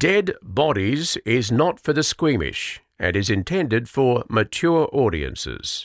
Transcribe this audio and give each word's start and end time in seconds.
Dead 0.00 0.32
Bodies 0.42 1.18
is 1.26 1.52
not 1.52 1.78
for 1.78 1.92
the 1.92 2.02
squeamish 2.02 2.80
and 2.98 3.14
is 3.14 3.28
intended 3.28 3.86
for 3.86 4.24
mature 4.30 4.88
audiences. 4.94 5.84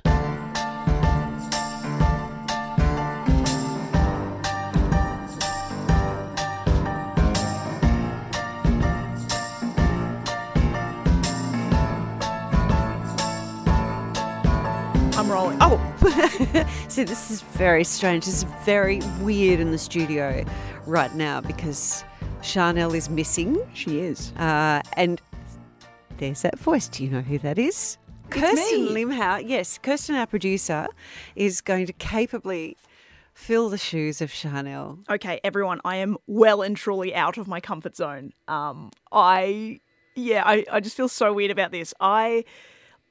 I'm 15.18 15.30
rolling. 15.30 15.58
Oh, 15.60 16.66
see, 16.88 17.04
this 17.04 17.32
is 17.32 17.42
very 17.42 17.84
strange. 17.84 18.24
This 18.24 18.36
is 18.36 18.44
very 18.64 19.02
weird 19.20 19.60
in 19.60 19.72
the 19.72 19.78
studio 19.78 20.46
right 20.86 21.14
now 21.16 21.42
because 21.42 22.06
Chanel 22.46 22.94
is 22.94 23.10
missing. 23.10 23.58
She 23.74 24.00
is. 24.00 24.32
Uh, 24.34 24.82
and 24.94 25.20
there's 26.18 26.44
that 26.44 26.60
voice. 26.60 26.88
Do 26.88 27.04
you 27.04 27.10
know 27.10 27.22
who 27.22 27.40
that 27.40 27.58
is? 27.58 27.98
Kirsten 28.30 28.86
me. 28.94 29.04
Limhout. 29.04 29.48
Yes, 29.48 29.80
Kirsten, 29.82 30.16
our 30.16 30.28
producer, 30.28 30.88
is 31.36 31.62
going 31.62 31.86
to 31.88 31.94
capably 31.94 32.78
fill 33.34 33.70
the 33.70 33.78
shoes 33.78 34.22
of 34.22 34.32
Chanel. 34.32 35.00
Okay, 35.10 35.40
everyone, 35.44 35.82
I 35.84 35.98
am 35.98 36.18
well 36.28 36.62
and 36.62 36.78
truly 36.78 37.14
out 37.14 37.38
of 37.38 37.48
my 37.48 37.60
comfort 37.60 37.96
zone. 37.96 38.32
Um, 38.48 38.92
I, 39.12 39.80
yeah, 40.16 40.44
I, 40.46 40.66
I 40.72 40.80
just 40.80 40.96
feel 40.96 41.10
so 41.10 41.34
weird 41.34 41.52
about 41.52 41.72
this. 41.72 41.94
I, 42.00 42.46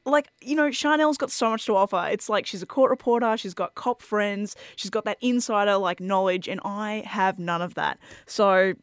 like, 0.07 0.29
you 0.41 0.55
know, 0.55 0.71
Chanel's 0.71 1.19
got 1.19 1.31
so 1.31 1.51
much 1.51 1.67
to 1.67 1.77
offer. 1.77 2.09
It's 2.11 2.29
like 2.29 2.47
she's 2.47 2.63
a 2.63 2.67
court 2.67 2.91
reporter, 2.91 3.37
she's 3.37 3.55
got 3.55 3.75
cop 3.75 4.01
friends, 4.01 4.57
she's 4.77 4.91
got 4.91 5.05
that 5.05 5.19
insider, 5.21 5.77
like, 5.77 6.01
knowledge, 6.01 6.49
and 6.49 6.61
I 6.65 7.03
have 7.07 7.39
none 7.39 7.63
of 7.63 7.75
that. 7.75 7.99
So, 8.27 8.75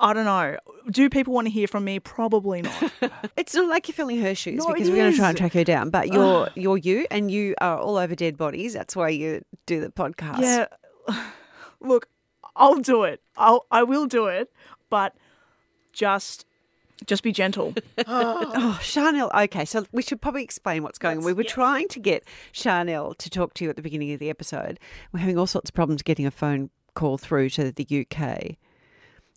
I 0.00 0.12
don't 0.14 0.24
know. 0.24 0.56
Do 0.90 1.08
people 1.10 1.34
want 1.34 1.46
to 1.46 1.50
hear 1.52 1.68
from 1.68 1.84
me? 1.84 2.00
Probably 2.00 2.62
not. 2.62 2.92
It's 3.36 3.54
not 3.54 3.68
like 3.68 3.86
you're 3.88 3.94
filling 3.94 4.20
her 4.20 4.34
shoes 4.34 4.64
No, 4.64 4.72
because 4.72 4.90
we're 4.90 4.96
going 4.96 5.12
to 5.12 5.16
try 5.18 5.28
and 5.28 5.38
track 5.38 5.52
her 5.54 5.64
down. 5.64 5.90
But 5.90 6.08
you're 6.08 6.48
you're 6.54 6.76
you, 6.78 7.06
and 7.10 7.30
you 7.30 7.54
are 7.60 7.78
all 7.78 7.96
over 7.96 8.14
dead 8.14 8.36
bodies. 8.36 8.74
That's 8.74 8.94
why 8.96 9.10
you 9.10 9.42
do 9.66 9.80
the 9.80 9.90
podcast. 9.90 10.40
yeah. 10.40 10.66
Look, 11.80 12.08
I'll 12.56 12.76
do 12.78 13.04
it. 13.04 13.20
I'll, 13.36 13.66
I 13.70 13.82
will 13.82 14.06
do 14.06 14.26
it, 14.26 14.52
but 14.90 15.14
just, 15.92 16.44
just 17.06 17.22
be 17.22 17.32
gentle. 17.32 17.74
Oh, 18.06 18.78
Chanel. 18.82 19.30
Okay, 19.34 19.64
so 19.64 19.86
we 19.92 20.02
should 20.02 20.20
probably 20.20 20.42
explain 20.44 20.82
what's 20.82 20.98
going 20.98 21.18
on. 21.18 21.24
We 21.24 21.32
were 21.32 21.44
trying 21.44 21.88
to 21.88 22.00
get 22.00 22.24
Chanel 22.52 23.14
to 23.14 23.30
talk 23.30 23.54
to 23.54 23.64
you 23.64 23.70
at 23.70 23.76
the 23.76 23.82
beginning 23.82 24.12
of 24.12 24.18
the 24.20 24.28
episode. 24.30 24.78
We're 25.12 25.20
having 25.20 25.38
all 25.38 25.46
sorts 25.46 25.70
of 25.70 25.74
problems 25.74 26.02
getting 26.02 26.26
a 26.26 26.30
phone 26.30 26.70
call 26.94 27.16
through 27.18 27.50
to 27.50 27.72
the 27.72 28.06
UK. 28.06 28.56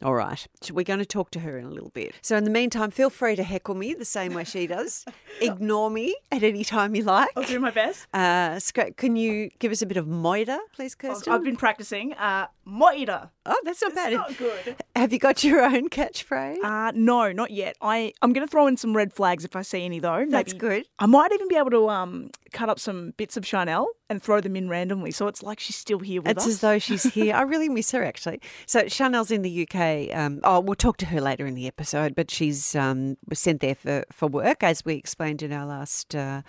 All 0.03 0.13
right, 0.15 0.45
so 0.59 0.73
we're 0.73 0.83
going 0.83 0.99
to 0.99 1.05
talk 1.05 1.31
to 1.31 1.39
her 1.39 1.57
in 1.57 1.63
a 1.65 1.69
little 1.69 1.91
bit. 1.91 2.13
So 2.21 2.35
in 2.35 2.43
the 2.43 2.49
meantime, 2.49 2.91
feel 2.91 3.09
free 3.09 3.37
to 3.37 3.43
heckle 3.43 3.73
me 3.73 3.93
the 3.93 4.03
same 4.03 4.33
way 4.33 4.43
she 4.43 4.67
does. 4.67 5.05
Ignore 5.41 5.89
me 5.89 6.13
at 6.29 6.43
any 6.43 6.65
time 6.65 6.93
you 6.93 7.03
like. 7.03 7.29
I'll 7.37 7.43
do 7.43 7.59
my 7.59 7.71
best. 7.71 8.07
Uh, 8.13 8.59
can 8.97 9.15
you 9.15 9.49
give 9.59 9.71
us 9.71 9.81
a 9.81 9.85
bit 9.85 9.95
of 9.95 10.05
moida, 10.05 10.59
please, 10.73 10.93
Kirsten? 10.93 11.31
I've 11.31 11.43
been 11.43 11.55
practicing. 11.55 12.13
Uh, 12.13 12.47
Moira. 12.65 13.31
oh, 13.45 13.59
that's 13.65 13.81
not 13.81 13.93
bad. 13.95 14.13
not 14.13 14.37
good. 14.37 14.75
Have 14.95 15.11
you 15.11 15.19
got 15.19 15.43
your 15.43 15.61
own 15.61 15.89
catchphrase? 15.89 16.63
Uh, 16.63 16.91
no, 16.95 17.31
not 17.31 17.51
yet. 17.51 17.75
I 17.81 18.13
I'm 18.21 18.31
gonna 18.31 18.47
throw 18.47 18.67
in 18.67 18.77
some 18.77 18.95
red 18.95 19.11
flags 19.13 19.43
if 19.43 19.55
I 19.55 19.61
see 19.63 19.83
any 19.83 19.99
though. 19.99 20.25
That's 20.29 20.53
good. 20.53 20.85
I 20.99 21.05
might 21.05 21.31
even 21.33 21.47
be 21.47 21.55
able 21.55 21.71
to 21.71 21.89
um 21.89 22.29
cut 22.51 22.69
up 22.69 22.79
some 22.79 23.13
bits 23.17 23.35
of 23.35 23.45
Chanel 23.45 23.87
and 24.09 24.21
throw 24.21 24.39
them 24.39 24.55
in 24.55 24.69
randomly, 24.69 25.11
so 25.11 25.27
it's 25.27 25.41
like 25.43 25.59
she's 25.59 25.75
still 25.75 25.99
here 25.99 26.21
with 26.21 26.31
It's 26.31 26.43
us. 26.45 26.49
as 26.53 26.59
though 26.61 26.79
she's 26.79 27.03
here. 27.03 27.35
I 27.35 27.41
really 27.41 27.69
miss 27.69 27.91
her 27.91 28.03
actually. 28.03 28.39
So 28.65 28.87
Chanel's 28.87 29.31
in 29.31 29.41
the 29.41 29.67
UK. 29.67 30.15
Um, 30.15 30.39
oh, 30.43 30.59
we'll 30.59 30.75
talk 30.75 30.97
to 30.97 31.07
her 31.07 31.19
later 31.19 31.45
in 31.45 31.55
the 31.55 31.67
episode, 31.67 32.15
but 32.15 32.29
she's 32.31 32.75
um, 32.75 33.17
was 33.27 33.39
sent 33.39 33.59
there 33.61 33.75
for, 33.75 34.03
for 34.11 34.27
work, 34.27 34.63
as 34.63 34.85
we 34.85 34.93
explained 34.93 35.41
in 35.41 35.51
our 35.51 35.65
last 35.65 36.15
uh, 36.15 36.43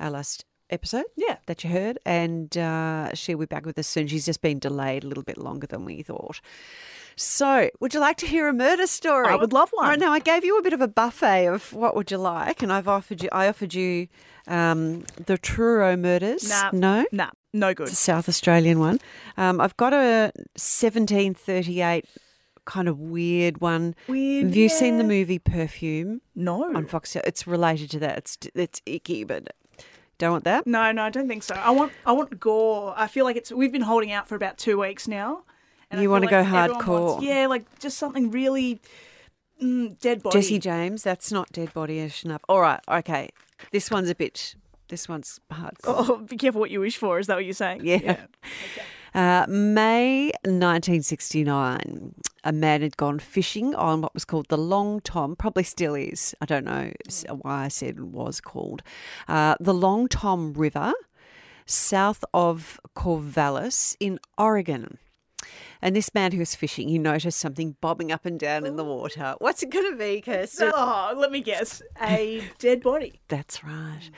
our 0.00 0.10
last 0.10 0.44
episode. 0.70 1.04
Yeah. 1.16 1.36
that 1.46 1.62
you 1.64 1.70
heard, 1.70 1.98
and 2.06 2.56
uh, 2.56 3.14
she'll 3.14 3.38
be 3.38 3.46
back 3.46 3.66
with 3.66 3.78
us 3.78 3.86
soon. 3.86 4.06
She's 4.08 4.26
just 4.26 4.40
been 4.42 4.58
delayed 4.58 5.04
a 5.04 5.06
little 5.06 5.22
bit 5.24 5.38
longer 5.38 5.66
than 5.66 5.84
we 5.84 6.02
thought. 6.02 6.40
So, 7.16 7.68
would 7.80 7.92
you 7.92 8.00
like 8.00 8.16
to 8.18 8.26
hear 8.26 8.48
a 8.48 8.52
murder 8.52 8.86
story? 8.86 9.28
I 9.28 9.36
would 9.36 9.52
love 9.52 9.70
one. 9.72 9.88
one. 9.88 9.98
now 9.98 10.10
I 10.12 10.20
gave 10.20 10.42
you 10.44 10.58
a 10.58 10.62
bit 10.62 10.72
of 10.72 10.80
a 10.80 10.88
buffet 10.88 11.46
of 11.46 11.72
what 11.72 11.94
would 11.94 12.10
you 12.10 12.16
like, 12.18 12.62
and 12.62 12.72
I've 12.72 12.88
offered 12.88 13.22
you. 13.22 13.28
I 13.32 13.48
offered 13.48 13.74
you 13.74 14.08
um, 14.46 15.04
the 15.26 15.36
Truro 15.36 15.96
murders. 15.96 16.48
Nah, 16.48 16.70
no, 16.72 17.04
nah, 17.12 17.30
no 17.52 17.74
good. 17.74 17.84
it's 17.88 17.92
a 17.92 17.96
South 17.96 18.28
Australian 18.28 18.78
one. 18.78 19.00
Um, 19.36 19.60
I've 19.60 19.76
got 19.76 19.92
a 19.92 20.32
1738 21.04 22.06
kind 22.64 22.88
of 22.88 22.98
weird 22.98 23.60
one. 23.60 23.94
Weird. 24.08 24.46
Have 24.46 24.56
you 24.56 24.68
seen 24.68 24.98
the 24.98 25.04
movie 25.04 25.38
Perfume 25.38 26.20
No. 26.34 26.64
on 26.74 26.86
Fox? 26.86 27.16
It's 27.16 27.46
related 27.46 27.90
to 27.90 27.98
that. 28.00 28.18
It's 28.18 28.38
it's 28.54 28.80
icky, 28.86 29.24
but 29.24 29.48
don't 30.20 30.32
want 30.32 30.44
that. 30.44 30.66
No, 30.66 30.92
no, 30.92 31.02
I 31.02 31.10
don't 31.10 31.26
think 31.26 31.42
so. 31.42 31.54
I 31.54 31.70
want 31.70 31.92
I 32.06 32.12
want 32.12 32.38
gore. 32.38 32.94
I 32.96 33.08
feel 33.08 33.24
like 33.24 33.36
it's 33.36 33.50
we've 33.50 33.72
been 33.72 33.82
holding 33.82 34.12
out 34.12 34.28
for 34.28 34.36
about 34.36 34.58
two 34.58 34.78
weeks 34.78 35.08
now. 35.08 35.42
You 35.92 36.08
wanna 36.08 36.26
like 36.26 36.30
go 36.30 36.44
hardcore. 36.44 37.10
wants- 37.10 37.24
yeah, 37.24 37.46
like 37.46 37.80
just 37.80 37.98
something 37.98 38.30
really 38.30 38.80
mm, 39.60 39.98
dead 39.98 40.22
body. 40.22 40.38
Jesse 40.38 40.58
James. 40.58 41.02
That's 41.02 41.32
not 41.32 41.50
dead 41.50 41.74
body-ish 41.74 42.24
enough. 42.24 42.42
All 42.48 42.60
right, 42.60 42.80
okay. 42.88 43.30
This 43.72 43.90
one's 43.90 44.08
a 44.10 44.14
bit. 44.14 44.54
This 44.88 45.08
one's 45.08 45.40
hard. 45.50 45.76
Oh, 45.84 46.16
be 46.28 46.36
careful 46.36 46.60
what 46.60 46.70
you 46.70 46.80
wish 46.80 46.96
for. 46.96 47.18
Is 47.18 47.26
that 47.26 47.34
what 47.34 47.44
you're 47.44 47.54
saying? 47.54 47.80
Yeah. 47.82 48.26
Uh, 49.14 49.44
May 49.48 50.32
1969, 50.44 52.14
a 52.44 52.52
man 52.52 52.82
had 52.82 52.96
gone 52.96 53.18
fishing 53.18 53.74
on 53.74 54.00
what 54.00 54.14
was 54.14 54.24
called 54.24 54.48
the 54.48 54.58
Long 54.58 55.00
Tom, 55.00 55.34
probably 55.36 55.64
still 55.64 55.94
is. 55.94 56.34
I 56.40 56.46
don't 56.46 56.64
know 56.64 56.92
why 57.42 57.64
I 57.64 57.68
said 57.68 57.98
it 57.98 58.04
was 58.04 58.40
called. 58.40 58.82
Uh, 59.26 59.56
the 59.58 59.74
Long 59.74 60.08
Tom 60.08 60.52
River, 60.52 60.92
south 61.66 62.24
of 62.32 62.80
Corvallis 62.94 63.96
in 63.98 64.18
Oregon. 64.38 64.98
And 65.82 65.96
this 65.96 66.12
man 66.14 66.32
who 66.32 66.38
was 66.38 66.54
fishing, 66.54 66.88
he 66.88 66.98
noticed 66.98 67.38
something 67.38 67.76
bobbing 67.80 68.12
up 68.12 68.26
and 68.26 68.38
down 68.38 68.66
in 68.66 68.76
the 68.76 68.84
water. 68.84 69.34
What's 69.38 69.62
it 69.62 69.70
going 69.70 69.90
to 69.90 69.96
be, 69.96 70.20
Kirsten? 70.20 70.70
Oh, 70.74 71.14
let 71.16 71.32
me 71.32 71.40
guess. 71.40 71.82
A 72.02 72.42
dead 72.58 72.82
body. 72.82 73.20
That's 73.28 73.64
right. 73.64 74.10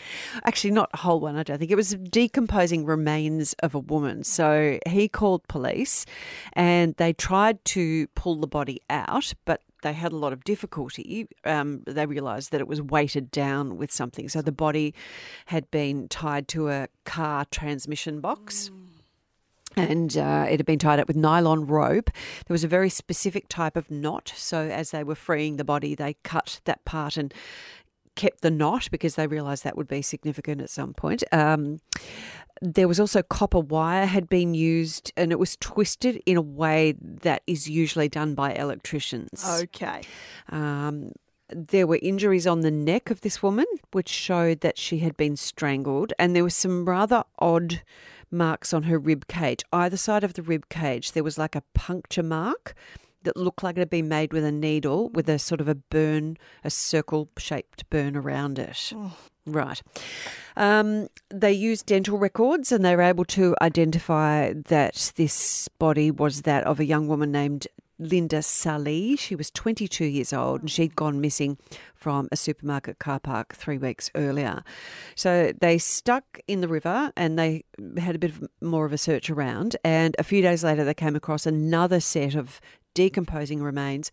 Actually, 0.45 0.73
not 0.73 0.91
a 0.93 0.99
whole 0.99 1.21
one, 1.21 1.37
I 1.37 1.43
don't 1.43 1.59
think. 1.59 1.71
It 1.71 1.77
was 1.77 1.95
decomposing 1.95 2.84
remains 2.84 3.55
of 3.55 3.75
a 3.75 3.78
woman. 3.78 4.25
So 4.25 4.78
he 4.89 5.09
called 5.09 5.47
police 5.49 6.06
and 6.55 6.95
they 6.97 7.12
tried 7.12 7.65
to 7.67 8.06
pull 8.09 8.37
the 8.37 8.47
body 8.47 8.81
out, 8.91 9.33
but 9.44 9.62
they 9.83 9.93
had 9.93 10.12
a 10.12 10.17
lot 10.17 10.33
of 10.33 10.44
difficulty. 10.44 11.29
Um, 11.44 11.83
they 11.87 12.06
realised 12.06 12.53
that 12.53 12.61
it 12.61 12.69
was 12.69 12.81
weighted 12.81 13.31
down 13.31 13.77
with 13.77 13.91
something. 13.93 14.29
So 14.29 14.41
the 14.41 14.53
body 14.53 14.94
had 15.47 15.71
been 15.71 16.09
tied 16.09 16.49
to 16.49 16.69
a 16.71 16.89
car 17.05 17.44
transmission 17.50 18.21
box 18.21 18.71
and 19.77 20.16
uh, 20.16 20.47
it 20.49 20.59
had 20.59 20.66
been 20.66 20.78
tied 20.78 21.00
up 21.00 21.09
with 21.09 21.16
nylon 21.16 21.66
rope. 21.66 22.10
There 22.47 22.55
was 22.55 22.65
a 22.65 22.69
very 22.69 22.88
specific 22.88 23.49
type 23.49 23.77
of 23.77 23.91
knot. 23.91 24.33
So 24.37 24.69
as 24.69 24.91
they 24.91 25.05
were 25.05 25.15
freeing 25.15 25.56
the 25.56 25.65
body, 25.65 25.94
they 25.94 26.16
cut 26.22 26.60
that 26.65 26.84
part 26.84 27.16
and 27.16 27.33
kept 28.15 28.43
the 28.43 28.50
knot 28.50 28.88
because 28.91 29.15
they 29.15 29.27
realised 29.27 29.65
that 29.65 29.77
would 29.77 29.88
be 29.88 30.03
significant 30.03 30.61
at 30.61 30.71
some 30.71 30.94
point. 30.94 31.25
Um, 31.32 31.78
there 32.61 32.87
was 32.87 33.00
also 33.00 33.22
copper 33.22 33.59
wire 33.59 34.06
had 34.06 34.28
been 34.28 34.55
used, 34.55 35.12
and 35.16 35.32
it 35.32 35.38
was 35.38 35.56
twisted 35.56 36.22
in 36.27 36.37
a 36.37 36.43
way 36.43 36.94
that 37.00 37.43
is 37.47 37.69
usually 37.69 38.09
done 38.09 38.34
by 38.34 38.53
electricians. 38.53 39.44
Okay. 39.62 40.03
Um, 40.50 41.11
there 41.49 41.87
were 41.87 41.99
injuries 42.00 42.47
on 42.47 42.61
the 42.61 42.71
neck 42.71 43.11
of 43.11 43.22
this 43.22 43.43
woman, 43.43 43.66
which 43.91 44.09
showed 44.09 44.61
that 44.61 44.78
she 44.78 44.99
had 44.99 45.16
been 45.16 45.37
strangled, 45.37 46.12
and 46.19 46.37
there 46.37 46.44
were 46.44 46.50
some 46.50 46.84
rather 46.84 47.25
odd 47.38 47.82
marks 48.32 48.72
on 48.72 48.84
her 48.84 48.98
rib 48.98 49.28
cage. 49.28 49.62
Either 49.72 49.97
side 49.97 50.25
of 50.25 50.34
the 50.34 50.43
rib 50.43 50.69
cage, 50.69 51.12
there 51.12 51.25
was 51.25 51.38
like 51.38 51.54
a 51.54 51.62
puncture 51.75 52.22
mark 52.22 52.75
that 53.25 53.37
looked 53.37 53.62
like 53.62 53.76
it 53.76 53.81
had 53.81 53.91
been 53.91 54.09
made 54.09 54.32
with 54.32 54.44
a 54.44 54.53
needle, 54.53 55.09
with 55.10 55.28
a 55.28 55.38
sort 55.38 55.60
of 55.60 55.69
a 55.69 55.75
burn, 55.75 56.37
a 56.64 56.70
circle-shaped 56.70 57.88
burn 57.88 58.17
around 58.17 58.58
it. 58.58 58.93
Right. 59.46 59.82
Um, 60.56 61.08
they 61.31 61.52
used 61.52 61.87
dental 61.87 62.19
records 62.19 62.70
and 62.70 62.84
they 62.84 62.94
were 62.94 63.02
able 63.02 63.25
to 63.26 63.56
identify 63.61 64.52
that 64.52 65.12
this 65.17 65.69
body 65.78 66.11
was 66.11 66.43
that 66.43 66.64
of 66.64 66.78
a 66.78 66.85
young 66.85 67.08
woman 67.08 67.32
named 67.32 67.67
Linda 68.02 68.43
Sully. 68.43 69.16
She 69.16 69.34
was 69.34 69.50
22 69.50 70.04
years 70.04 70.32
old 70.32 70.60
and 70.60 70.70
she'd 70.70 70.96
gone 70.96 71.20
missing 71.20 71.58
from 71.94 72.28
a 72.32 72.37
supermarket 72.37 72.99
car 72.99 73.20
park 73.20 73.54
three 73.54 73.78
weeks 73.78 74.10
earlier. 74.14 74.64
So 75.14 75.52
they 75.60 75.78
stuck 75.78 76.40
in 76.49 76.60
the 76.60 76.69
river 76.69 77.12
and 77.16 77.38
they 77.38 77.64
had 77.99 78.14
a 78.14 78.19
bit 78.19 78.31
of 78.31 78.49
more 78.60 78.84
of 78.84 78.93
a 78.93 78.99
search 78.99 79.31
around. 79.31 79.76
And 79.84 80.16
a 80.19 80.25
few 80.25 80.43
days 80.43 80.64
later, 80.64 80.84
they 80.84 80.94
came 80.94 81.16
across 81.16 81.46
another 81.46 82.00
set 82.00 82.34
of 82.34 82.60
decomposing 82.94 83.62
remains. 83.62 84.10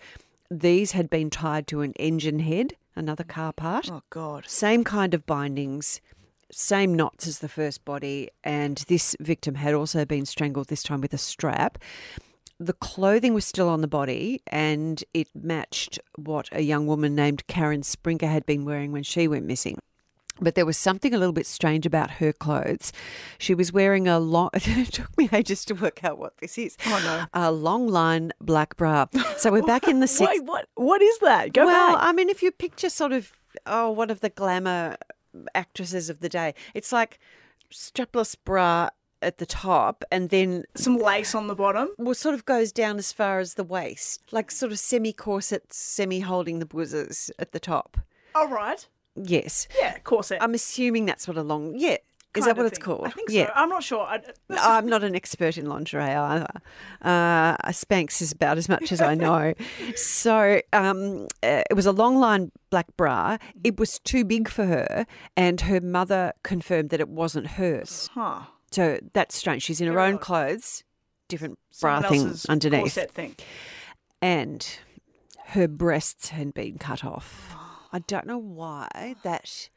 These 0.52 0.94
had 0.94 1.10
been 1.10 1.30
tied 1.30 1.68
to 1.68 1.82
an 1.82 1.94
engine 1.94 2.40
head, 2.40 2.74
another 2.96 3.24
car 3.24 3.54
part. 3.54 3.90
Oh 3.92 4.02
God. 4.10 4.46
Same 4.48 4.84
kind 4.84 5.14
of 5.14 5.26
bindings, 5.26 6.02
same 6.52 6.96
knots 6.96 7.28
as 7.28 7.40
the 7.40 7.50
first 7.50 7.86
body, 7.86 8.30
and 8.44 8.78
this 8.88 9.16
victim 9.20 9.56
had 9.56 9.74
also 9.74 10.06
been 10.06 10.26
strangled, 10.26 10.68
this 10.68 10.84
time 10.84 11.02
with 11.02 11.14
a 11.14 11.18
strap. 11.18 11.78
The 12.60 12.74
clothing 12.74 13.34
was 13.34 13.46
still 13.46 13.70
on 13.70 13.82
the 13.82 13.88
body 13.88 14.42
and 14.48 15.04
it 15.14 15.30
matched 15.34 15.98
what 16.16 16.50
a 16.52 16.62
young 16.62 16.86
woman 16.86 17.16
named 17.16 17.48
Karen 17.48 17.82
Sprinker 17.82 18.28
had 18.28 18.46
been 18.46 18.66
wearing 18.66 18.92
when 18.92 19.04
she 19.04 19.28
went 19.28 19.46
missing. 19.46 19.78
But 20.42 20.56
there 20.56 20.66
was 20.66 20.78
something 20.78 21.14
a 21.14 21.18
little 21.18 21.34
bit 21.34 21.46
strange 21.46 21.86
about 21.86 22.12
her 22.12 22.32
clothes. 22.32 22.94
She 23.38 23.54
was 23.54 23.74
wearing 23.74 24.08
a 24.08 24.20
long, 24.20 24.50
it 24.54 24.94
took 24.94 25.18
me 25.18 25.30
ages 25.34 25.66
to 25.66 25.74
work 25.74 26.04
out 26.04 26.18
what 26.18 26.38
this 26.38 26.58
is. 26.58 26.78
Oh, 26.86 27.02
no. 27.04 27.26
A 27.42 27.52
long 27.52 27.88
line 27.88 28.32
black 28.40 28.78
bra. 28.78 29.08
So 29.38 29.52
we're 29.52 29.64
back 29.64 29.88
in 29.88 30.00
the 30.00 30.06
60s. 30.06 30.20
Wait, 30.28 30.44
what? 30.44 30.68
What 30.76 31.02
is 31.02 31.20
that? 31.20 31.54
Go 31.54 31.66
well, 31.66 31.96
back. 31.96 32.04
I 32.04 32.14
mean, 32.14 32.30
if 32.30 32.42
you 32.42 32.52
picture 32.52 32.90
sort 32.90 33.12
of, 33.12 33.32
oh, 33.66 33.92
one 33.92 34.10
of 34.10 34.22
the 34.22 34.30
glamour 34.30 34.98
actresses 35.56 36.10
of 36.10 36.22
the 36.22 36.30
day, 36.30 36.54
it's 36.74 36.94
like 36.94 37.20
strapless 37.72 38.36
bra 38.44 38.90
at 39.22 39.38
the 39.38 39.46
top 39.46 40.04
and 40.12 40.30
then 40.30 40.64
Some 40.76 40.98
lace 40.98 41.36
on 41.36 41.48
the 41.48 41.56
bottom. 41.56 41.90
well, 41.98 42.14
sort 42.16 42.36
of 42.36 42.46
goes 42.46 42.72
down 42.72 42.98
as 42.98 43.12
far 43.12 43.40
as 43.40 43.56
the 43.56 43.64
waist, 43.64 44.22
like 44.32 44.52
sort 44.52 44.72
of 44.72 44.80
semi 44.80 45.14
corset, 45.14 45.74
semi 45.74 46.20
holding 46.22 46.60
the 46.60 46.66
bosoms 46.66 47.30
at 47.40 47.52
the 47.52 47.60
top. 47.60 47.98
All 48.36 48.48
right. 48.48 48.88
Yes. 49.16 49.68
Yeah, 49.80 49.98
corset. 50.00 50.38
I'm 50.42 50.54
assuming 50.54 51.06
that's 51.06 51.28
what 51.28 51.36
a 51.38 51.44
long, 51.44 51.74
yeah. 51.76 51.98
Is 52.38 52.46
that 52.46 52.56
what 52.56 52.68
it's 52.68 52.78
called? 52.78 53.08
I 53.08 53.10
think 53.10 53.32
yeah. 53.32 53.48
so. 53.48 53.54
I'm 53.56 53.70
not 53.70 53.84
sure. 53.84 54.02
I, 54.06 54.22
I'm 54.52 54.86
not 54.86 55.04
an 55.04 55.16
expert 55.16 55.58
in 55.58 55.66
lingerie 55.66 56.04
either. 56.04 56.46
Uh, 57.02 57.58
Spanx 57.72 58.22
is 58.22 58.32
about 58.32 58.60
as 58.60 58.70
much 58.70 58.92
as 58.92 59.02
I 59.02 59.16
know. 59.26 59.56
so 59.96 60.62
um, 60.72 61.24
uh, 61.42 61.64
it 61.70 61.74
was 61.76 61.88
a 61.88 61.92
long 61.92 62.20
line 62.20 62.52
black 62.70 62.86
bra. 62.96 63.38
It 63.64 63.80
was 63.80 63.98
too 64.00 64.24
big 64.24 64.48
for 64.48 64.66
her, 64.66 65.08
and 65.36 65.62
her 65.62 65.82
mother 65.82 66.34
confirmed 66.44 66.92
that 66.92 67.00
it 67.00 67.10
wasn't 67.10 67.48
hers. 67.48 68.10
huh. 68.14 68.42
So 68.72 69.00
that's 69.14 69.36
strange. 69.36 69.64
She's 69.64 69.82
in 69.82 69.88
her 69.88 69.94
Very 69.94 70.12
own 70.12 70.18
clothes, 70.20 70.84
different 71.28 71.58
Someone 71.72 72.02
bra 72.02 72.10
thing 72.10 72.22
else's 72.28 72.46
underneath, 72.46 72.94
thing. 73.12 73.36
and 74.22 74.68
her 75.48 75.68
breasts 75.68 76.30
had 76.30 76.54
been 76.54 76.78
cut 76.78 77.04
off. 77.04 77.56
I 77.92 78.00
don't 78.00 78.28
know 78.28 78.38
why 78.38 79.16
that. 79.24 79.70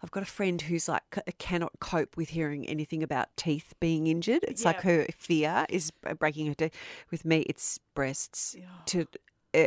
I've 0.00 0.12
got 0.12 0.22
a 0.22 0.26
friend 0.26 0.62
who's 0.62 0.88
like 0.88 1.02
cannot 1.38 1.72
cope 1.80 2.16
with 2.16 2.28
hearing 2.30 2.66
anything 2.68 3.02
about 3.02 3.28
teeth 3.36 3.74
being 3.80 4.06
injured. 4.06 4.44
It's 4.44 4.64
like 4.64 4.82
her 4.82 5.06
fear 5.16 5.66
is 5.68 5.90
breaking 6.18 6.46
her 6.46 6.54
teeth. 6.54 6.72
With 7.10 7.24
me, 7.24 7.40
it's 7.48 7.80
breasts. 7.94 8.54
To 8.86 9.06
uh, 9.52 9.58
uh, 9.58 9.66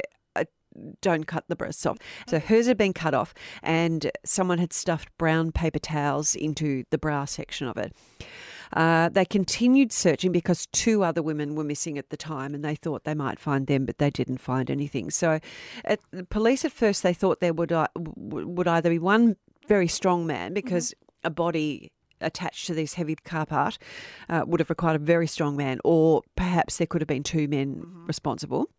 don't 1.01 1.25
cut 1.25 1.45
the 1.47 1.56
breasts 1.56 1.85
off. 1.85 1.97
So 2.27 2.39
hers 2.39 2.68
had 2.68 2.77
been 2.77 2.94
cut 2.94 3.13
off, 3.13 3.33
and 3.62 4.12
someone 4.25 4.59
had 4.59 4.73
stuffed 4.73 5.09
brown 5.18 5.51
paper 5.51 5.79
towels 5.79 6.35
into 6.35 6.83
the 6.89 6.97
bra 6.97 7.25
section 7.25 7.68
of 7.68 7.77
it. 7.77 7.94
Uh, 8.73 9.09
they 9.09 9.25
continued 9.25 9.91
searching 9.91 10.31
because 10.31 10.65
two 10.68 11.03
other 11.03 11.21
women 11.21 11.56
were 11.56 11.63
missing 11.63 11.97
at 11.97 12.09
the 12.09 12.18
time, 12.18 12.53
and 12.53 12.63
they 12.63 12.75
thought 12.75 13.03
they 13.03 13.13
might 13.13 13.39
find 13.39 13.68
them, 13.68 13.85
but 13.85 13.97
they 13.97 14.09
didn't 14.09 14.38
find 14.38 14.71
anything. 14.71 15.09
So, 15.09 15.39
at 15.83 16.00
the 16.12 16.23
police 16.23 16.63
at 16.63 16.71
first 16.71 17.03
they 17.03 17.13
thought 17.13 17.41
there 17.41 17.53
would 17.53 17.71
uh, 17.71 17.88
would 17.95 18.68
either 18.68 18.89
be 18.89 19.00
one 19.00 19.35
very 19.68 19.88
strong 19.88 20.25
man 20.25 20.53
because 20.53 20.94
a 21.23 21.29
body 21.29 21.91
attached 22.21 22.68
to 22.68 22.73
this 22.73 22.94
heavy 22.94 23.15
car 23.15 23.45
part 23.45 23.77
uh, 24.29 24.44
would 24.45 24.59
have 24.59 24.69
required 24.69 24.95
a 24.95 25.03
very 25.03 25.27
strong 25.27 25.57
man, 25.57 25.79
or 25.83 26.21
perhaps 26.35 26.77
there 26.77 26.88
could 26.88 27.01
have 27.01 27.07
been 27.07 27.23
two 27.23 27.47
men 27.47 27.83
responsible. 28.07 28.69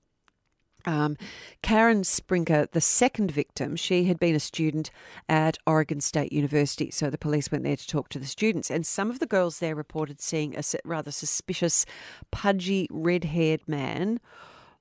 Um, 0.85 1.17
Karen 1.63 2.03
Sprinker, 2.03 2.67
the 2.73 2.81
second 2.81 3.31
victim, 3.31 3.77
she 3.77 4.05
had 4.05 4.19
been 4.19 4.35
a 4.35 4.41
student 4.41 4.91
at 5.29 5.59
Oregon 5.67 6.01
State 6.01 6.33
University. 6.33 6.91
So 6.91 7.09
the 7.11 7.19
police 7.19 7.51
went 7.53 7.65
there 7.65 7.77
to 7.77 7.87
talk 7.87 8.09
to 8.11 8.19
the 8.19 8.27
students. 8.27 8.71
And 8.71 8.87
some 8.87 9.11
of 9.11 9.19
the 9.19 9.27
girls 9.27 9.59
there 9.61 9.75
reported 9.75 10.21
seeing 10.21 10.57
a 10.57 10.63
rather 10.85 11.11
suspicious, 11.11 11.87
pudgy, 12.31 12.87
red 12.91 13.25
haired 13.25 13.67
man 13.69 14.21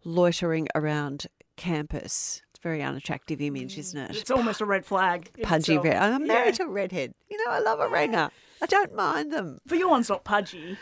loitering 0.04 0.68
around 0.76 1.28
campus. 1.58 2.42
It's 2.50 2.60
a 2.60 2.62
very 2.64 2.82
unattractive 2.82 3.42
image, 3.42 3.78
isn't 3.78 4.00
it? 4.00 4.16
It's 4.18 4.32
almost 4.32 4.62
a 4.62 4.66
red 4.66 4.86
flag. 4.86 5.30
Pudgy 5.44 5.74
itself. 5.76 5.86
red. 5.86 5.98
I'm 5.98 6.28
married 6.28 6.46
Yeah. 6.48 6.52
to 6.52 6.64
a 6.64 6.70
redhead. 6.70 7.14
You 7.30 7.38
know, 7.46 7.52
I 7.52 7.60
love 7.60 7.80
a 7.80 7.88
ringer. 7.88 8.30
I 8.62 8.66
don't 8.66 8.96
mind 8.96 9.32
them. 9.32 9.60
But 9.66 9.78
your 9.78 9.90
one's 9.90 10.10
not 10.10 10.24
pudgy. 10.24 10.78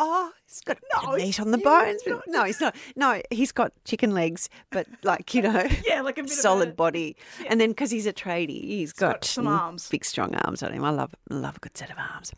Oh, 0.00 0.30
he's 0.46 0.60
got 0.60 0.78
No, 0.94 1.16
meat 1.16 1.40
on 1.40 1.50
the 1.50 1.58
bones. 1.58 2.02
But 2.06 2.22
no, 2.28 2.44
he's 2.44 2.60
not. 2.60 2.76
No, 2.94 3.20
he's 3.30 3.50
got 3.50 3.72
chicken 3.84 4.12
legs, 4.12 4.48
but 4.70 4.86
like, 5.02 5.34
you 5.34 5.42
know, 5.42 5.66
Yeah, 5.84 6.02
like 6.02 6.18
a 6.18 6.28
solid 6.28 6.68
a, 6.68 6.72
body. 6.72 7.16
And 7.48 7.60
then 7.60 7.70
because 7.70 7.90
he's 7.90 8.06
a 8.06 8.12
tradie, 8.12 8.62
he's 8.62 8.92
got, 8.92 9.14
got 9.14 9.24
some 9.24 9.48
arms. 9.48 9.88
big 9.88 10.04
strong 10.04 10.36
arms 10.36 10.62
on 10.62 10.72
him. 10.72 10.84
I 10.84 10.90
love 10.90 11.14
love 11.30 11.56
a 11.56 11.60
good 11.60 11.76
set 11.76 11.90
of 11.90 11.96
arms. 11.98 12.32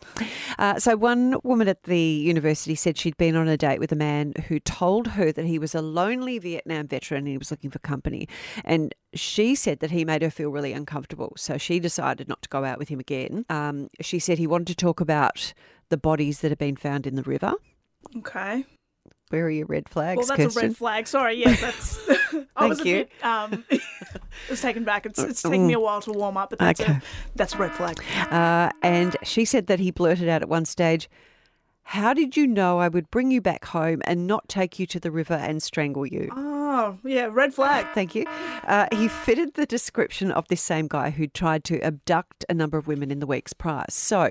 Uh, 0.58 0.78
so 0.78 0.96
one 0.96 1.36
woman 1.44 1.68
at 1.68 1.82
the 1.82 2.00
university 2.00 2.74
said 2.74 2.96
she'd 2.96 3.16
been 3.18 3.36
on 3.36 3.46
a 3.46 3.58
date 3.58 3.78
with 3.78 3.92
a 3.92 3.96
man 3.96 4.32
who 4.48 4.58
told 4.58 5.08
her 5.08 5.30
that 5.30 5.44
he 5.44 5.58
was 5.58 5.74
a 5.74 5.82
lonely 5.82 6.38
Vietnam 6.38 6.88
veteran 6.88 7.18
and 7.18 7.28
he 7.28 7.38
was 7.38 7.50
looking 7.50 7.70
for 7.70 7.78
company. 7.80 8.26
And 8.64 8.94
she 9.12 9.54
said 9.54 9.80
that 9.80 9.90
he 9.90 10.04
made 10.04 10.22
her 10.22 10.30
feel 10.30 10.50
really 10.50 10.72
uncomfortable. 10.72 11.34
So 11.36 11.58
she 11.58 11.78
decided 11.78 12.26
not 12.28 12.40
to 12.42 12.48
go 12.48 12.64
out 12.64 12.78
with 12.78 12.88
him 12.88 13.00
again. 13.00 13.44
Um, 13.50 13.90
she 14.00 14.18
said 14.18 14.38
he 14.38 14.46
wanted 14.46 14.68
to 14.68 14.74
talk 14.76 15.00
about 15.00 15.52
the 15.90 15.96
bodies 15.98 16.40
that 16.40 16.50
have 16.50 16.58
been 16.58 16.76
found 16.76 17.06
in 17.06 17.14
the 17.14 17.22
river. 17.22 17.52
Okay. 18.16 18.64
Where 19.28 19.44
are 19.44 19.50
your 19.50 19.66
red 19.66 19.88
flags, 19.88 20.18
Well, 20.18 20.36
that's 20.36 20.56
a 20.56 20.60
red 20.60 20.76
flag. 20.76 21.06
Sorry. 21.06 21.34
Yes, 21.34 21.60
that's. 21.60 22.00
I 22.56 22.66
was 22.66 22.78
Thank 22.78 22.86
a 22.86 22.90
you. 22.90 22.96
bit. 23.04 23.24
Um, 23.24 23.64
it 23.70 23.80
was 24.48 24.60
taken 24.60 24.82
back. 24.84 25.06
It's, 25.06 25.18
it's 25.18 25.42
taken 25.42 25.66
me 25.68 25.74
a 25.74 25.80
while 25.80 26.00
to 26.02 26.12
warm 26.12 26.36
up, 26.36 26.50
but 26.50 26.58
that's 26.58 26.80
Okay. 26.80 26.92
a 26.94 27.02
that's 27.36 27.54
a 27.54 27.58
red 27.58 27.72
flag. 27.74 28.02
Uh, 28.30 28.70
and 28.82 29.16
she 29.22 29.44
said 29.44 29.66
that 29.68 29.78
he 29.78 29.90
blurted 29.92 30.28
out 30.28 30.42
at 30.42 30.48
one 30.48 30.64
stage, 30.64 31.08
How 31.84 32.12
did 32.12 32.36
you 32.36 32.46
know 32.46 32.78
I 32.80 32.88
would 32.88 33.08
bring 33.10 33.30
you 33.30 33.40
back 33.40 33.66
home 33.66 34.02
and 34.04 34.26
not 34.26 34.48
take 34.48 34.78
you 34.80 34.86
to 34.86 34.98
the 35.00 35.10
river 35.12 35.34
and 35.34 35.62
strangle 35.62 36.06
you? 36.06 36.28
Oh, 36.32 36.98
yeah, 37.04 37.28
red 37.30 37.54
flag. 37.54 37.86
Thank 37.94 38.14
you. 38.16 38.24
Uh, 38.64 38.86
he 38.92 39.06
fitted 39.08 39.54
the 39.54 39.66
description 39.66 40.32
of 40.32 40.48
this 40.48 40.60
same 40.60 40.88
guy 40.88 41.10
who 41.10 41.26
tried 41.28 41.62
to 41.64 41.80
abduct 41.82 42.44
a 42.48 42.54
number 42.54 42.78
of 42.78 42.86
women 42.88 43.10
in 43.12 43.20
the 43.20 43.26
weeks 43.26 43.52
prior. 43.52 43.84
So, 43.88 44.28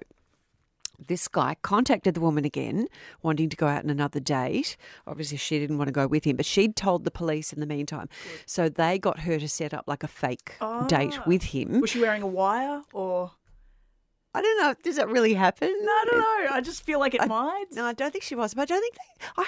this 1.07 1.27
guy 1.27 1.55
contacted 1.61 2.13
the 2.13 2.19
woman 2.21 2.45
again, 2.45 2.87
wanting 3.21 3.49
to 3.49 3.57
go 3.57 3.67
out 3.67 3.83
on 3.83 3.89
another 3.89 4.19
date. 4.19 4.77
Obviously, 5.07 5.37
she 5.37 5.59
didn't 5.59 5.77
want 5.77 5.87
to 5.87 5.91
go 5.93 6.07
with 6.07 6.23
him, 6.25 6.35
but 6.35 6.45
she'd 6.45 6.75
told 6.75 7.03
the 7.05 7.11
police 7.11 7.51
in 7.53 7.59
the 7.59 7.65
meantime. 7.65 8.09
So 8.45 8.69
they 8.69 8.99
got 8.99 9.19
her 9.21 9.39
to 9.39 9.47
set 9.47 9.73
up 9.73 9.85
like 9.87 10.03
a 10.03 10.07
fake 10.07 10.53
date 10.87 11.19
Ah. 11.19 11.23
with 11.25 11.43
him. 11.43 11.81
Was 11.81 11.89
she 11.91 12.01
wearing 12.01 12.21
a 12.21 12.27
wire 12.27 12.81
or? 12.93 13.31
I 14.33 14.41
don't 14.41 14.61
know. 14.61 14.75
Does 14.83 14.97
that 14.97 15.09
really 15.09 15.33
happen? 15.33 15.69
No, 15.69 15.91
I 15.91 16.05
don't 16.09 16.19
know. 16.19 16.55
I 16.55 16.61
just 16.61 16.83
feel 16.83 16.99
like 16.99 17.15
it 17.15 17.27
might. 17.27 17.65
No, 17.71 17.85
I 17.85 17.93
don't 17.93 18.11
think 18.11 18.23
she 18.23 18.35
was, 18.35 18.53
but 18.53 18.61
I 18.63 18.65
don't 18.65 18.81
think 18.81 18.95
they. 18.95 19.25
I. 19.43 19.45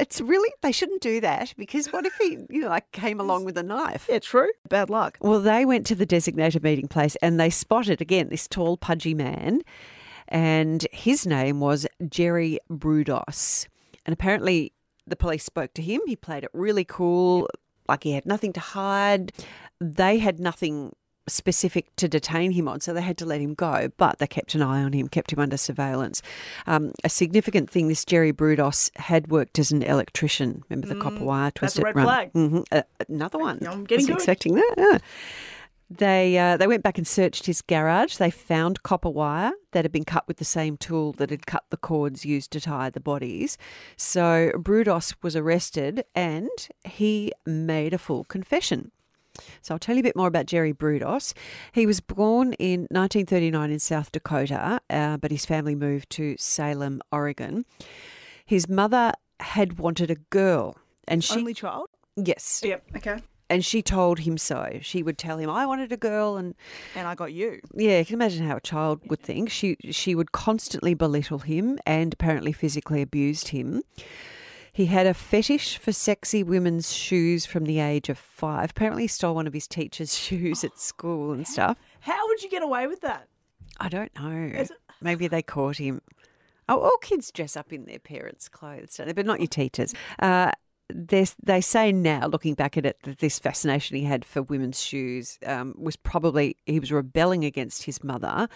It's 0.00 0.22
really 0.22 0.48
they 0.62 0.72
shouldn't 0.72 1.02
do 1.02 1.20
that 1.20 1.52
because 1.58 1.92
what 1.92 2.06
if 2.06 2.14
he, 2.16 2.38
you 2.48 2.62
know, 2.62 2.68
like 2.68 2.90
came 2.92 3.20
along 3.20 3.44
with 3.44 3.58
a 3.58 3.62
knife? 3.62 4.06
Yeah, 4.08 4.20
true. 4.20 4.48
Bad 4.70 4.88
luck. 4.88 5.18
Well, 5.20 5.38
they 5.38 5.66
went 5.66 5.86
to 5.88 5.94
the 5.94 6.06
designated 6.06 6.62
meeting 6.62 6.88
place 6.88 7.14
and 7.20 7.38
they 7.38 7.50
spotted 7.50 8.00
again 8.00 8.30
this 8.30 8.48
tall, 8.48 8.78
pudgy 8.78 9.12
man, 9.12 9.60
and 10.32 10.84
his 10.90 11.26
name 11.26 11.60
was 11.60 11.86
Jerry 12.08 12.58
Brudos. 12.68 13.68
And 14.04 14.12
apparently, 14.12 14.72
the 15.06 15.14
police 15.16 15.44
spoke 15.44 15.74
to 15.74 15.82
him. 15.82 16.00
He 16.06 16.16
played 16.16 16.42
it 16.42 16.50
really 16.52 16.84
cool, 16.84 17.48
like 17.88 18.02
he 18.02 18.12
had 18.12 18.26
nothing 18.26 18.52
to 18.54 18.60
hide. 18.60 19.32
They 19.80 20.18
had 20.18 20.40
nothing 20.40 20.94
specific 21.28 21.94
to 21.94 22.08
detain 22.08 22.50
him 22.50 22.66
on, 22.66 22.80
so 22.80 22.92
they 22.92 23.00
had 23.00 23.16
to 23.18 23.24
let 23.24 23.40
him 23.40 23.54
go. 23.54 23.88
But 23.96 24.18
they 24.18 24.26
kept 24.26 24.56
an 24.56 24.62
eye 24.62 24.82
on 24.82 24.92
him, 24.92 25.06
kept 25.06 25.32
him 25.32 25.38
under 25.38 25.56
surveillance. 25.56 26.20
Um, 26.66 26.92
a 27.04 27.08
significant 27.08 27.70
thing: 27.70 27.86
this 27.86 28.04
Jerry 28.04 28.32
Brudos 28.32 28.90
had 28.96 29.28
worked 29.30 29.58
as 29.60 29.70
an 29.70 29.82
electrician. 29.84 30.64
Remember 30.68 30.92
the 30.92 31.00
copper 31.00 31.22
wire 31.24 31.50
Mm, 31.50 31.60
that's 31.60 31.76
a 31.76 31.80
twisted 31.80 31.84
red 31.84 31.96
run? 31.96 32.04
flag. 32.06 32.32
Mhm. 32.32 32.64
Uh, 32.72 32.82
another 33.08 33.38
one. 33.38 33.58
I'm 33.66 33.84
getting 33.84 34.04
Wasn't 34.06 34.08
good. 34.08 34.16
expecting 34.16 34.54
that. 34.56 34.74
yeah. 34.78 34.98
They 35.98 36.38
uh, 36.38 36.56
they 36.56 36.66
went 36.66 36.82
back 36.82 36.96
and 36.98 37.06
searched 37.06 37.46
his 37.46 37.60
garage. 37.62 38.16
They 38.16 38.30
found 38.30 38.82
copper 38.82 39.10
wire 39.10 39.52
that 39.72 39.84
had 39.84 39.92
been 39.92 40.04
cut 40.04 40.26
with 40.26 40.38
the 40.38 40.44
same 40.44 40.76
tool 40.76 41.12
that 41.14 41.30
had 41.30 41.46
cut 41.46 41.64
the 41.70 41.76
cords 41.76 42.24
used 42.24 42.50
to 42.52 42.60
tie 42.60 42.90
the 42.90 43.00
bodies. 43.00 43.58
So 43.96 44.52
Brudos 44.54 45.14
was 45.22 45.36
arrested 45.36 46.04
and 46.14 46.48
he 46.84 47.32
made 47.44 47.92
a 47.92 47.98
full 47.98 48.24
confession. 48.24 48.90
So 49.60 49.74
I'll 49.74 49.78
tell 49.78 49.96
you 49.96 50.00
a 50.00 50.02
bit 50.02 50.16
more 50.16 50.28
about 50.28 50.46
Jerry 50.46 50.72
Brudos. 50.74 51.32
He 51.72 51.86
was 51.86 52.00
born 52.00 52.52
in 52.54 52.80
1939 52.90 53.70
in 53.70 53.78
South 53.78 54.12
Dakota, 54.12 54.80
uh, 54.90 55.16
but 55.16 55.30
his 55.30 55.46
family 55.46 55.74
moved 55.74 56.10
to 56.10 56.36
Salem, 56.38 57.00
Oregon. 57.10 57.64
His 58.44 58.68
mother 58.68 59.12
had 59.40 59.78
wanted 59.78 60.10
a 60.10 60.16
girl, 60.16 60.76
and 61.08 61.24
she 61.24 61.38
Only 61.38 61.54
child. 61.54 61.88
yes, 62.14 62.60
Yep. 62.62 62.84
Okay. 62.96 63.18
And 63.52 63.64
she 63.64 63.82
told 63.82 64.20
him 64.20 64.36
so. 64.38 64.78
She 64.82 65.02
would 65.02 65.18
tell 65.18 65.38
him, 65.38 65.48
"I 65.50 65.66
wanted 65.66 65.92
a 65.92 65.96
girl," 65.96 66.36
and 66.36 66.54
And 66.94 67.06
I 67.06 67.14
got 67.14 67.32
you. 67.32 67.60
yeah, 67.74 67.98
you 68.00 68.04
can 68.04 68.14
imagine 68.14 68.46
how 68.46 68.56
a 68.56 68.60
child 68.60 69.00
would 69.08 69.20
think. 69.20 69.50
She 69.50 69.76
she 69.90 70.14
would 70.14 70.32
constantly 70.32 70.94
belittle 70.94 71.40
him 71.40 71.78
and 71.86 72.12
apparently 72.14 72.52
physically 72.52 73.02
abused 73.02 73.48
him. 73.48 73.82
He 74.74 74.86
had 74.86 75.06
a 75.06 75.12
fetish 75.12 75.76
for 75.76 75.92
sexy 75.92 76.42
women's 76.42 76.94
shoes 76.94 77.44
from 77.44 77.64
the 77.66 77.78
age 77.78 78.08
of 78.08 78.16
five. 78.18 78.70
Apparently, 78.70 79.02
he 79.02 79.06
stole 79.08 79.34
one 79.34 79.46
of 79.46 79.52
his 79.52 79.68
teacher's 79.68 80.16
shoes 80.24 80.64
at 80.64 80.78
school 80.78 81.32
and 81.32 81.46
stuff. 81.46 81.76
How 82.00 82.26
would 82.28 82.42
you 82.42 82.48
get 82.48 82.62
away 82.62 82.86
with 82.86 83.02
that? 83.02 83.28
I 83.78 83.88
don't 83.90 84.12
know. 84.18 84.50
It- 84.60 84.70
Maybe 85.02 85.26
they 85.28 85.42
caught 85.42 85.76
him. 85.78 86.00
Oh, 86.68 86.78
all 86.80 86.96
kids 87.02 87.30
dress 87.32 87.56
up 87.56 87.72
in 87.72 87.84
their 87.86 87.98
parents' 87.98 88.48
clothes, 88.48 88.96
don't 88.96 89.08
they? 89.08 89.12
But 89.12 89.26
not 89.26 89.40
your 89.40 89.48
teachers. 89.48 89.94
Uh, 90.20 90.52
they 90.94 91.60
say 91.60 91.92
now, 91.92 92.26
looking 92.26 92.54
back 92.54 92.76
at 92.76 92.86
it, 92.86 92.98
that 93.02 93.18
this 93.18 93.38
fascination 93.38 93.96
he 93.96 94.04
had 94.04 94.24
for 94.24 94.42
women's 94.42 94.82
shoes 94.82 95.38
um, 95.46 95.74
was 95.78 95.96
probably 95.96 96.56
he 96.66 96.80
was 96.80 96.92
rebelling 96.92 97.44
against 97.44 97.84
his 97.84 98.02
mother. 98.02 98.48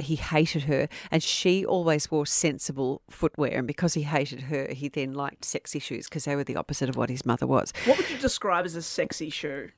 He 0.00 0.14
hated 0.14 0.62
her, 0.64 0.88
and 1.10 1.22
she 1.22 1.66
always 1.66 2.08
wore 2.08 2.24
sensible 2.24 3.02
footwear. 3.10 3.58
And 3.58 3.66
because 3.66 3.94
he 3.94 4.02
hated 4.02 4.42
her, 4.42 4.68
he 4.70 4.88
then 4.88 5.12
liked 5.12 5.44
sexy 5.44 5.80
shoes 5.80 6.08
because 6.08 6.24
they 6.24 6.36
were 6.36 6.44
the 6.44 6.54
opposite 6.54 6.88
of 6.88 6.96
what 6.96 7.10
his 7.10 7.26
mother 7.26 7.48
was. 7.48 7.72
What 7.84 7.98
would 7.98 8.08
you 8.08 8.18
describe 8.18 8.64
as 8.64 8.76
a 8.76 8.82
sexy 8.82 9.28
shoe? 9.28 9.70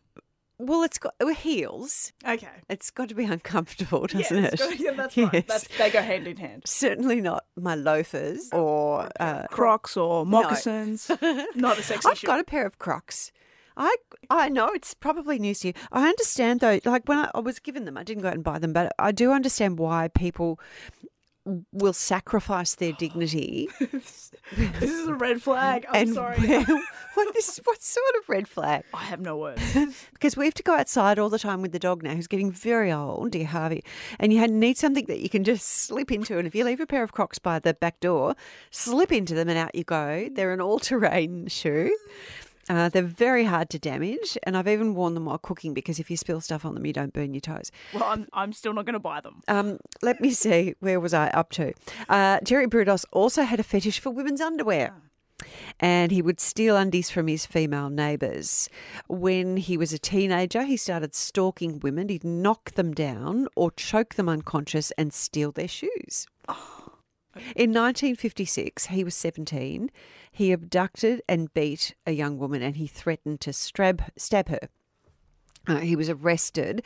Well, 0.63 0.83
it's 0.83 0.99
got 0.99 1.15
well, 1.19 1.35
heels. 1.35 2.13
Okay. 2.27 2.49
It's 2.69 2.91
got 2.91 3.09
to 3.09 3.15
be 3.15 3.25
uncomfortable, 3.25 4.07
doesn't 4.07 4.37
yeah, 4.37 4.51
it? 4.53 4.59
got- 4.59 4.79
yeah, 4.79 4.91
that's 4.93 5.17
right. 5.17 5.33
Yes. 5.33 5.45
That's, 5.47 5.79
they 5.79 5.91
go 5.91 6.03
hand 6.03 6.27
in 6.27 6.37
hand. 6.37 6.63
Certainly 6.67 7.23
not 7.23 7.45
my 7.57 7.75
loafers 7.75 8.51
or 8.53 9.09
uh, 9.19 9.47
Crocs 9.51 9.97
or 9.97 10.27
moccasins. 10.27 11.11
Not 11.55 11.79
a 11.79 11.83
sexy 11.83 12.09
I've 12.09 12.19
shoe. 12.19 12.27
got 12.27 12.41
a 12.41 12.45
pair 12.45 12.67
of 12.67 12.79
Crocs. 12.79 13.33
I 13.77 13.97
I 14.29 14.49
know 14.51 14.69
it's 14.69 14.93
probably 14.93 15.39
news 15.39 15.61
to 15.61 15.69
you. 15.69 15.75
I 15.93 16.09
understand 16.09 16.61
though, 16.61 16.79
like 16.85 17.09
when 17.09 17.19
I, 17.19 17.31
I 17.35 17.41
was 17.41 17.59
given 17.59 17.87
them, 17.87 17.97
I 17.97 18.03
didn't 18.03 18.23
go 18.23 18.29
out 18.29 18.35
and 18.35 18.45
buy 18.45 18.59
them, 18.59 18.73
but 18.75 18.93
I 18.99 19.13
do 19.13 19.33
understand 19.33 19.79
why 19.79 20.09
people 20.09 20.61
will 21.73 21.93
sacrifice 21.93 22.75
their 22.75 22.93
dignity 22.93 23.69
this 24.57 24.91
is 24.91 25.07
a 25.07 25.15
red 25.15 25.43
flag. 25.43 25.87
I'm 25.91 26.09
and 26.09 26.15
sorry. 26.15 26.39
what 27.15 27.35
this 27.35 27.61
what 27.65 27.83
sort 27.83 28.15
of 28.19 28.29
red 28.29 28.49
flag? 28.49 28.85
I 28.93 29.05
have 29.05 29.21
no 29.21 29.37
words. 29.37 29.61
Because 30.13 30.37
we 30.37 30.45
have 30.45 30.55
to 30.55 30.63
go 30.63 30.75
outside 30.75 31.19
all 31.19 31.31
the 31.31 31.39
time 31.39 31.63
with 31.63 31.73
the 31.73 31.79
dog 31.79 32.03
now, 32.03 32.15
who's 32.15 32.27
getting 32.27 32.51
very 32.51 32.93
old, 32.93 33.31
dear 33.31 33.47
Harvey. 33.47 33.83
And 34.19 34.33
you 34.33 34.47
need 34.47 34.77
something 34.77 35.07
that 35.07 35.21
you 35.21 35.31
can 35.31 35.45
just 35.45 35.67
slip 35.67 36.13
into. 36.13 36.37
And 36.37 36.47
if 36.47 36.55
you 36.55 36.65
leave 36.65 36.81
a 36.81 36.87
pair 36.87 37.03
of 37.03 37.13
Crocs 37.13 37.39
by 37.39 37.59
the 37.59 37.73
back 37.73 38.01
door, 38.01 38.35
slip 38.71 39.13
into 39.13 39.35
them 39.35 39.49
and 39.49 39.57
out 39.57 39.75
you 39.75 39.85
go. 39.85 40.29
They're 40.31 40.53
an 40.53 40.61
all-terrain 40.61 41.47
shoe. 41.47 41.97
Uh, 42.69 42.89
they're 42.89 43.03
very 43.03 43.45
hard 43.45 43.71
to 43.71 43.79
damage, 43.79 44.39
and 44.45 44.57
I've 44.57 44.69
even 44.69 44.95
worn 44.95 45.15
them 45.15 45.25
while 45.25 45.39
cooking 45.39 45.75
because 45.75 45.99
if 45.99 46.11
you 46.11 46.17
spill 46.17 46.41
stuff 46.41 46.65
on 46.65 46.75
them, 46.75 46.87
you 46.87 46.93
don't 46.93 47.13
burn 47.13 47.35
your 47.35 47.41
toes. 47.41 47.73
Well, 47.93 48.05
I'm, 48.05 48.29
I'm 48.33 48.53
still 48.53 48.73
not 48.73 48.85
going 48.85 48.95
to 48.95 49.01
buy 49.01 49.21
them. 49.21 49.43
Um, 49.49 49.79
let 50.03 50.21
me 50.21 50.31
see, 50.31 50.75
where 50.81 51.01
was 51.01 51.15
I 51.15 51.29
up 51.29 51.51
to? 51.53 51.73
Uh, 52.09 52.39
Jerry 52.45 52.67
Brudos 52.67 53.05
also 53.13 53.43
had 53.43 53.61
a 53.61 53.65
fetish 53.65 53.99
for 53.99 54.11
women's 54.11 54.41
underwear. 54.41 54.95
And 55.81 56.13
he 56.13 56.21
would 56.21 56.39
steal 56.39 56.77
undies 56.77 57.11
from 57.11 57.27
his 57.27 57.47
female 57.47 57.89
neighbours. 57.89 58.69
When 59.09 59.57
he 59.57 59.79
was 59.79 59.93
a 59.93 59.99
teenager, 59.99 60.65
he 60.65 60.77
started 60.77 61.15
stalking 61.15 61.81
women. 61.81 62.11
He'd 62.11 62.25
knock 62.25 62.73
them 62.73 62.93
down 62.93 63.49
or 63.57 63.71
choke 63.71 64.17
them 64.17 64.29
unconscious 64.29 64.91
and 64.93 65.15
steal 65.15 65.51
their 65.51 65.67
shoes. 65.67 66.27
In 67.57 67.71
1956, 67.71 68.87
he 68.87 69.05
was 69.05 69.15
17. 69.15 69.91
He 70.41 70.53
abducted 70.53 71.21
and 71.29 71.53
beat 71.53 71.95
a 72.07 72.13
young 72.13 72.39
woman 72.39 72.63
and 72.63 72.77
he 72.77 72.87
threatened 72.87 73.43
to 73.43 73.53
stab, 73.53 74.05
stab 74.17 74.49
her. 74.49 74.71
Uh, 75.67 75.81
he 75.81 75.95
was 75.95 76.09
arrested. 76.09 76.83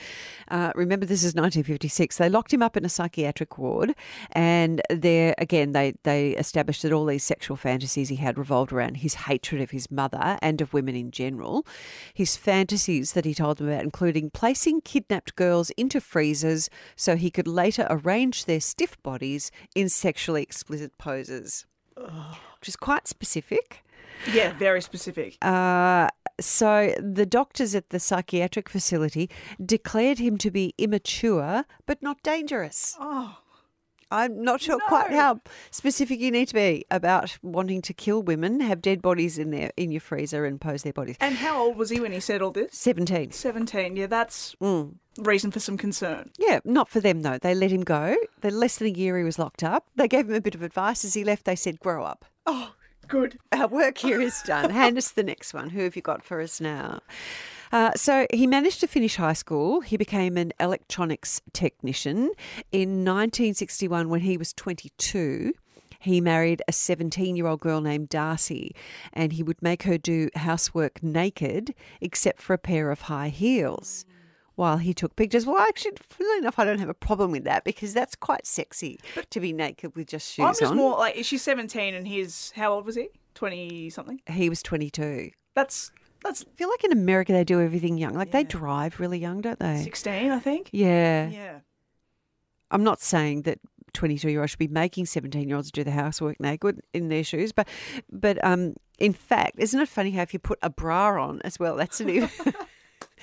Uh, 0.49 0.73
remember, 0.75 1.07
this 1.07 1.23
is 1.23 1.37
1956. 1.37 2.17
They 2.17 2.29
locked 2.29 2.53
him 2.53 2.65
up 2.65 2.77
in 2.77 2.85
a 2.85 2.89
psychiatric 2.89 3.57
ward, 3.57 3.95
and 4.33 4.83
there 4.91 5.37
again, 5.39 5.71
they 5.71 5.95
they 6.03 6.31
established 6.31 6.83
that 6.83 6.93
all 6.93 7.07
these 7.07 7.23
sexual 7.23 7.57
fantasies 7.57 8.09
he 8.09 8.17
had 8.17 8.39
revolved 8.39 8.73
around 8.73 8.97
his 8.97 9.15
hatred 9.15 9.63
of 9.63 9.71
his 9.71 9.89
mother 9.89 10.37
and 10.43 10.61
of 10.61 10.75
women 10.75 10.97
in 10.97 11.13
general. 11.13 11.65
His 12.13 12.37
fantasies 12.37 13.13
that 13.13 13.25
he 13.25 13.35
told 13.35 13.59
them 13.59 13.69
about, 13.69 13.85
including 13.85 14.31
placing 14.31 14.81
kidnapped 14.81 15.37
girls 15.37 15.71
into 15.77 16.01
freezers 16.01 16.69
so 16.97 17.15
he 17.15 17.31
could 17.31 17.47
later 17.47 17.87
arrange 17.89 18.47
their 18.47 18.61
stiff 18.61 19.01
bodies 19.05 19.53
in 19.77 19.89
sexually 19.89 20.43
explicit 20.43 20.99
poses, 20.99 21.67
which 22.65 22.71
is 22.71 22.77
quite 22.77 23.07
specific. 23.07 23.85
Yeah, 24.33 24.55
very 24.55 24.81
specific. 24.81 25.37
Uh, 25.43 26.09
so 26.41 26.95
the 26.99 27.27
doctors 27.27 27.75
at 27.75 27.91
the 27.91 28.01
psychiatric 28.01 28.71
facility 28.71 29.29
declared 29.63 30.19
him 30.19 30.39
to 30.39 30.51
be 30.51 30.73
immature 30.79 31.67
but 31.85 32.03
not 32.03 32.23
dangerous. 32.23 32.97
Oh, 32.99 33.37
I'm 34.11 34.43
not 34.43 34.63
sure 34.63 34.79
quite 34.89 35.11
how 35.11 35.41
specific 35.71 36.21
you 36.21 36.31
need 36.31 36.49
to 36.49 36.55
be 36.55 36.87
about 36.91 37.37
wanting 37.43 37.83
to 37.83 37.93
kill 37.93 38.23
women, 38.23 38.61
have 38.61 38.81
dead 38.81 39.03
bodies 39.03 39.39
in 39.39 39.51
there 39.51 39.73
in 39.77 39.91
your 39.91 40.01
freezer 40.01 40.47
and 40.47 40.59
pose 40.59 40.85
their 40.85 40.93
bodies. 40.95 41.17
and 41.21 41.35
how 41.37 41.59
old 41.63 41.77
was 41.77 41.91
he 41.91 42.01
when 42.01 42.13
he 42.13 42.21
said 42.21 42.41
all 42.41 42.51
this? 42.53 42.75
17. 42.79 43.33
17. 43.33 43.97
Yeah, 43.97 44.07
that's 44.07 44.55
Mm. 44.63 44.95
reason 45.19 45.51
for 45.51 45.61
some 45.61 45.77
concern. 45.77 46.31
Yeah, 46.39 46.61
not 46.65 46.89
for 46.89 47.01
them 47.01 47.21
though. 47.21 47.37
They 47.37 47.55
let 47.55 47.71
him 47.71 47.83
go. 47.83 48.17
The 48.41 48.51
less 48.51 48.79
than 48.79 48.87
a 48.87 48.91
year 48.99 49.19
he 49.19 49.25
was 49.25 49.39
locked 49.39 49.63
up. 49.63 49.89
They 49.97 50.09
gave 50.09 50.29
him 50.31 50.35
a 50.35 50.41
bit 50.41 50.55
of 50.55 50.63
advice 50.63 51.05
as 51.05 51.13
he 51.13 51.25
left. 51.25 51.45
They 51.45 51.57
said, 51.57 51.79
"Grow 51.81 52.05
up." 52.05 52.25
Oh, 52.47 52.75
good. 53.09 53.39
Our 53.53 53.69
work 53.69 53.99
here 53.99 54.21
is 54.21 54.43
done. 54.43 54.71
Hand 54.83 54.99
us 54.99 55.11
the 55.11 55.23
next 55.23 55.55
one. 55.55 55.71
Who 55.71 55.83
have 55.83 55.97
you 55.97 56.03
got 56.03 56.25
for 56.25 56.41
us 56.41 56.61
now? 56.61 57.01
Uh, 57.73 57.93
so 57.97 58.27
he 58.33 58.47
managed 58.47 58.81
to 58.81 58.87
finish 58.87 59.17
high 59.17 59.33
school. 59.33 59.81
He 59.81 59.97
became 59.97 60.37
an 60.37 60.53
electronics 60.61 61.41
technician. 61.53 62.31
In 62.71 63.05
1961, 63.05 64.09
when 64.09 64.21
he 64.21 64.37
was 64.37 64.53
22, 64.53 65.53
he 65.99 66.21
married 66.21 66.63
a 66.69 66.73
17 66.73 67.35
year 67.35 67.47
old 67.47 67.61
girl 67.61 67.81
named 67.81 68.11
Darcy, 68.11 68.75
and 69.13 69.33
he 69.33 69.43
would 69.43 69.61
make 69.63 69.85
her 69.85 69.97
do 69.97 70.29
housework 70.37 71.03
naked 71.03 71.75
except 72.01 72.41
for 72.41 72.53
a 72.53 72.59
pair 72.59 72.91
of 72.91 73.03
high 73.03 73.31
heels. 73.31 74.05
While 74.57 74.77
he 74.77 74.95
took 74.95 75.17
pictures, 75.17 75.47
well, 75.47 75.59
actually, 75.59 75.93
funnily 76.09 76.39
enough, 76.39 76.59
I 76.59 76.65
don't 76.65 76.79
have 76.79 76.89
a 76.89 76.95
problem 76.95 77.33
with 77.33 77.45
that 77.45 77.65
because 77.65 77.93
that's 77.93 78.15
quite 78.15 78.47
sexy 78.47 79.01
to 79.31 79.41
be 79.41 79.53
naked 79.53 79.97
with 79.97 80.07
just 80.07 80.33
shoes 80.33 80.45
I'm 80.45 80.53
just 80.53 80.71
on. 80.71 80.77
more 80.77 80.97
like, 80.97 81.25
she's 81.25 81.43
17 81.43 81.95
and 81.95 82.07
he's, 82.07 82.53
how 82.55 82.73
old 82.73 82.87
was 82.87 82.95
he? 82.95 83.09
20 83.35 83.91
something? 83.91 84.21
He 84.29 84.49
was 84.49 84.63
22. 84.63 85.31
That's, 85.55 85.91
that's 86.23 86.43
I 86.43 86.57
feel 86.57 86.71
like 86.71 86.85
in 86.85 86.93
America 86.93 87.33
they 87.33 87.43
do 87.43 87.61
everything 87.61 87.99
young. 87.99 88.15
Like 88.15 88.31
they 88.31 88.45
drive 88.45 89.01
really 89.01 89.19
young, 89.19 89.41
don't 89.41 89.59
they? 89.59 89.83
16, 89.83 90.31
I 90.31 90.39
think. 90.39 90.71
Yeah. 90.73 91.29
Yeah. 91.29 91.59
I'm 92.71 92.85
not 92.85 93.01
saying 93.01 93.43
that 93.43 93.59
22 93.93 94.31
year 94.31 94.41
olds 94.41 94.51
should 94.51 94.59
be 94.59 94.69
making 94.69 95.07
17 95.07 95.49
year 95.49 95.57
olds 95.57 95.71
do 95.71 95.85
the 95.85 95.91
housework 95.91 96.39
naked 96.41 96.81
in 96.93 97.09
their 97.09 97.25
shoes, 97.25 97.53
but 97.53 97.69
but 98.11 98.45
um, 98.45 98.75
in 98.99 99.13
fact, 99.13 99.55
isn't 99.59 99.81
it 99.81 99.89
funny 99.89 100.11
how 100.11 100.23
if 100.23 100.33
you 100.33 100.39
put 100.39 100.59
a 100.63 100.71
bra 100.71 101.23
on 101.23 101.41
as 101.43 101.59
well, 101.59 101.77
that's 101.77 102.01
an 102.01 102.11
even. 102.11 102.31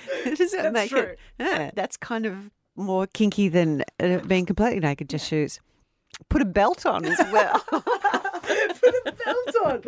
Does 0.36 0.52
that 0.52 0.72
That's 0.72 0.88
true. 0.90 1.00
it? 1.00 1.18
Yeah, 1.38 1.70
that's 1.74 1.96
kind 1.96 2.26
of 2.26 2.50
more 2.76 3.06
kinky 3.06 3.48
than 3.48 3.84
uh, 4.00 4.18
being 4.20 4.46
completely 4.46 4.80
naked, 4.80 5.08
just 5.10 5.28
shoes. 5.28 5.60
Put 6.28 6.42
a 6.42 6.46
belt 6.46 6.86
on 6.86 7.04
as 7.04 7.18
well. 7.32 7.58
Put 7.70 8.94
a 9.06 9.12
belt 9.12 9.56
on. 9.64 9.82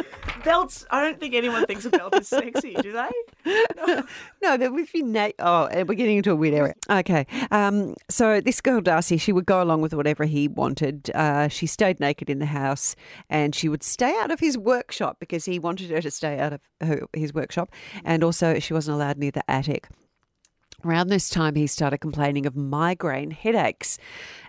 Belts, 0.45 0.85
I 0.91 1.03
don't 1.03 1.19
think 1.21 1.35
anyone 1.35 1.65
thinks 1.67 1.85
a 1.85 1.91
belt 1.91 2.15
is 2.17 2.29
sexy, 2.29 2.75
do 2.75 2.93
they? 2.93 3.11
No, 4.43 4.59
but 4.59 4.73
if 4.79 4.93
you 4.95 5.03
na- 5.05 5.31
oh, 5.39 5.67
and 5.67 5.89
we're 5.89 5.95
getting 5.95 6.19
into 6.19 6.31
a 6.31 6.37
weird 6.37 6.55
area. 6.55 6.75
Okay, 6.91 7.27
um, 7.51 7.95
so 8.11 8.41
this 8.41 8.61
girl 8.61 8.81
Darcy, 8.83 9.17
she 9.17 9.33
would 9.33 9.47
go 9.47 9.63
along 9.63 9.81
with 9.81 9.95
whatever 9.95 10.25
he 10.25 10.49
wanted. 10.49 11.11
Uh, 11.15 11.49
she 11.49 11.67
stayed 11.67 11.99
naked 12.01 12.29
in 12.29 12.41
the 12.41 12.47
house, 12.47 12.95
and 13.31 13.55
she 13.55 13.69
would 13.69 13.83
stay 13.83 14.15
out 14.19 14.31
of 14.31 14.41
his 14.41 14.59
workshop 14.59 15.17
because 15.19 15.45
he 15.47 15.59
wanted 15.59 15.91
her 15.91 16.03
to 16.03 16.11
stay 16.11 16.39
out 16.39 16.53
of 16.53 16.61
her, 16.83 17.03
his 17.15 17.33
workshop, 17.33 17.71
and 18.05 18.23
also 18.23 18.59
she 18.59 18.75
wasn't 18.75 18.95
allowed 18.95 19.17
near 19.17 19.31
the 19.31 19.49
attic. 19.51 19.89
Around 20.85 21.09
this 21.09 21.31
time, 21.31 21.55
he 21.55 21.67
started 21.67 21.99
complaining 21.99 22.45
of 22.45 22.55
migraine 22.55 23.31
headaches 23.31 23.97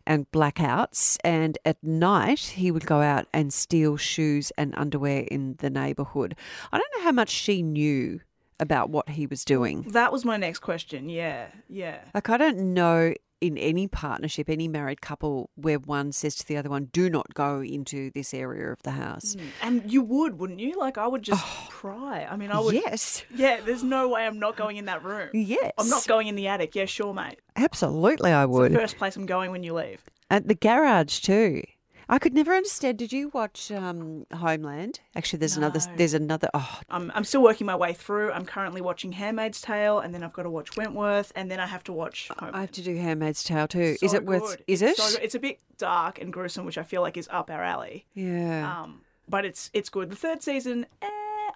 and 0.05 0.29
blackouts. 0.31 1.17
And 1.23 1.57
at 1.63 1.81
night, 1.81 2.39
he 2.39 2.71
would 2.71 2.85
go 2.85 3.01
out 3.01 3.27
and 3.33 3.53
steal 3.53 3.95
shoes 3.95 4.51
and 4.57 4.73
underwear 4.75 5.21
in 5.31 5.55
the 5.59 5.69
neighbourhood. 5.69 6.35
I 6.73 6.77
don't 6.77 6.91
know 6.97 7.03
how 7.03 7.13
much 7.13 7.29
she 7.29 7.61
knew 7.61 8.19
about 8.59 8.89
what 8.89 9.09
he 9.09 9.27
was 9.27 9.45
doing. 9.45 9.83
That 9.89 10.11
was 10.11 10.25
my 10.25 10.35
next 10.37 10.59
question. 10.59 11.07
Yeah, 11.07 11.47
yeah. 11.69 11.99
Like, 12.13 12.29
I 12.29 12.37
don't 12.37 12.73
know 12.73 13.13
in 13.41 13.57
any 13.57 13.87
partnership, 13.87 14.49
any 14.49 14.67
married 14.67 15.01
couple, 15.01 15.49
where 15.55 15.77
one 15.77 16.11
says 16.11 16.35
to 16.35 16.47
the 16.47 16.57
other 16.57 16.69
one, 16.69 16.85
do 16.85 17.09
not 17.09 17.33
go 17.33 17.61
into 17.61 18.11
this 18.11 18.33
area 18.33 18.71
of 18.71 18.81
the 18.83 18.91
house. 18.91 19.35
Mm. 19.35 19.43
And 19.61 19.91
you 19.91 20.01
would, 20.01 20.39
wouldn't 20.39 20.59
you? 20.59 20.77
Like, 20.79 20.97
I 20.97 21.07
would 21.07 21.21
just 21.21 21.43
oh, 21.43 21.67
cry. 21.69 22.27
I 22.29 22.35
mean, 22.35 22.51
I 22.51 22.59
would. 22.59 22.73
Yes. 22.73 23.23
Yeah, 23.33 23.59
there's 23.65 23.83
no 23.83 24.09
way 24.09 24.25
I'm 24.25 24.39
not 24.39 24.55
going 24.55 24.77
in 24.77 24.85
that 24.85 25.03
room. 25.03 25.29
Yes. 25.33 25.71
I'm 25.77 25.89
not 25.89 26.07
going 26.07 26.27
in 26.27 26.35
the 26.35 26.47
attic. 26.47 26.75
Yeah, 26.75 26.85
sure, 26.85 27.13
mate. 27.13 27.39
Absolutely, 27.55 28.31
I 28.31 28.43
It's 28.43 28.51
would. 28.51 28.71
the 28.71 28.79
first 28.79 28.97
place 28.97 29.15
I'm 29.15 29.25
going 29.25 29.51
when 29.51 29.63
you 29.63 29.73
leave. 29.73 30.01
At 30.29 30.47
the 30.47 30.55
garage, 30.55 31.19
too. 31.19 31.63
I 32.07 32.19
could 32.19 32.33
never 32.33 32.53
understand. 32.53 32.97
Did 32.99 33.11
you 33.11 33.29
watch 33.33 33.71
um, 33.71 34.25
Homeland? 34.33 34.99
Actually, 35.15 35.39
there's 35.39 35.57
another. 35.57 35.79
There's 35.97 36.13
another. 36.13 36.49
Oh, 36.53 36.79
I'm, 36.89 37.11
I'm 37.15 37.23
still 37.23 37.41
working 37.41 37.65
my 37.65 37.75
way 37.75 37.93
through. 37.93 38.31
I'm 38.31 38.45
currently 38.45 38.81
watching 38.81 39.11
Handmaid's 39.13 39.59
Tale, 39.61 39.99
and 39.99 40.13
then 40.13 40.23
I've 40.23 40.33
got 40.33 40.43
to 40.43 40.49
watch 40.49 40.77
Wentworth, 40.77 41.31
and 41.35 41.49
then 41.49 41.59
I 41.59 41.65
have 41.65 41.83
to 41.85 41.93
watch 41.93 42.29
Home. 42.39 42.51
I 42.53 42.61
have 42.61 42.71
to 42.73 42.81
do 42.83 42.95
Handmaid's 42.95 43.43
Tale 43.43 43.67
too. 43.67 43.95
is 44.01 44.11
So 44.11 44.17
it 44.17 44.25
worth? 44.25 44.61
Is 44.67 44.81
it? 44.81 44.97
so 44.97 45.15
good. 45.15 45.23
It's 45.25 45.35
a 45.35 45.39
bit 45.39 45.59
dark 45.77 46.21
and 46.21 46.31
gruesome, 46.31 46.65
which 46.65 46.77
I 46.77 46.83
feel 46.83 47.01
like 47.01 47.17
is 47.17 47.27
up 47.31 47.49
our 47.49 47.63
alley. 47.63 48.05
yeah. 48.13 48.81
Um, 48.83 49.01
but 49.27 49.43
it's 49.45 49.71
it's 49.73 49.89
good. 49.89 50.11
The 50.11 50.15
third 50.15 50.43
season, 50.43 50.85
eh, 51.01 51.07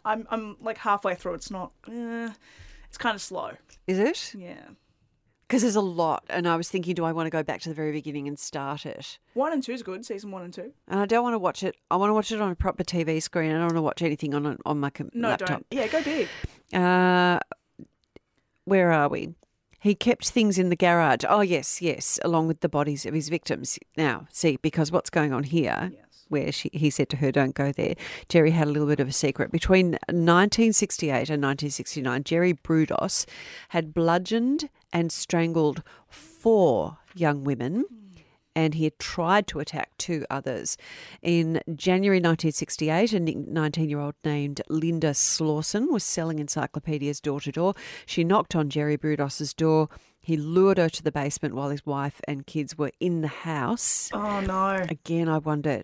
I'm 0.04 0.26
I'm 0.32 0.58
like 0.62 0.80
halfway 0.80 1.14
through. 1.14 1.36
It's 1.36 1.52
not. 1.52 1.72
Eh, 1.88 2.30
it's 2.88 2.98
kind 2.98 3.14
of 3.16 3.22
slow. 3.22 3.52
is 3.86 4.00
it? 4.00 4.34
Yeah. 4.36 4.62
Because 5.50 5.64
there's 5.64 5.76
a 5.76 5.82
lot, 5.82 6.24
and 6.30 6.48
I 6.48 6.56
was 6.56 6.70
thinking, 6.70 6.94
do 6.94 7.04
I 7.06 7.12
want 7.12 7.26
to 7.26 7.32
go 7.32 7.42
back 7.42 7.60
to 7.62 7.70
the 7.70 7.74
very 7.76 7.92
beginning 7.92 8.28
and 8.28 8.38
start 8.38 8.86
it? 8.86 9.18
One 9.34 9.52
and 9.52 9.64
two 9.64 9.72
is 9.72 9.82
good. 9.82 10.06
Season 10.06 10.30
one 10.30 10.44
and 10.44 10.54
two. 10.54 10.74
And 10.88 11.00
I 11.00 11.08
don't 11.08 11.24
want 11.24 11.34
to 11.34 11.40
watch 11.40 11.64
it. 11.64 11.76
I 11.90 11.96
want 11.96 12.12
to 12.12 12.14
watch 12.14 12.32
it 12.32 12.40
on 12.40 12.52
a 12.52 12.56
proper 12.56 12.84
TV 12.84 13.20
screen. 13.20 13.50
I 13.50 13.54
don't 13.56 13.62
want 13.64 13.74
to 13.76 13.82
watch 13.82 14.02
anything 14.04 14.36
on 14.36 14.46
a, 14.46 14.58
on 14.64 14.80
my 14.80 14.92
com- 14.92 15.10
No, 15.12 15.30
laptop. 15.30 15.48
don't. 15.50 15.66
Yeah, 15.72 15.88
go 15.88 16.04
big. 16.04 16.28
Uh, 16.72 17.40
where 18.66 18.92
are 18.92 19.10
we? 19.10 19.30
He 19.80 19.96
kept 19.96 20.30
things 20.30 20.60
in 20.60 20.70
the 20.70 20.76
garage. 20.76 21.24
Oh, 21.28 21.42
yes, 21.42 21.82
yes, 21.82 22.20
along 22.24 22.48
with 22.48 22.60
the 22.60 22.70
bodies 22.70 23.06
of 23.08 23.16
his 23.16 23.30
victims. 23.30 23.80
Now, 23.98 24.28
see, 24.30 24.58
because 24.62 24.92
what's 24.92 25.10
going 25.10 25.34
on 25.34 25.46
here, 25.46 25.90
Yes. 25.94 26.26
where 26.28 26.52
she, 26.52 26.70
he 26.74 26.90
said 26.90 27.10
to 27.10 27.18
her, 27.18 27.32
don't 27.32 27.56
go 27.56 27.72
there, 27.72 27.96
Jerry 28.28 28.52
had 28.52 28.68
a 28.68 28.72
little 28.72 28.88
bit 28.90 29.00
of 29.00 29.08
a 29.08 29.14
secret. 29.14 29.52
Between 29.52 29.92
1968 30.10 31.10
and 31.30 31.42
1969, 31.42 32.24
Jerry 32.26 32.54
Brudos 32.54 33.26
had 33.70 33.94
bludgeoned 33.94 34.70
and 34.92 35.12
strangled 35.12 35.84
four 36.08 36.98
young 37.16 37.44
women 37.44 37.86
and 38.56 38.74
he 38.74 38.84
had 38.84 39.00
tried 39.00 39.48
to 39.48 39.60
attack 39.60 39.90
two 39.98 40.26
others. 40.30 40.76
In 41.22 41.62
January 41.76 42.18
1968, 42.18 43.14
a 43.14 43.20
19 43.20 43.90
year 43.90 44.00
old 44.00 44.16
named 44.26 44.62
Linda 44.68 45.14
Slawson 45.14 45.92
was 45.94 46.04
selling 46.04 46.40
encyclopedias 46.40 47.22
door 47.22 47.40
to 47.42 47.52
door. 47.52 47.74
She 48.06 48.24
knocked 48.24 48.56
on 48.56 48.70
Jerry 48.70 48.98
Brudos's 48.98 49.54
door. 49.54 49.88
He 50.20 50.36
lured 50.36 50.78
her 50.78 50.90
to 50.90 51.02
the 51.02 51.12
basement 51.12 51.56
while 51.56 51.70
his 51.70 51.86
wife 51.86 52.20
and 52.28 52.46
kids 52.46 52.78
were 52.78 52.92
in 53.00 53.22
the 53.22 53.28
house. 53.28 54.10
Oh 54.14 54.42
no. 54.42 54.86
Again, 54.90 55.30
I 55.30 55.38
wonder, 55.38 55.84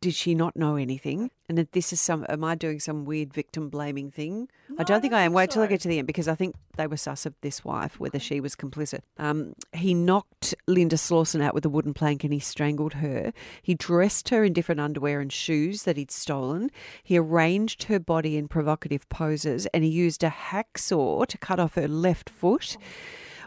did 0.00 0.14
she 0.14 0.34
not 0.34 0.56
know 0.56 0.76
anything? 0.76 1.30
And 1.48 1.58
that 1.58 1.72
this 1.72 1.92
is 1.92 2.00
some, 2.00 2.24
am 2.28 2.44
I 2.44 2.54
doing 2.54 2.80
some 2.80 3.04
weird 3.04 3.32
victim 3.32 3.68
blaming 3.68 4.10
thing? 4.10 4.48
I 4.78 4.84
don't 4.84 5.00
think 5.00 5.12
I 5.12 5.22
am. 5.22 5.32
Wait 5.32 5.50
till 5.50 5.62
I 5.62 5.66
get 5.66 5.80
to 5.82 5.88
the 5.88 5.98
end 5.98 6.06
because 6.06 6.28
I 6.28 6.34
think 6.34 6.54
they 6.76 6.86
were 6.86 6.96
sus 6.96 7.26
of 7.26 7.34
this 7.42 7.64
wife, 7.64 8.00
whether 8.00 8.18
she 8.18 8.40
was 8.40 8.56
complicit. 8.56 9.00
Um, 9.18 9.54
he 9.72 9.92
knocked 9.92 10.54
Linda 10.66 10.96
Slawson 10.96 11.42
out 11.42 11.54
with 11.54 11.64
a 11.64 11.68
wooden 11.68 11.94
plank 11.94 12.24
and 12.24 12.32
he 12.32 12.38
strangled 12.38 12.94
her. 12.94 13.32
He 13.60 13.74
dressed 13.74 14.30
her 14.30 14.44
in 14.44 14.52
different 14.52 14.80
underwear 14.80 15.20
and 15.20 15.32
shoes 15.32 15.82
that 15.82 15.96
he'd 15.96 16.10
stolen. 16.10 16.70
He 17.02 17.18
arranged 17.18 17.84
her 17.84 17.98
body 17.98 18.36
in 18.36 18.48
provocative 18.48 19.08
poses 19.08 19.66
and 19.74 19.84
he 19.84 19.90
used 19.90 20.24
a 20.24 20.30
hacksaw 20.30 21.26
to 21.26 21.38
cut 21.38 21.60
off 21.60 21.74
her 21.74 21.88
left 21.88 22.30
foot, 22.30 22.76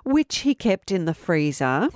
which 0.03 0.39
he 0.39 0.53
kept 0.53 0.91
in 0.91 1.05
the 1.05 1.13
freezer 1.13 1.89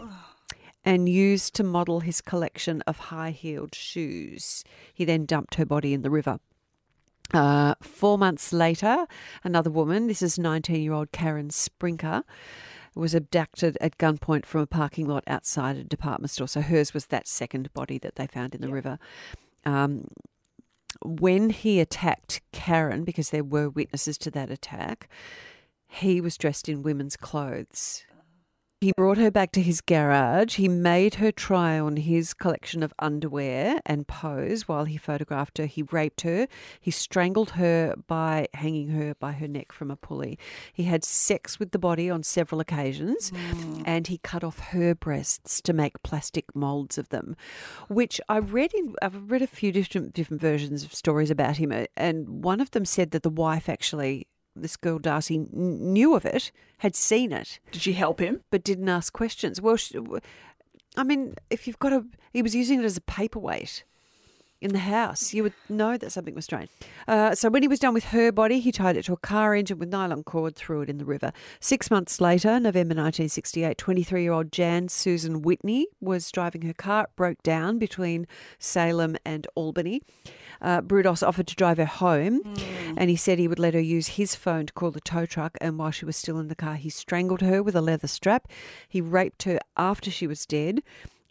and 0.84 1.10
used 1.10 1.54
to 1.56 1.64
model 1.64 2.00
his 2.00 2.22
collection 2.22 2.82
of 2.88 2.98
high 2.98 3.32
heeled 3.32 3.76
shoes. 3.76 4.64
He 4.94 5.06
then 5.06 5.26
dumped 5.26 5.56
her 5.56 5.66
body 5.66 5.94
in 5.94 6.02
the 6.02 6.10
river. 6.10 6.40
Uh, 7.34 7.76
four 7.82 8.18
months 8.18 8.52
later, 8.52 9.06
another 9.44 9.70
woman, 9.70 10.08
this 10.08 10.22
is 10.22 10.40
19 10.40 10.82
year 10.82 10.94
old 10.94 11.12
Karen 11.12 11.50
Sprinker, 11.50 12.24
was 12.96 13.14
abducted 13.14 13.78
at 13.80 13.98
gunpoint 13.98 14.46
from 14.46 14.62
a 14.62 14.68
parking 14.68 15.08
lot 15.08 15.24
outside 15.28 15.78
a 15.78 15.84
department 15.84 16.32
store. 16.32 16.48
So 16.48 16.62
hers 16.62 16.94
was 16.94 17.08
that 17.08 17.28
second 17.28 17.72
body 17.74 18.00
that 18.00 18.16
they 18.16 18.26
found 18.26 18.56
in 18.56 18.62
the 18.62 18.70
river. 18.70 18.98
Um, 19.66 20.08
when 21.06 21.52
he 21.52 21.80
attacked 21.80 22.42
Karen, 22.52 23.04
because 23.04 23.30
there 23.30 23.44
were 23.44 23.70
witnesses 23.70 24.18
to 24.20 24.32
that 24.32 24.50
attack, 24.50 25.08
he 25.88 26.20
was 26.20 26.38
dressed 26.38 26.68
in 26.68 26.84
women's 26.84 27.16
clothes. 27.16 28.06
He 28.82 28.94
brought 28.94 29.18
her 29.18 29.30
back 29.30 29.52
to 29.54 29.62
his 29.62 29.82
garage. 29.82 30.56
He 30.56 30.70
made 30.70 31.16
her 31.16 31.34
try 31.34 31.78
on 31.78 31.98
his 31.98 32.34
collection 32.34 32.82
of 32.82 32.94
underwear 32.98 33.82
and 33.86 34.08
pose 34.08 34.70
while 34.70 34.86
he 34.86 34.96
photographed 34.96 35.58
her. 35.58 35.66
He 35.66 35.84
raped 35.84 36.22
her. 36.22 36.48
He 36.80 36.90
strangled 36.90 37.52
her 37.52 37.94
by 38.08 38.48
hanging 38.54 38.88
her 38.90 39.16
by 39.16 39.34
her 39.34 39.50
neck 39.50 39.74
from 39.74 39.92
a 39.92 39.98
pulley. 39.98 40.40
He 40.72 40.84
had 40.84 41.04
sex 41.04 41.60
with 41.60 41.72
the 41.72 41.78
body 41.78 42.10
on 42.10 42.24
several 42.24 42.62
occasions 42.62 43.34
and 43.84 44.08
he 44.08 44.18
cut 44.20 44.46
off 44.46 44.60
her 44.60 44.96
breasts 44.96 45.60
to 45.64 45.74
make 45.74 46.02
plastic 46.02 46.56
molds 46.56 46.98
of 46.98 47.10
them, 47.10 47.36
which 47.90 48.22
I 48.30 48.38
read 48.38 48.74
in 48.74 48.96
I've 49.02 49.30
read 49.30 49.42
a 49.42 49.48
few 49.48 49.74
different 49.74 50.14
different 50.14 50.40
versions 50.40 50.86
of 50.86 50.94
stories 50.94 51.30
about 51.30 51.58
him 51.58 51.74
uh, 51.74 51.88
and 51.98 52.46
one 52.46 52.62
of 52.62 52.72
them 52.72 52.86
said 52.86 53.12
that 53.12 53.24
the 53.24 53.30
wife 53.30 53.68
actually 53.68 54.28
this 54.62 54.78
girl 54.78 55.00
Darcy 55.00 55.36
kn- 55.38 55.94
knew 55.94 56.16
of 56.16 56.26
it, 56.26 56.52
had 56.80 56.96
seen 56.96 57.32
it, 57.32 57.60
Did 57.72 57.82
she 57.82 57.94
help 57.94 58.20
him? 58.20 58.42
but 58.52 58.64
didn't 58.64 58.90
ask 58.90 59.12
questions. 59.14 59.60
Well, 59.62 59.76
sh 59.78 59.94
I 60.98 61.04
mean, 61.04 61.36
if 61.50 61.68
you've 61.68 61.80
got 61.80 61.94
a, 61.94 62.04
he 62.34 62.42
was 62.42 62.56
using 62.56 62.80
it 62.82 62.86
as 62.86 62.98
a 62.98 63.02
paperweight 63.02 63.84
in 64.62 64.74
the 64.74 64.80
house, 64.80 65.34
you 65.34 65.44
would 65.44 65.54
know 65.70 65.98
that 65.98 66.12
something 66.12 66.36
was 66.36 66.46
strange. 66.46 66.70
Uh, 67.08 67.34
so 67.34 67.50
when 67.50 67.62
he 67.62 67.68
was 67.68 67.80
done 67.80 67.94
with 67.94 68.06
her 68.06 68.32
body, 68.32 68.60
he 68.60 68.72
tied 68.72 68.98
it 68.98 69.06
to 69.06 69.14
a 69.14 69.18
car 69.18 69.56
engine 69.56 69.80
with 69.80 69.90
nylon 69.90 70.24
cord, 70.24 70.56
threw 70.56 70.82
it 70.82 70.90
in 70.90 70.98
the 70.98 71.06
river. 71.06 71.32
Six 71.60 71.90
months 71.90 72.20
later, 72.20 72.60
November 72.60 72.94
1968, 72.96 73.78
23 73.78 74.22
year 74.22 74.34
old 74.34 74.52
Jan 74.52 74.90
Susan 74.90 75.42
Whitney 75.42 75.88
was 76.02 76.30
driving 76.32 76.64
her 76.64 76.74
car. 76.74 77.06
It 77.06 77.16
broke 77.16 77.42
down 77.42 77.80
between 77.80 78.28
Salem 78.58 79.16
and 79.26 79.48
Albany. 79.56 80.02
Uh, 80.62 80.82
Brudos 80.82 81.26
offered 81.26 81.48
to 81.48 81.56
drive 81.56 81.78
her 81.78 81.86
home, 81.86 82.42
and 82.98 83.10
he 83.10 83.16
said 83.16 83.40
he 83.40 83.48
would 83.48 83.60
let 83.60 83.74
her 83.74 83.80
use 83.80 84.08
his 84.10 84.36
phone 84.36 84.66
to 84.66 84.74
call 84.74 84.92
the 84.92 85.00
tow 85.00 85.26
truck. 85.26 85.58
And 85.62 85.78
while 85.78 85.92
she 85.92 86.04
was 86.04 86.18
still 86.18 86.38
in 86.38 86.50
the 86.50 86.56
car, 86.56 86.76
he 86.76 86.90
strangled 86.90 87.42
her 87.42 87.64
with 87.64 87.76
a 87.76 87.82
leather 87.82 88.08
strap. 88.08 88.50
He 88.88 89.00
raped 89.00 89.44
her 89.44 89.60
after 89.78 90.12
she 90.12 90.28
was 90.28 90.46
dead, 90.46 90.82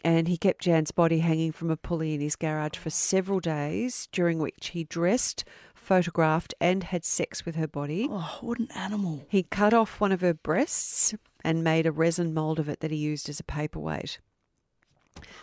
and 0.03 0.27
he 0.27 0.37
kept 0.37 0.61
Jan's 0.61 0.91
body 0.91 1.19
hanging 1.19 1.51
from 1.51 1.69
a 1.69 1.77
pulley 1.77 2.13
in 2.13 2.21
his 2.21 2.35
garage 2.35 2.77
for 2.77 2.89
several 2.89 3.39
days, 3.39 4.07
during 4.11 4.39
which 4.39 4.67
he 4.69 4.83
dressed, 4.83 5.43
photographed, 5.75 6.53
and 6.61 6.83
had 6.85 7.03
sex 7.03 7.45
with 7.45 7.55
her 7.55 7.67
body. 7.67 8.07
Oh, 8.09 8.37
what 8.41 8.59
an 8.59 8.69
animal. 8.75 9.25
He 9.27 9.43
cut 9.43 9.73
off 9.73 9.99
one 9.99 10.11
of 10.11 10.21
her 10.21 10.33
breasts 10.33 11.13
and 11.43 11.63
made 11.63 11.85
a 11.85 11.91
resin 11.91 12.33
mold 12.33 12.59
of 12.59 12.69
it 12.69 12.79
that 12.81 12.91
he 12.91 12.97
used 12.97 13.27
as 13.29 13.39
a 13.39 13.43
paperweight. 13.43 14.19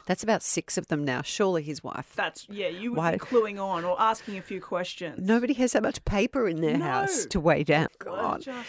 That's 0.06 0.22
about 0.22 0.42
six 0.42 0.78
of 0.78 0.86
them 0.86 1.04
now. 1.04 1.20
Surely 1.22 1.62
his 1.62 1.82
wife. 1.84 2.12
That's 2.16 2.46
yeah. 2.48 2.68
You 2.68 2.92
would 2.92 2.96
Why- 2.98 3.12
be 3.12 3.18
cluing 3.18 3.60
on 3.62 3.84
or 3.84 4.00
asking 4.00 4.38
a 4.38 4.42
few 4.42 4.60
questions. 4.60 5.18
Nobody 5.26 5.52
has 5.54 5.72
that 5.72 5.82
much 5.82 6.02
paper 6.04 6.48
in 6.48 6.60
their 6.62 6.78
No. 6.78 6.84
house 6.86 7.26
to 7.26 7.40
weigh 7.40 7.64
down. 7.64 7.88
God. 7.98 8.42
just- 8.42 8.68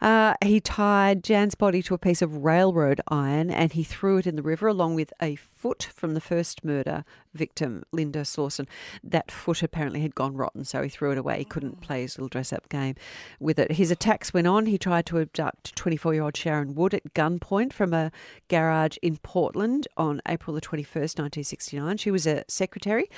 Uh, 0.00 0.34
he 0.44 0.60
tied 0.60 1.24
Jan's 1.24 1.54
body 1.54 1.82
to 1.82 1.94
a 1.94 1.98
piece 1.98 2.22
of 2.22 2.44
railroad 2.44 3.00
iron 3.08 3.50
and 3.50 3.72
he 3.72 3.82
threw 3.82 4.18
it 4.18 4.26
in 4.26 4.36
the 4.36 4.42
river 4.42 4.66
along 4.68 4.94
with 4.94 5.12
a 5.20 5.36
foot 5.36 5.88
from 5.94 6.14
the 6.14 6.20
first 6.20 6.64
murder 6.64 7.04
victim, 7.38 7.84
Linda 7.92 8.24
Slawson. 8.24 8.66
That 9.02 9.30
foot 9.30 9.62
apparently 9.62 10.00
had 10.00 10.14
gone 10.14 10.36
rotten, 10.36 10.64
so 10.64 10.82
he 10.82 10.88
threw 10.88 11.12
it 11.12 11.18
away. 11.18 11.38
He 11.38 11.44
couldn't 11.44 11.78
oh. 11.80 11.84
play 11.84 12.02
his 12.02 12.18
little 12.18 12.28
dress 12.28 12.52
up 12.52 12.68
game 12.68 12.96
with 13.40 13.58
it. 13.58 13.72
His 13.72 13.90
attacks 13.90 14.34
went 14.34 14.46
on. 14.46 14.66
He 14.66 14.76
tried 14.76 15.06
to 15.06 15.18
abduct 15.18 15.74
24 15.76 16.14
year 16.14 16.22
old 16.24 16.36
Sharon 16.36 16.74
Wood 16.74 16.94
at 16.94 17.14
gunpoint 17.14 17.72
from 17.72 17.94
a 17.94 18.10
garage 18.48 18.96
in 19.02 19.16
Portland 19.18 19.88
on 19.96 20.20
April 20.28 20.54
the 20.54 20.60
21st, 20.60 21.18
1969. 21.18 21.96
She 21.96 22.10
was 22.10 22.26
a 22.26 22.44
secretary 22.48 23.08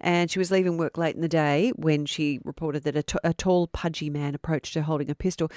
and 0.00 0.30
she 0.30 0.38
was 0.38 0.50
leaving 0.50 0.76
work 0.76 0.98
late 0.98 1.14
in 1.14 1.22
the 1.22 1.28
day 1.28 1.72
when 1.76 2.06
she 2.06 2.40
reported 2.44 2.84
that 2.84 2.96
a, 2.96 3.02
t- 3.02 3.18
a 3.22 3.32
tall, 3.32 3.68
pudgy 3.68 4.10
man 4.10 4.34
approached 4.34 4.74
her 4.74 4.82
holding 4.82 5.10
a 5.10 5.14
pistol. 5.14 5.50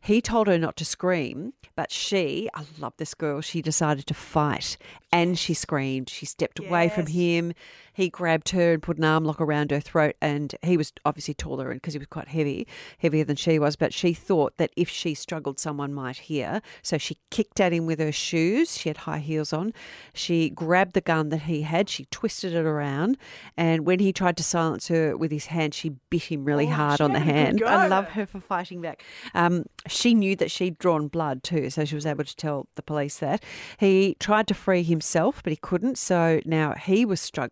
He 0.00 0.20
told 0.20 0.46
her 0.48 0.58
not 0.58 0.76
to 0.76 0.84
scream, 0.84 1.52
but 1.76 1.92
she, 1.92 2.48
I 2.54 2.64
love 2.78 2.94
this 2.96 3.14
girl, 3.14 3.40
she 3.40 3.62
decided 3.62 4.06
to 4.06 4.14
fight 4.14 4.76
and 5.12 5.38
she 5.38 5.54
screamed. 5.54 6.08
She 6.10 6.26
stepped 6.26 6.58
away 6.58 6.88
from 6.88 7.06
him. 7.06 7.52
He 7.92 8.08
grabbed 8.08 8.50
her 8.50 8.74
and 8.74 8.82
put 8.82 8.98
an 8.98 9.04
arm 9.04 9.24
lock 9.24 9.40
around 9.40 9.72
her 9.72 9.80
throat, 9.80 10.14
and 10.22 10.54
he 10.62 10.76
was 10.76 10.92
obviously 11.04 11.34
taller 11.34 11.70
and 11.70 11.80
because 11.80 11.94
he 11.94 11.98
was 11.98 12.06
quite 12.06 12.28
heavy, 12.28 12.66
heavier 12.98 13.24
than 13.24 13.34
she 13.34 13.58
was. 13.58 13.74
But 13.74 13.92
she 13.92 14.12
thought 14.12 14.56
that 14.58 14.70
if 14.76 14.88
she 14.88 15.14
struggled, 15.14 15.58
someone 15.58 15.92
might 15.92 16.16
hear. 16.18 16.62
So 16.82 16.96
she 16.96 17.18
kicked 17.30 17.58
at 17.58 17.72
him 17.72 17.86
with 17.86 17.98
her 17.98 18.12
shoes. 18.12 18.76
She 18.78 18.88
had 18.88 18.98
high 18.98 19.18
heels 19.18 19.52
on. 19.52 19.72
She 20.12 20.48
grabbed 20.48 20.92
the 20.92 21.00
gun 21.00 21.30
that 21.30 21.42
he 21.42 21.62
had. 21.62 21.88
She 21.88 22.04
twisted 22.06 22.54
it 22.54 22.64
around, 22.64 23.18
and 23.56 23.84
when 23.84 23.98
he 23.98 24.12
tried 24.12 24.36
to 24.36 24.44
silence 24.44 24.86
her 24.88 25.16
with 25.16 25.32
his 25.32 25.46
hand, 25.46 25.74
she 25.74 25.96
bit 26.10 26.22
him 26.24 26.44
really 26.44 26.66
Oh, 26.66 26.70
hard 26.70 27.00
on 27.00 27.12
the 27.12 27.20
hand. 27.20 27.62
I 27.64 27.88
love 27.88 28.10
her 28.10 28.26
for 28.26 28.38
fighting 28.40 28.80
back. 28.80 29.02
Um, 29.34 29.64
she 29.88 30.14
knew 30.14 30.36
that 30.36 30.50
she'd 30.52 30.78
drawn 30.78 31.08
blood 31.08 31.42
too, 31.42 31.68
so 31.70 31.84
she 31.84 31.96
was 31.96 32.06
able 32.06 32.24
to 32.24 32.36
tell 32.36 32.68
the 32.76 32.82
police 32.82 33.18
that. 33.18 33.42
He 33.78 34.16
tried 34.20 34.46
to 34.48 34.54
free 34.54 34.84
himself, 34.84 35.42
but 35.42 35.50
he 35.50 35.56
couldn't. 35.56 35.98
So 35.98 36.40
now 36.44 36.74
he 36.74 37.04
was 37.04 37.20
struggling. 37.20 37.47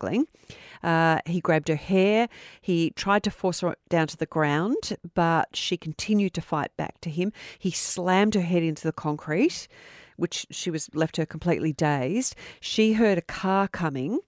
Uh, 0.82 1.20
he 1.26 1.40
grabbed 1.40 1.68
her 1.68 1.76
hair. 1.76 2.28
He 2.60 2.90
tried 2.90 3.22
to 3.24 3.30
force 3.30 3.60
her 3.60 3.76
down 3.88 4.06
to 4.08 4.16
the 4.16 4.26
ground, 4.26 4.96
but 5.14 5.56
she 5.56 5.76
continued 5.76 6.34
to 6.34 6.40
fight 6.40 6.76
back 6.76 7.00
to 7.02 7.10
him. 7.10 7.32
He 7.58 7.70
slammed 7.70 8.34
her 8.34 8.42
head 8.42 8.62
into 8.62 8.82
the 8.82 8.92
concrete, 8.92 9.68
which 10.16 10.46
she 10.50 10.70
was 10.70 10.88
left 10.94 11.16
her 11.16 11.26
completely 11.26 11.72
dazed. 11.72 12.34
She 12.60 12.94
heard 12.94 13.18
a 13.18 13.22
car 13.22 13.68
coming, 13.68 14.20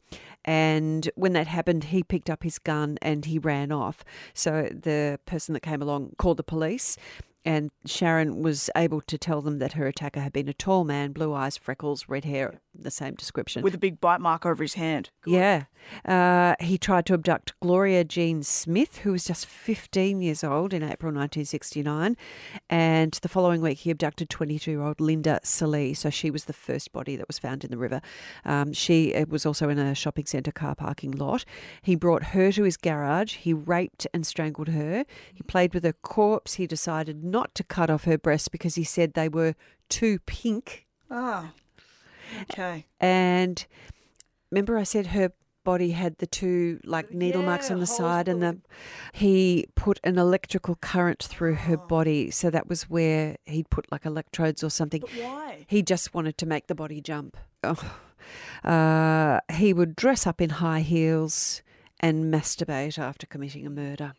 and 0.45 1.11
when 1.15 1.33
that 1.35 1.47
happened, 1.47 1.85
he 1.85 2.03
picked 2.03 2.31
up 2.31 2.43
his 2.43 2.59
gun 2.59 2.99
and 3.03 3.25
he 3.25 3.39
ran 3.39 3.73
off. 3.73 4.05
So 4.35 4.69
the 4.71 5.21
person 5.27 5.53
that 5.55 5.61
came 5.61 5.83
along 5.83 6.15
called 6.19 6.39
the 6.39 6.43
police. 6.43 6.97
And 7.49 7.71
Sharon 7.87 8.43
was 8.43 8.69
able 8.77 9.01
to 9.01 9.17
tell 9.17 9.41
them 9.41 9.59
that 9.59 9.73
her 9.73 9.87
attacker 9.87 10.21
had 10.21 10.35
been 10.35 10.51
a 10.51 10.53
tall 10.53 10.85
man, 10.85 11.13
blue 11.13 11.33
eyes, 11.33 11.57
freckles, 11.57 12.07
red 12.07 12.27
hair, 12.27 12.61
the 12.75 12.91
same 12.91 13.15
description. 13.15 13.63
With 13.63 13.75
a 13.75 13.79
big 13.79 14.03
bite 14.03 14.21
mark 14.21 14.45
over 14.45 14.63
his 14.63 14.75
hand. 14.75 15.09
Yeah. 15.25 15.65
Uh, 16.05 16.57
he 16.61 16.77
tried 16.77 17.07
to 17.07 17.15
abduct 17.15 17.59
Gloria 17.61 18.05
Jean 18.05 18.43
Smith, 18.43 18.99
who 18.99 19.13
was 19.13 19.25
just 19.25 19.47
15 19.47 20.21
years 20.21 20.45
old 20.45 20.75
in 20.75 20.83
April 20.83 21.11
1969. 21.11 22.19
And 22.69 23.13
the 23.23 23.29
following 23.31 23.63
week, 23.63 23.79
he 23.79 23.91
abducted 23.91 24.29
22 24.29 24.71
year 24.71 24.83
old 24.83 25.01
Linda 25.01 25.41
Salee. 25.43 25.95
So 25.95 26.11
she 26.11 26.31
was 26.31 26.45
the 26.45 26.53
first 26.53 26.93
body 26.93 27.17
that 27.17 27.29
was 27.29 27.39
found 27.39 27.65
in 27.65 27.71
the 27.71 27.79
river. 27.79 28.03
Um, 28.45 28.75
she 28.75 29.15
uh, 29.15 29.25
was 29.27 29.47
also 29.47 29.71
in 29.71 29.79
a 29.79 29.95
shopping 29.95 30.27
centre 30.27 30.53
car 30.53 30.75
parking 30.75 31.13
lot. 31.13 31.47
He 31.81 31.95
brought 31.95 32.25
her 32.25 32.53
to 32.53 32.65
his 32.65 32.77
garage. 32.77 33.37
He 33.37 33.55
raped 33.55 34.07
and 34.13 34.27
strangled 34.27 34.69
her. 34.69 35.07
He 35.33 35.43
played 35.43 35.73
with 35.73 35.85
her 35.85 35.95
corpse. 35.95 36.55
He 36.55 36.67
decided 36.67 37.25
not 37.25 37.38
to 37.55 37.65
cut 37.65 37.91
off 37.91 38.05
her 38.05 38.19
breasts 38.19 38.49
because 38.49 38.75
he 38.75 38.85
said 38.85 39.15
they 39.15 39.29
were 39.29 39.55
too 39.89 40.19
pink. 40.21 40.87
Ah. 41.11 41.53
Okay. 42.43 42.87
And 43.01 43.65
remember, 44.51 44.77
I 44.77 44.83
said 44.83 45.09
her 45.09 45.33
body 45.65 45.91
had 45.91 46.17
the 46.19 46.27
two 46.27 46.81
like 46.85 47.13
needle 47.13 47.43
marks 47.43 47.71
on 47.71 47.79
the 47.81 47.87
side, 47.87 48.27
and 48.29 48.43
the 48.43 48.59
he 49.13 49.67
put 49.75 50.01
an 50.05 50.19
electrical 50.19 50.77
current 50.77 51.23
through 51.23 51.55
her 51.55 51.77
Oh. 51.79 51.87
body. 51.87 52.31
So 52.31 52.51
that 52.51 52.69
was 52.69 52.89
where 52.89 53.37
he'd 53.45 53.69
put 53.71 53.91
like 53.93 54.05
electrodes 54.07 54.63
or 54.65 54.71
something. 54.71 55.01
But 55.03 55.11
why? 55.11 55.65
He 55.67 55.83
just 55.83 56.15
wanted 56.15 56.39
to 56.39 56.47
make 56.47 56.67
the 56.69 56.75
body 56.75 57.01
jump. 57.01 57.37
Oh. 57.65 57.99
Uh, 58.65 59.41
he 59.53 59.73
would 59.73 59.97
dress 59.97 60.27
up 60.27 60.41
in 60.41 60.51
high 60.51 60.81
heels 60.81 61.63
and 62.01 62.33
masturbate 62.33 62.99
after 62.99 63.27
committing 63.27 63.67
a 63.67 63.71
murder. 63.71 64.13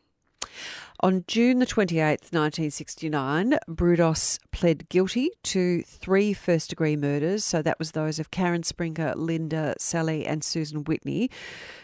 On 1.02 1.24
June 1.28 1.60
the 1.60 1.66
28th, 1.66 2.34
1969, 2.34 3.58
Brudos 3.70 4.38
pled 4.52 4.90
guilty 4.90 5.32
to 5.44 5.82
three 5.84 6.34
first 6.34 6.70
degree 6.70 6.98
murders. 6.98 7.46
So 7.46 7.62
that 7.62 7.80
was 7.80 7.92
those 7.92 8.20
of 8.20 8.32
Karen 8.32 8.64
Springer, 8.64 9.14
Linda 9.16 9.76
Salee, 9.80 10.26
and 10.26 10.44
Susan 10.44 10.84
Whitney. 10.84 11.30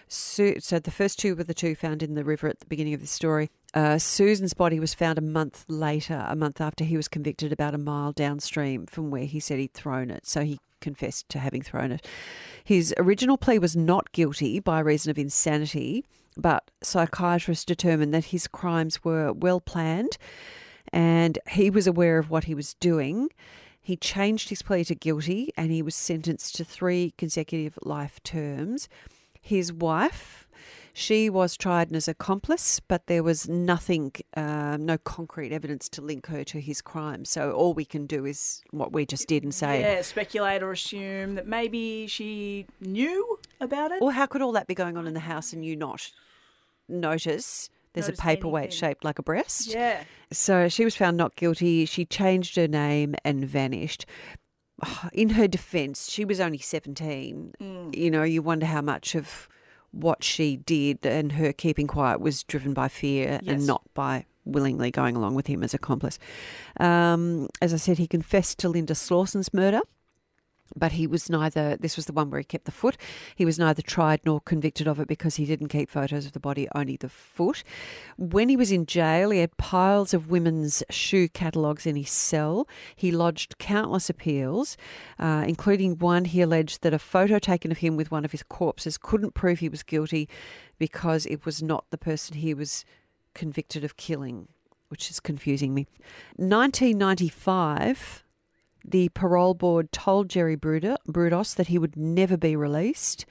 Su- 0.10 0.60
so 0.60 0.80
the 0.80 0.92
first 0.92 1.18
two 1.18 1.34
were 1.36 1.46
the 1.46 1.54
two 1.54 1.76
found 1.76 2.04
in 2.04 2.16
the 2.16 2.26
river 2.26 2.50
at 2.50 2.60
the 2.60 2.66
beginning 2.66 2.94
of 2.94 3.00
the 3.00 3.08
story. 3.08 3.50
Uh, 3.74 3.98
Susan's 3.98 4.54
body 4.54 4.82
was 4.82 4.94
found 4.94 5.18
a 5.18 5.22
month 5.22 5.64
later, 5.70 6.26
a 6.28 6.36
month 6.36 6.60
after 6.60 6.84
he 6.84 6.98
was 6.98 7.08
convicted, 7.08 7.54
about 7.54 7.74
a 7.74 7.78
mile 7.78 8.12
downstream 8.12 8.86
from 8.86 9.12
where 9.12 9.26
he 9.26 9.40
said 9.40 9.60
he'd 9.60 9.74
thrown 9.74 10.12
it. 10.12 10.26
So 10.26 10.42
he 10.42 10.60
confessed 10.82 11.30
to 11.30 11.40
having 11.40 11.62
thrown 11.62 11.92
it. 11.92 12.06
His 12.64 12.94
original 12.98 13.38
plea 13.38 13.60
was 13.60 13.76
not 13.76 14.12
guilty 14.12 14.60
by 14.60 14.80
reason 14.80 15.10
of 15.10 15.18
insanity, 15.18 16.06
but 16.38 16.72
psychiatrists 16.82 17.66
determined 17.66 18.14
that 18.14 18.26
his 18.26 18.48
crimes 18.48 19.04
were 19.04 19.34
well 19.34 19.60
planned 19.60 20.18
and 20.92 21.40
he 21.50 21.70
was 21.70 21.88
aware 21.88 22.18
of 22.18 22.30
what 22.30 22.46
he 22.46 22.56
was 22.56 22.74
doing. 22.76 23.30
He 23.82 23.96
changed 23.96 24.50
his 24.50 24.62
plea 24.62 24.84
to 24.86 24.96
guilty 24.96 25.52
and 25.56 25.72
he 25.72 25.82
was 25.82 25.96
sentenced 25.96 26.56
to 26.56 26.66
three 26.66 27.14
consecutive 27.18 27.78
life 27.84 28.22
terms. 28.24 28.90
His 29.40 29.72
wife, 29.72 30.48
she 30.92 31.30
was 31.30 31.56
tried 31.56 31.94
as 31.94 32.08
accomplice, 32.08 32.80
but 32.80 33.06
there 33.06 33.22
was 33.22 33.48
nothing, 33.48 34.12
uh, 34.36 34.78
no 34.80 34.98
concrete 34.98 35.52
evidence 35.52 35.88
to 35.90 36.02
link 36.02 36.28
her 36.28 36.44
to 36.46 36.60
his 36.60 36.82
crime. 36.82 37.26
So 37.26 37.52
all 37.52 37.74
we 37.74 37.86
can 37.86 38.08
do 38.08 38.26
is 38.26 38.64
what 38.72 38.92
we 38.92 39.06
just 39.06 39.28
did 39.28 39.44
and 39.44 39.54
say, 39.54 39.82
Yeah, 39.82 40.02
speculate 40.02 40.64
or 40.64 40.72
assume 40.72 41.36
that 41.36 41.46
maybe 41.46 42.08
she 42.08 42.66
knew 42.80 43.35
about 43.66 43.92
it. 43.92 44.02
Well, 44.02 44.12
how 44.12 44.26
could 44.26 44.42
all 44.42 44.54
that 44.54 44.68
be 44.68 44.76
going 44.76 44.96
on 44.96 45.06
in 45.08 45.14
the 45.14 45.20
house 45.20 45.52
and 45.52 45.66
you 45.66 45.76
not 45.76 46.10
notice? 46.88 47.70
There's 47.94 48.08
Notice 48.08 48.20
a 48.20 48.24
paperweight 48.24 48.64
anything. 48.64 48.78
shaped 48.80 49.04
like 49.06 49.20
a 49.20 49.24
breast. 49.24 49.68
Yeah. 49.68 50.04
So 50.32 50.68
she 50.68 50.84
was 50.84 50.96
found 50.96 51.16
not 51.18 51.36
guilty. 51.36 51.86
She 51.86 52.04
changed 52.06 52.56
her 52.58 52.68
name 52.68 53.16
and 53.24 53.46
vanished. 53.46 54.06
In 55.14 55.30
her 55.30 55.48
defence, 55.48 56.10
she 56.12 56.26
was 56.26 56.40
only 56.42 56.58
17. 56.58 57.54
Mm. 57.62 57.96
You 57.96 58.12
know, 58.12 58.24
you 58.24 58.42
wonder 58.42 58.66
how 58.66 58.82
much 58.82 59.16
of 59.16 59.48
what 59.92 60.26
she 60.26 60.58
did 60.58 61.06
and 61.06 61.32
her 61.34 61.54
keeping 61.54 61.88
quiet 61.88 62.20
was 62.20 62.44
driven 62.44 62.74
by 62.74 62.90
fear 62.90 63.40
Yes. 63.42 63.54
and 63.56 63.66
not 63.66 63.82
by 63.94 64.26
willingly 64.44 64.92
going 64.92 65.16
along 65.16 65.36
with 65.36 65.48
him 65.48 65.64
as 65.64 65.74
accomplice. 65.74 66.20
Um, 66.82 67.48
as 67.62 67.74
I 67.74 67.78
said, 67.78 67.98
he 67.98 68.08
confessed 68.08 68.60
to 68.60 68.68
Linda 68.70 68.94
Slawson's 68.94 69.54
murder. 69.54 69.80
But 70.76 70.94
he 70.94 71.06
was 71.06 71.30
neither, 71.30 71.78
this 71.78 71.96
was 71.96 72.06
the 72.06 72.14
one 72.14 72.30
where 72.30 72.40
he 72.40 72.44
kept 72.44 72.66
the 72.66 72.72
foot. 72.72 72.98
He 73.36 73.46
was 73.46 73.60
neither 73.60 73.82
tried 73.82 74.22
nor 74.26 74.42
convicted 74.42 74.88
of 74.88 75.00
it 75.00 75.08
because 75.08 75.36
he 75.36 75.46
didn't 75.46 75.68
keep 75.68 75.90
photos 75.90 76.26
of 76.26 76.32
the 76.32 76.40
body, 76.40 76.68
only 76.74 76.98
the 76.98 77.10
foot. 77.10 77.64
When 78.18 78.50
he 78.50 78.58
was 78.58 78.72
in 78.72 78.86
jail, 78.86 79.30
he 79.30 79.40
had 79.40 79.56
piles 79.58 80.14
of 80.14 80.30
women's 80.30 80.84
shoe 80.90 81.30
catalogues 81.30 81.86
in 81.86 81.96
his 81.96 82.10
cell. 82.10 82.68
He 82.96 83.12
lodged 83.12 83.58
countless 83.60 84.10
appeals, 84.10 84.76
uh, 85.20 85.46
including 85.48 86.00
one 86.00 86.26
he 86.26 86.42
alleged 86.42 86.82
that 86.82 86.94
a 86.94 87.00
photo 87.00 87.38
taken 87.38 87.72
of 87.72 87.78
him 87.78 87.96
with 87.96 88.12
one 88.12 88.26
of 88.26 88.32
his 88.32 88.44
corpses 88.44 88.98
couldn't 88.98 89.36
prove 89.36 89.60
he 89.60 89.70
was 89.70 89.84
guilty 89.84 90.28
because 90.80 91.26
it 91.28 91.46
was 91.46 91.62
not 91.62 91.86
the 91.92 91.98
person 91.98 92.38
he 92.38 92.54
was 92.54 92.86
convicted 93.34 93.84
of 93.84 93.98
killing, 93.98 94.48
which 94.90 95.12
is 95.12 95.20
confusing 95.20 95.74
me. 95.74 95.86
1995 96.38 98.25
the 98.88 99.10
parole 99.10 99.54
board 99.54 99.92
told 99.92 100.30
Jerry 100.30 100.56
Brudos 100.56 101.56
that 101.56 101.68
he 101.68 101.78
would 101.78 101.96
never 101.96 102.38
be 102.38 102.56
released. 102.56 103.26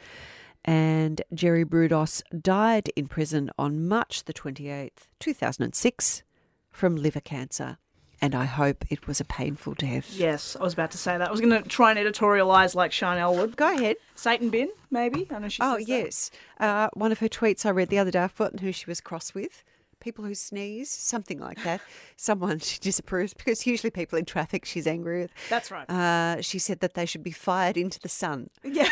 And 0.65 1.21
Jerry 1.33 1.65
Brudos 1.65 2.23
died 2.41 2.91
in 2.97 3.07
prison 3.07 3.51
on 3.59 3.87
March 3.87 4.25
the 4.25 4.33
28th, 4.33 5.09
2006, 5.21 6.23
from 6.71 6.97
liver 6.97 7.21
cancer. 7.21 7.79
And 8.21 8.35
I 8.35 8.47
hope 8.47 8.85
it 8.91 9.07
was 9.07 9.21
a 9.21 9.25
painful 9.25 9.75
death. 9.75 10.11
Yes, 10.15 10.57
I 10.59 10.63
was 10.63 10.73
about 10.73 10.93
to 10.93 10.99
say 10.99 11.19
that. 11.19 11.29
I 11.29 11.31
was 11.31 11.43
going 11.43 11.63
to 11.63 11.69
try 11.69 11.91
and 11.91 11.99
editorialise 11.99 12.75
like 12.75 12.91
Chanel 12.91 13.37
would. 13.37 13.57
Go 13.57 13.75
ahead. 13.75 13.97
Satan 14.15 14.49
bin, 14.49 14.71
maybe. 14.91 15.29
I 15.31 15.39
know 15.39 15.49
she. 15.49 15.61
Oh, 15.61 15.77
yes. 15.77 16.31
Uh, 16.59 16.89
one 16.95 17.13
of 17.13 17.19
her 17.19 17.29
tweets 17.29 17.67
I 17.67 17.71
read 17.71 17.91
the 17.91 17.99
other 17.99 18.11
day, 18.11 18.21
I've 18.21 18.33
forgotten 18.33 18.61
who 18.61 18.73
she 18.73 18.87
was 18.87 19.03
cross 19.03 19.35
with. 19.35 19.63
People 20.05 20.27
who 20.27 20.35
sneeze, 20.35 20.91
something 20.91 21.39
like 21.41 21.65
that. 21.65 21.81
Someone 22.19 22.59
she 22.71 22.79
disapproves 22.79 23.33
because 23.33 23.67
usually 23.67 23.91
people 23.91 24.19
in 24.19 24.27
traffic 24.27 24.67
she's 24.67 24.87
angry 24.87 25.23
with. 25.23 25.31
That's 25.49 25.71
right. 25.71 25.89
Uh, 25.89 26.43
she 26.43 26.59
said 26.59 26.81
that 26.81 26.93
they 26.93 27.07
should 27.07 27.23
be 27.23 27.31
fired 27.31 27.79
into 27.79 27.99
the 27.99 28.11
sun. 28.11 28.51
yeah. 28.63 28.91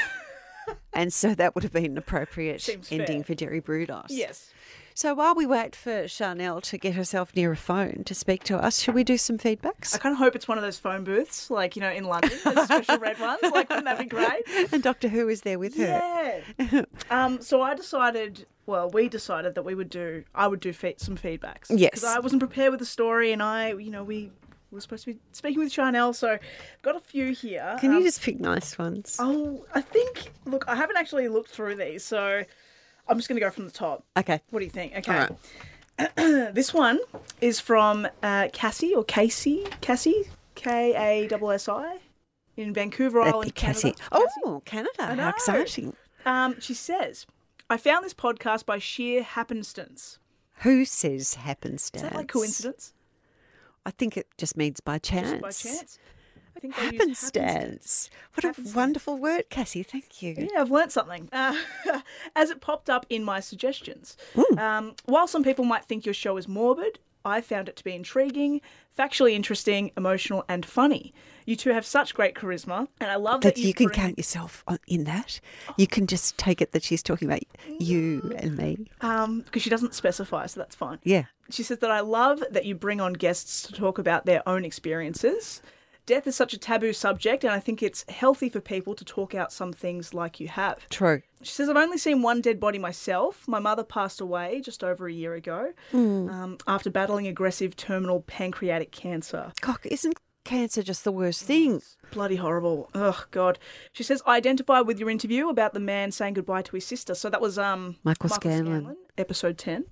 And 0.92 1.12
so 1.12 1.35
that 1.35 1.55
would 1.55 1.64
have 1.64 1.72
been 1.72 1.85
an 1.87 1.98
appropriate 1.98 2.61
Seems 2.61 2.90
ending 2.92 3.22
fair. 3.22 3.25
for 3.25 3.35
Jerry 3.35 3.61
Brudos. 3.61 4.07
Yes. 4.11 4.51
So 4.94 5.14
while 5.14 5.35
we 5.35 5.46
wait 5.46 5.75
for 5.75 6.07
Chanel 6.07 6.61
to 6.61 6.77
get 6.77 6.94
herself 6.94 7.35
near 7.35 7.53
a 7.53 7.57
phone 7.57 8.03
to 8.05 8.14
speak 8.14 8.44
to 8.44 8.59
us, 8.59 8.83
shall 8.83 8.92
we 8.92 9.05
do 9.05 9.16
some 9.16 9.38
feedbacks? 9.38 9.94
I 9.94 9.98
kind 9.98 10.12
of 10.12 10.18
hope 10.18 10.37
it's 10.37 10.46
one 10.46 10.59
of 10.59 10.62
those 10.64 10.79
phone 10.79 11.03
booths, 11.03 11.51
like 11.51 11.77
you 11.77 11.81
know, 11.81 11.90
in 11.90 12.05
London, 12.05 12.38
those 12.44 12.64
special 12.64 12.98
red 12.98 13.18
ones. 13.20 13.40
Like, 13.42 13.70
wouldn't 13.70 13.87
that 13.87 13.98
be 13.98 14.05
great? 14.05 14.42
And 14.70 14.83
Doctor 14.83 15.09
Who 15.09 15.29
is 15.31 15.40
there 15.40 15.59
with 15.59 15.77
her. 15.79 16.42
Yeah. 16.59 16.83
um. 17.11 17.40
So 17.40 17.62
I 17.62 17.75
decided. 17.75 18.46
Well, 18.66 18.90
we 18.90 19.09
decided 19.09 19.55
that 19.57 19.64
we 19.64 19.75
would 19.75 19.90
do. 19.90 20.25
I 20.35 20.46
would 20.46 20.61
do 20.61 20.72
fe- 20.75 20.94
some 20.98 21.16
feedbacks. 21.16 21.66
Yes. 21.70 21.90
Because 21.92 22.05
I 22.05 22.20
wasn't 22.20 22.40
prepared 22.40 22.70
with 22.70 22.79
the 22.81 22.87
story, 22.87 23.33
and 23.33 23.42
I, 23.42 23.72
you 23.72 23.90
know, 23.90 24.05
we 24.05 24.31
were 24.77 24.81
supposed 24.81 25.05
to 25.05 25.15
be 25.15 25.21
speaking 25.33 25.59
with 25.61 25.73
Chanel, 25.73 26.13
so 26.13 26.33
I've 26.33 26.83
got 26.83 26.97
a 26.97 27.01
few 27.01 27.33
here. 27.33 27.77
Can 27.81 27.93
you 27.93 27.99
Um, 27.99 28.03
just 28.05 28.21
pick 28.23 28.41
nice 28.41 28.79
ones? 28.79 29.17
Oh, 29.19 29.65
I 29.75 29.81
think. 29.81 30.33
Look, 30.45 30.65
I 30.69 30.75
haven't 30.75 30.97
actually 30.97 31.29
looked 31.29 31.51
through 31.51 31.77
these, 31.77 32.05
so 32.05 32.43
I'm 33.09 33.17
just 33.19 33.29
going 33.29 33.37
to 33.37 33.41
go 33.45 33.51
from 33.51 33.65
the 33.67 33.71
top. 33.73 34.05
Okay. 34.17 34.41
What 34.51 34.61
do 34.61 34.65
you 34.65 34.71
think? 34.71 34.95
Okay. 34.97 35.27
Right. 35.99 36.15
this 36.55 36.73
one 36.73 36.99
is 37.41 37.61
from 37.61 38.09
uh, 38.23 38.49
Cassie 38.53 38.95
or 38.95 39.05
Casey. 39.05 39.67
Cassie. 39.81 40.25
K 40.55 40.95
A 40.95 41.35
S 41.35 41.43
S 41.43 41.69
I. 41.69 41.99
In 42.57 42.75
Vancouver 42.75 43.23
Island, 43.23 43.55
Cassie. 43.55 43.93
Canada. 43.93 44.31
Oh, 44.45 44.63
Canada. 44.65 45.15
How 45.15 45.31
exciting. 45.31 45.97
Um, 46.27 46.61
she 46.61 46.75
says, 46.75 47.27
I 47.71 47.79
found 47.79 48.05
this 48.05 48.13
podcast 48.15 48.67
by 48.67 48.79
sheer 48.79 49.23
happenstance. 49.23 50.19
Who 50.59 50.85
says 50.85 51.35
happenstance? 51.35 52.03
Is 52.05 52.11
that 52.11 52.15
like 52.17 52.29
coincidence? 52.29 52.93
I 53.85 53.90
think 53.90 54.16
it 54.16 54.27
just 54.38 54.57
means 54.57 54.81
by 54.81 54.99
chance. 54.99 55.31
Just 55.31 55.42
by 55.42 55.51
chance? 55.51 55.99
I 56.57 56.61
think 56.61 56.77
use 56.77 56.92
Happenstance. 56.92 58.11
What 58.35 58.57
a 58.59 58.75
wonderful 58.75 59.16
word, 59.16 59.45
Cassie. 59.51 59.83
Thank 59.83 60.23
you. 60.23 60.35
Yeah, 60.38 60.61
I've 60.61 60.71
learnt 60.71 60.92
something. 60.92 61.29
Uh, 61.33 61.57
as 62.37 62.51
it 62.51 62.61
popped 62.61 62.90
up 62.90 63.07
in 63.09 63.25
my 63.25 63.40
suggestions. 63.40 64.16
Hmm. 64.35 64.59
Um, 64.59 64.95
while 65.07 65.27
some 65.27 65.42
people 65.42 65.64
might 65.64 65.85
think 65.85 66.05
your 66.05 66.14
show 66.14 66.37
is 66.37 66.47
morbid, 66.47 66.99
I 67.25 67.40
found 67.40 67.68
it 67.68 67.77
to 67.77 67.85
be 67.85 67.95
intriguing, 67.95 68.61
factually 68.98 69.33
interesting, 69.33 69.90
emotional, 69.96 70.44
and 70.48 70.64
funny. 70.66 71.12
You 71.44 71.57
two 71.57 71.70
have 71.70 71.85
such 71.85 72.14
great 72.14 72.35
charisma, 72.37 72.87
and 73.00 73.11
I 73.11 73.16
love 73.16 73.40
that, 73.40 73.57
That 73.57 73.61
you 73.61 73.74
can 73.74 73.87
bring- 73.87 73.98
count 73.98 74.18
yourself 74.18 74.64
in 74.87 75.05
that. 75.05 75.40
You 75.76 75.87
can 75.88 76.07
just 76.07 76.38
take 76.38 76.61
it 76.61 76.70
that 76.72 76.85
she's 76.85 77.02
talking 77.02 77.26
about 77.28 77.40
you 77.81 78.33
and 78.38 78.57
me. 78.57 78.87
Um, 79.00 79.40
because 79.40 79.62
she 79.62 79.70
doesn't 79.70 79.94
specify, 79.94 80.46
so 80.46 80.61
that's 80.61 80.76
fine. 80.76 80.98
Yeah. 81.02 81.24
She 81.50 81.62
says 81.64 81.78
that 81.78 81.90
I 81.90 82.00
love 82.00 82.42
that 82.50 82.64
you 82.64 82.74
bring 82.76 83.00
on 83.00 83.12
guests 83.14 83.62
to 83.62 83.72
talk 83.72 83.98
about 83.98 84.24
their 84.24 84.46
own 84.48 84.64
experiences. 84.64 85.62
Death 86.05 86.27
is 86.27 86.35
such 86.35 86.53
a 86.53 86.59
taboo 86.59 86.93
subject, 86.93 87.45
and 87.45 87.53
I 87.53 87.61
think 87.61 87.83
it's 87.83 88.05
healthy 88.09 88.49
for 88.49 88.61
people 88.61 88.95
to 88.97 89.05
talk 89.05 89.35
out 89.35 89.53
some 89.53 89.73
things 89.73 90.12
like 90.12 90.41
you 90.41 90.49
have. 90.49 90.88
True. 90.88 91.23
She 91.43 91.53
says, 91.53 91.69
I've 91.69 91.77
only 91.77 91.99
seen 91.99 92.23
one 92.23 92.41
dead 92.41 92.59
body 92.59 92.79
myself. 92.79 93.47
My 93.47 93.59
mother 93.61 93.85
passed 93.85 94.21
away 94.21 94.61
just 94.61 94.83
over 94.83 95.07
a 95.07 95.12
year 95.12 95.35
ago 95.35 95.73
um, 95.93 96.59
after 96.67 96.91
battling 96.91 97.27
aggressive 97.27 97.77
terminal 97.77 98.21
pancreatic 98.23 98.91
cancer. 98.91 99.53
God, 99.61 99.79
isn't 99.85 100.17
cancer 100.45 100.83
just 100.83 101.05
the 101.05 101.12
worst 101.12 101.45
thing? 101.45 101.83
Bloody 102.11 102.37
horrible. 102.37 102.91
Oh, 102.95 103.25
God. 103.31 103.59
She 103.93 104.03
says, 104.03 104.23
I 104.27 104.37
identify 104.37 104.81
with 104.81 104.99
your 104.99 105.09
interview 105.11 105.49
about 105.49 105.73
the 105.73 105.81
man 105.81 106.11
saying 106.11 106.35
goodbye 106.35 106.62
to 106.62 106.77
his 106.77 106.87
sister. 106.87 107.15
So 107.15 107.31
that 107.31 107.41
was 107.41 107.59
um, 107.59 107.97
Michael 108.03 108.29
Scanlon. 108.29 108.97
episode 109.19 109.57
10. 109.59 109.85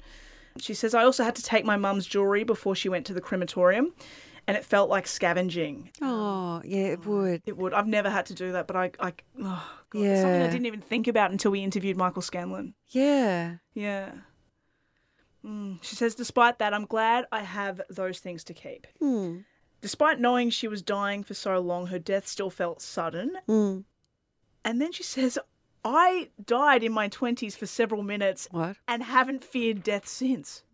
She 0.58 0.74
says, 0.74 0.94
I 0.94 1.04
also 1.04 1.22
had 1.22 1.36
to 1.36 1.42
take 1.42 1.64
my 1.64 1.76
mum's 1.76 2.06
jewellery 2.06 2.42
before 2.44 2.74
she 2.74 2.88
went 2.88 3.06
to 3.06 3.14
the 3.14 3.20
crematorium, 3.20 3.94
and 4.50 4.56
it 4.56 4.64
felt 4.64 4.90
like 4.90 5.06
scavenging. 5.06 5.90
Oh, 6.02 6.60
yeah, 6.64 6.86
it 6.86 7.06
would. 7.06 7.42
It 7.46 7.56
would. 7.56 7.72
I've 7.72 7.86
never 7.86 8.10
had 8.10 8.26
to 8.26 8.34
do 8.34 8.50
that, 8.52 8.66
but 8.66 8.74
I, 8.74 8.90
I 8.98 9.12
oh, 9.40 9.70
God, 9.90 10.02
it's 10.02 10.20
something 10.20 10.42
I 10.42 10.50
didn't 10.50 10.66
even 10.66 10.80
think 10.80 11.06
about 11.06 11.30
until 11.30 11.52
we 11.52 11.60
interviewed 11.62 11.96
Michael 11.96 12.20
Scanlon. 12.20 12.74
Yeah. 12.88 13.56
Yeah. 13.74 14.10
Mm. 15.44 15.78
She 15.82 15.94
says, 15.94 16.16
despite 16.16 16.58
that, 16.58 16.74
I'm 16.74 16.84
glad 16.84 17.26
I 17.30 17.42
have 17.42 17.80
those 17.88 18.18
things 18.18 18.42
to 18.44 18.54
keep. 18.54 18.88
Hmm. 18.98 19.38
Despite 19.80 20.18
knowing 20.20 20.50
she 20.50 20.66
was 20.66 20.82
dying 20.82 21.22
for 21.22 21.34
so 21.34 21.58
long, 21.60 21.86
her 21.86 21.98
death 22.00 22.26
still 22.26 22.50
felt 22.50 22.82
sudden. 22.82 23.38
Mm. 23.48 23.84
And 24.64 24.80
then 24.80 24.92
she 24.92 25.04
says, 25.04 25.38
I 25.84 26.28
died 26.44 26.82
in 26.82 26.92
my 26.92 27.08
20s 27.08 27.56
for 27.56 27.66
several 27.66 28.02
minutes 28.02 28.48
What? 28.50 28.76
and 28.86 29.02
haven't 29.02 29.44
feared 29.44 29.82
death 29.82 30.06
since. 30.06 30.64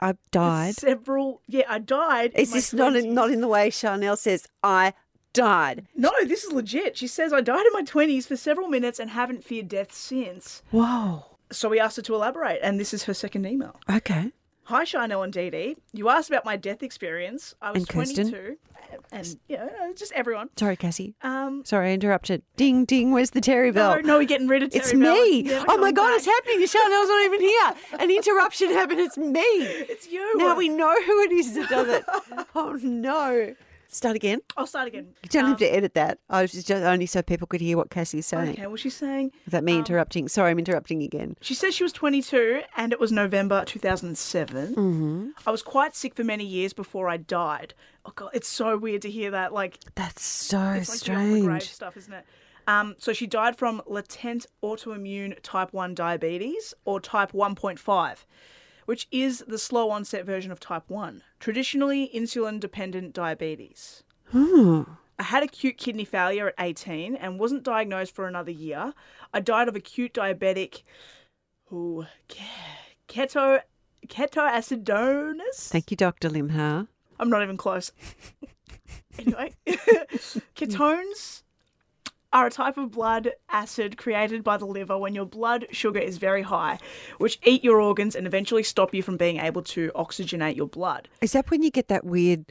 I 0.00 0.14
died. 0.30 0.74
Several, 0.74 1.40
yeah, 1.46 1.64
I 1.68 1.78
died. 1.78 2.32
Is 2.34 2.52
this 2.52 2.72
not 2.72 2.96
in, 2.96 3.14
not 3.14 3.30
in 3.30 3.40
the 3.40 3.48
way 3.48 3.70
Chanel 3.70 4.16
says, 4.16 4.46
I 4.62 4.94
died? 5.32 5.86
No, 5.94 6.10
this 6.24 6.44
is 6.44 6.52
legit. 6.52 6.96
She 6.96 7.06
says, 7.06 7.32
I 7.32 7.40
died 7.40 7.66
in 7.66 7.72
my 7.72 7.82
20s 7.82 8.26
for 8.26 8.36
several 8.36 8.68
minutes 8.68 8.98
and 8.98 9.10
haven't 9.10 9.44
feared 9.44 9.68
death 9.68 9.92
since. 9.92 10.62
Whoa. 10.70 11.24
So 11.52 11.68
we 11.68 11.78
asked 11.78 11.96
her 11.96 12.02
to 12.02 12.14
elaborate, 12.14 12.60
and 12.62 12.80
this 12.80 12.92
is 12.92 13.04
her 13.04 13.14
second 13.14 13.46
email. 13.46 13.78
Okay. 13.90 14.32
Hi, 14.64 14.84
Chanel 14.84 15.22
and 15.22 15.32
Dee 15.32 15.50
Dee. 15.50 15.76
You 15.92 16.08
asked 16.08 16.30
about 16.30 16.44
my 16.46 16.56
death 16.56 16.82
experience. 16.82 17.54
I 17.60 17.70
was 17.70 17.82
And 17.82 17.88
Kirsten. 17.88 18.56
22, 19.08 19.16
and 19.30 19.38
yeah, 19.48 19.68
just 19.96 20.12
everyone. 20.12 20.48
Sorry, 20.56 20.76
Cassie. 20.76 21.14
Um, 21.22 21.64
Sorry, 21.64 21.90
I 21.90 21.94
interrupted. 21.94 22.42
Ding, 22.56 22.84
ding. 22.84 23.10
Where's 23.12 23.30
the 23.30 23.40
Terry 23.40 23.70
bell? 23.72 23.96
no, 23.96 24.00
no, 24.00 24.18
we're 24.18 24.24
getting 24.24 24.48
rid 24.48 24.62
of 24.62 24.70
Terry 24.70 24.82
It's 24.82 24.92
Bell. 24.92 25.00
me. 25.24 25.52
Oh 25.68 25.78
my 25.78 25.92
God, 25.92 26.08
back. 26.10 26.16
it's 26.18 26.26
happening. 26.26 26.60
The 26.60 26.66
Chanel's 26.66 27.08
not 27.08 27.24
even 27.24 27.40
here. 27.40 27.74
An 28.00 28.10
interruption 28.10 28.70
happened. 28.70 29.00
It's 29.00 29.18
me. 29.18 29.40
It's 29.94 30.08
you. 30.08 30.38
Now 30.38 30.56
we 30.56 30.68
know 30.68 30.94
who 31.02 31.20
it 31.22 31.32
is 31.32 31.54
that 31.54 31.68
does 31.68 31.88
it. 31.88 32.04
Oh 32.56 32.78
no. 32.82 33.54
Start 33.94 34.16
again. 34.16 34.40
I'll 34.56 34.66
start 34.66 34.88
again. 34.88 35.06
You 35.22 35.28
don't 35.28 35.44
have 35.44 35.52
Um, 35.52 35.58
to 35.58 35.66
edit 35.72 35.94
that. 35.94 36.18
I 36.28 36.42
was 36.42 36.50
just 36.52 36.68
only 36.70 37.06
so 37.06 37.22
people 37.22 37.46
could 37.46 37.60
hear 37.60 37.76
what 37.76 37.90
Cassie's 37.90 38.26
saying. 38.26 38.50
Okay, 38.54 38.66
well, 38.66 38.74
she's 38.76 38.96
saying 38.96 39.30
Is 39.46 39.52
that 39.52 39.62
me 39.62 39.74
um, 39.74 39.78
interrupting? 39.78 40.26
Sorry, 40.26 40.50
I'm 40.50 40.58
interrupting 40.58 41.00
again. 41.02 41.36
She 41.40 41.54
says 41.54 41.76
she 41.76 41.84
was 41.84 41.92
22 41.92 42.62
and 42.76 42.92
it 42.92 42.98
was 42.98 43.12
November 43.12 43.64
2007. 43.64 44.74
Mm-hmm. 44.74 45.28
I 45.46 45.50
was 45.52 45.62
quite 45.62 45.94
sick 45.94 46.14
for 46.16 46.24
many 46.24 46.44
years 46.44 46.72
before 46.72 47.08
I 47.08 47.18
died. 47.18 47.72
Oh 48.04 48.12
god, 48.16 48.30
it's 48.34 48.48
so 48.48 48.76
weird 48.76 49.02
to 49.02 49.10
hear 49.10 49.30
that. 49.30 49.52
Like 49.52 49.78
That's 49.94 50.24
so 50.24 50.60
it's 50.70 50.90
like 50.90 51.04
beyond 51.16 51.34
the 51.36 51.40
grave 51.46 51.62
strange. 51.62 51.74
stuff, 51.74 51.96
isn't 51.96 52.12
it? 52.12 52.24
Um, 52.66 52.96
so 52.98 53.12
she 53.12 53.26
died 53.28 53.56
from 53.56 53.80
latent 53.86 54.46
autoimmune 54.62 55.38
type 55.42 55.72
1 55.72 55.94
diabetes 55.94 56.74
or 56.84 56.98
type 56.98 57.30
1.5, 57.32 58.24
which 58.86 59.06
is 59.10 59.44
the 59.46 59.58
slow 59.58 59.90
onset 59.90 60.24
version 60.24 60.50
of 60.50 60.60
type 60.60 60.84
1, 60.88 61.22
traditionally 61.40 62.10
insulin 62.14 62.60
dependent 62.60 63.12
diabetes. 63.12 64.02
Hmm. 64.30 64.82
I 65.18 65.24
had 65.24 65.42
acute 65.42 65.78
kidney 65.78 66.04
failure 66.04 66.48
at 66.48 66.54
18 66.58 67.14
and 67.14 67.38
wasn't 67.38 67.62
diagnosed 67.62 68.14
for 68.14 68.26
another 68.26 68.50
year. 68.50 68.92
I 69.32 69.40
died 69.40 69.68
of 69.68 69.76
acute 69.76 70.12
diabetic 70.12 70.82
ooh, 71.72 72.06
ke- 72.28 73.08
keto 73.08 73.60
ketoacidosis. 74.08 75.68
Thank 75.68 75.90
you, 75.90 75.96
Dr. 75.96 76.28
Limha. 76.28 76.88
I'm 77.20 77.30
not 77.30 77.42
even 77.42 77.56
close. 77.56 77.92
anyway, 79.18 79.54
ketones 80.56 81.43
are 82.34 82.46
a 82.46 82.50
type 82.50 82.76
of 82.76 82.90
blood 82.90 83.30
acid 83.48 83.96
created 83.96 84.42
by 84.44 84.56
the 84.56 84.66
liver 84.66 84.98
when 84.98 85.14
your 85.14 85.24
blood 85.24 85.66
sugar 85.70 86.00
is 86.00 86.18
very 86.18 86.42
high, 86.42 86.78
which 87.18 87.38
eat 87.44 87.62
your 87.64 87.80
organs 87.80 88.16
and 88.16 88.26
eventually 88.26 88.64
stop 88.64 88.92
you 88.92 89.02
from 89.02 89.16
being 89.16 89.38
able 89.38 89.62
to 89.62 89.90
oxygenate 89.94 90.56
your 90.56 90.66
blood. 90.66 91.08
Is 91.22 91.32
that 91.32 91.48
when 91.50 91.62
you 91.62 91.70
get 91.70 91.86
that 91.88 92.04
weird 92.04 92.46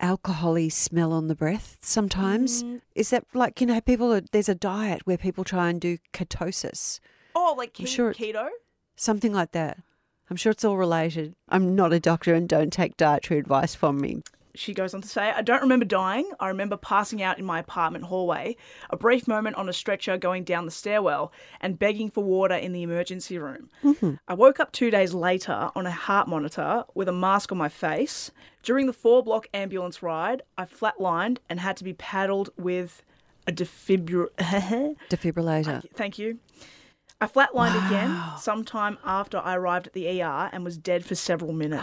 alcoholy 0.00 0.72
smell 0.72 1.12
on 1.12 1.28
the 1.28 1.34
breath 1.34 1.76
sometimes? 1.82 2.64
Mm. 2.64 2.80
Is 2.94 3.10
that 3.10 3.24
like, 3.34 3.60
you 3.60 3.66
know, 3.66 3.80
people, 3.82 4.12
are, 4.12 4.22
there's 4.32 4.48
a 4.48 4.54
diet 4.54 5.02
where 5.04 5.18
people 5.18 5.44
try 5.44 5.68
and 5.68 5.80
do 5.80 5.98
ketosis, 6.14 6.98
Oh, 7.34 7.54
like 7.58 7.74
ke- 7.74 7.86
sure 7.86 8.14
keto? 8.14 8.48
something 8.96 9.32
like 9.34 9.52
that. 9.52 9.78
I'm 10.30 10.36
sure 10.36 10.50
it's 10.50 10.64
all 10.64 10.76
related. 10.78 11.36
I'm 11.48 11.76
not 11.76 11.92
a 11.92 12.00
doctor 12.00 12.34
and 12.34 12.48
don't 12.48 12.72
take 12.72 12.96
dietary 12.96 13.38
advice 13.38 13.74
from 13.74 14.00
me. 14.00 14.22
She 14.56 14.74
goes 14.74 14.94
on 14.94 15.02
to 15.02 15.08
say, 15.08 15.30
I 15.30 15.42
don't 15.42 15.62
remember 15.62 15.84
dying. 15.84 16.30
I 16.40 16.48
remember 16.48 16.76
passing 16.76 17.22
out 17.22 17.38
in 17.38 17.44
my 17.44 17.58
apartment 17.58 18.04
hallway, 18.04 18.56
a 18.90 18.96
brief 18.96 19.28
moment 19.28 19.56
on 19.56 19.68
a 19.68 19.72
stretcher 19.72 20.16
going 20.16 20.44
down 20.44 20.64
the 20.64 20.70
stairwell, 20.70 21.32
and 21.60 21.78
begging 21.78 22.10
for 22.10 22.24
water 22.24 22.54
in 22.54 22.72
the 22.72 22.82
emergency 22.82 23.38
room. 23.38 23.70
I 24.26 24.34
woke 24.34 24.58
up 24.60 24.72
two 24.72 24.90
days 24.90 25.14
later 25.14 25.70
on 25.74 25.86
a 25.86 25.90
heart 25.90 26.28
monitor 26.28 26.84
with 26.94 27.08
a 27.08 27.12
mask 27.12 27.52
on 27.52 27.58
my 27.58 27.68
face. 27.68 28.30
During 28.62 28.86
the 28.86 28.92
four 28.92 29.22
block 29.22 29.46
ambulance 29.54 30.02
ride, 30.02 30.42
I 30.58 30.64
flatlined 30.64 31.38
and 31.48 31.60
had 31.60 31.76
to 31.78 31.84
be 31.84 31.92
paddled 31.92 32.50
with 32.56 33.02
a 33.46 33.52
defibrillator. 33.52 34.96
Defibrillator. 35.08 35.84
Thank 35.94 36.18
you. 36.18 36.38
I 37.20 37.26
flatlined 37.26 37.86
again 37.86 38.22
sometime 38.38 38.98
after 39.04 39.38
I 39.38 39.54
arrived 39.56 39.86
at 39.86 39.92
the 39.94 40.20
ER 40.20 40.50
and 40.52 40.64
was 40.64 40.76
dead 40.76 41.04
for 41.04 41.14
several 41.14 41.52
minutes. 41.52 41.82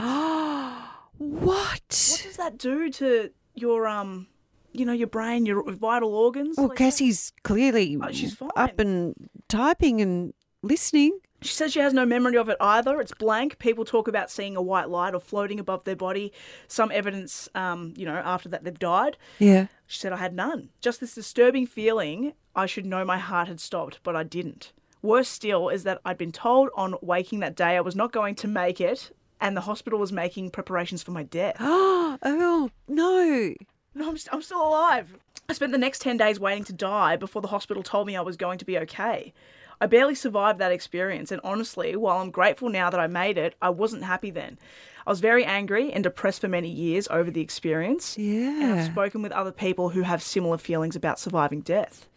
What? 1.17 1.45
What 1.45 2.21
does 2.23 2.37
that 2.37 2.57
do 2.57 2.89
to 2.91 3.29
your 3.55 3.87
um, 3.87 4.27
you 4.71 4.85
know, 4.85 4.93
your 4.93 5.07
brain, 5.07 5.45
your 5.45 5.63
vital 5.73 6.13
organs? 6.15 6.57
Well, 6.57 6.67
Like, 6.69 6.77
Cassie's 6.77 7.31
clearly 7.43 7.97
Oh, 8.01 8.11
she's 8.11 8.33
fine. 8.35 8.49
up 8.55 8.79
and 8.79 9.13
typing 9.47 10.01
and 10.01 10.33
listening. 10.61 11.19
She 11.41 11.53
says 11.53 11.73
she 11.73 11.79
has 11.79 11.93
no 11.93 12.05
memory 12.05 12.37
of 12.37 12.47
it 12.47 12.55
either. 12.61 13.01
It's 13.01 13.13
blank. 13.13 13.59
People 13.59 13.83
talk 13.83 14.07
about 14.07 14.31
seeing 14.31 14.55
a 14.55 14.61
white 14.61 14.89
light 14.89 15.13
or 15.13 15.19
floating 15.19 15.59
above 15.59 15.83
their 15.83 15.95
body. 15.95 16.31
Some 16.69 16.89
evidence, 16.89 17.49
um, 17.53 17.93
you 17.97 18.05
know, 18.05 18.13
after 18.15 18.47
that 18.49 18.63
they've 18.63 18.79
died. 18.79 19.17
Yeah. 19.39 19.67
She 19.85 19.99
said 19.99 20.13
I 20.13 20.17
had 20.17 20.33
none. 20.33 20.69
Just 20.81 21.01
this 21.01 21.15
disturbing 21.15 21.67
feeling. 21.67 22.33
I 22.55 22.65
should 22.65 22.85
know 22.85 23.03
my 23.03 23.17
heart 23.17 23.49
had 23.49 23.59
stopped, 23.59 23.99
but 24.03 24.15
I 24.15 24.23
didn't. 24.23 24.71
Worse 25.01 25.27
still 25.27 25.67
is 25.67 25.83
that 25.83 25.99
I'd 26.05 26.17
been 26.17 26.31
told 26.31 26.69
on 26.75 26.95
waking 27.01 27.41
that 27.41 27.55
day 27.57 27.75
I 27.75 27.81
was 27.81 27.95
not 27.95 28.13
going 28.13 28.35
to 28.35 28.47
make 28.47 28.79
it, 28.79 29.11
and 29.43 29.55
the 29.55 29.61
hospital 29.61 29.99
was 29.99 30.11
making 30.11 30.49
preparations 30.49 31.03
for 31.03 31.11
my 31.11 31.23
death. 31.23 31.57
Oh, 32.25 32.69
no. 32.87 33.53
No, 33.95 34.09
I'm, 34.09 34.17
st- 34.17 34.33
I'm 34.33 34.41
still 34.41 34.65
alive. 34.65 35.17
I 35.49 35.53
spent 35.53 35.71
the 35.71 35.77
next 35.77 35.99
10 36.01 36.15
days 36.15 36.39
waiting 36.39 36.63
to 36.65 36.73
die 36.73 37.15
before 37.15 37.41
the 37.41 37.47
hospital 37.49 37.83
told 37.83 38.07
me 38.07 38.15
I 38.15 38.21
was 38.21 38.37
going 38.37 38.59
to 38.59 38.65
be 38.65 38.77
okay. 38.79 39.33
I 39.81 39.87
barely 39.87 40.15
survived 40.15 40.59
that 40.59 40.71
experience, 40.71 41.31
and 41.31 41.41
honestly, 41.43 41.95
while 41.95 42.19
I'm 42.19 42.29
grateful 42.31 42.69
now 42.69 42.89
that 42.91 42.99
I 42.99 43.07
made 43.07 43.37
it, 43.37 43.55
I 43.61 43.71
wasn't 43.71 44.03
happy 44.03 44.29
then. 44.29 44.57
I 45.05 45.09
was 45.09 45.19
very 45.19 45.43
angry 45.43 45.91
and 45.91 46.03
depressed 46.03 46.41
for 46.41 46.47
many 46.47 46.69
years 46.69 47.07
over 47.09 47.29
the 47.29 47.41
experience. 47.41 48.15
And 48.61 48.79
I've 48.79 48.85
spoken 48.85 49.21
with 49.21 49.31
other 49.33 49.51
people 49.51 49.89
who 49.89 50.03
have 50.03 50.23
similar 50.23 50.57
feelings 50.59 50.95
about 50.95 51.19
surviving 51.19 51.59
death. 51.61 52.07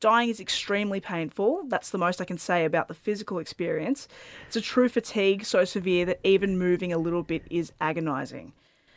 Dying 0.00 0.28
is 0.28 0.40
extremely 0.40 1.00
painful. 1.00 1.64
That's 1.68 1.90
the 1.90 1.98
most 1.98 2.20
I 2.20 2.24
can 2.24 2.38
say 2.38 2.64
about 2.64 2.88
the 2.88 2.94
physical 2.94 3.38
experience. 3.38 4.08
It's 4.46 4.56
a 4.56 4.60
true 4.60 4.88
fatigue 4.88 5.44
so 5.44 5.64
severe 5.64 6.04
that 6.06 6.20
even 6.24 6.58
moving 6.58 6.92
a 6.92 6.98
little 6.98 7.22
bit 7.22 7.42
is 7.50 7.72
agonizing. 7.80 8.52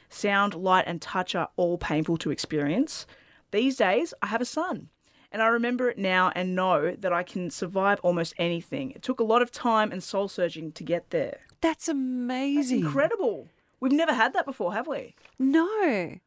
Sound, 0.09 0.55
light, 0.55 0.85
and 0.88 1.01
touch 1.01 1.35
are 1.35 1.49
all 1.55 1.77
painful 1.77 2.17
to 2.17 2.31
experience. 2.31 3.05
These 3.51 3.77
days, 3.77 4.13
I 4.21 4.27
have 4.27 4.41
a 4.41 4.45
son, 4.45 4.89
and 5.31 5.41
I 5.41 5.47
remember 5.47 5.89
it 5.89 5.97
now 5.97 6.31
and 6.35 6.55
know 6.55 6.95
that 6.95 7.13
I 7.13 7.23
can 7.23 7.49
survive 7.49 7.99
almost 8.01 8.33
anything. 8.38 8.91
It 8.91 9.03
took 9.03 9.19
a 9.19 9.23
lot 9.23 9.41
of 9.41 9.51
time 9.51 9.91
and 9.91 10.03
soul 10.03 10.27
searching 10.27 10.71
to 10.73 10.83
get 10.83 11.12
there. 11.12 11.39
That's 11.62 11.88
amazing. 11.88 12.79
incredible. 12.79 13.47
We've 13.79 13.91
never 13.91 14.13
had 14.13 14.33
that 14.33 14.45
before, 14.45 14.73
have 14.73 14.88
we? 14.88 15.15
No. 15.38 16.19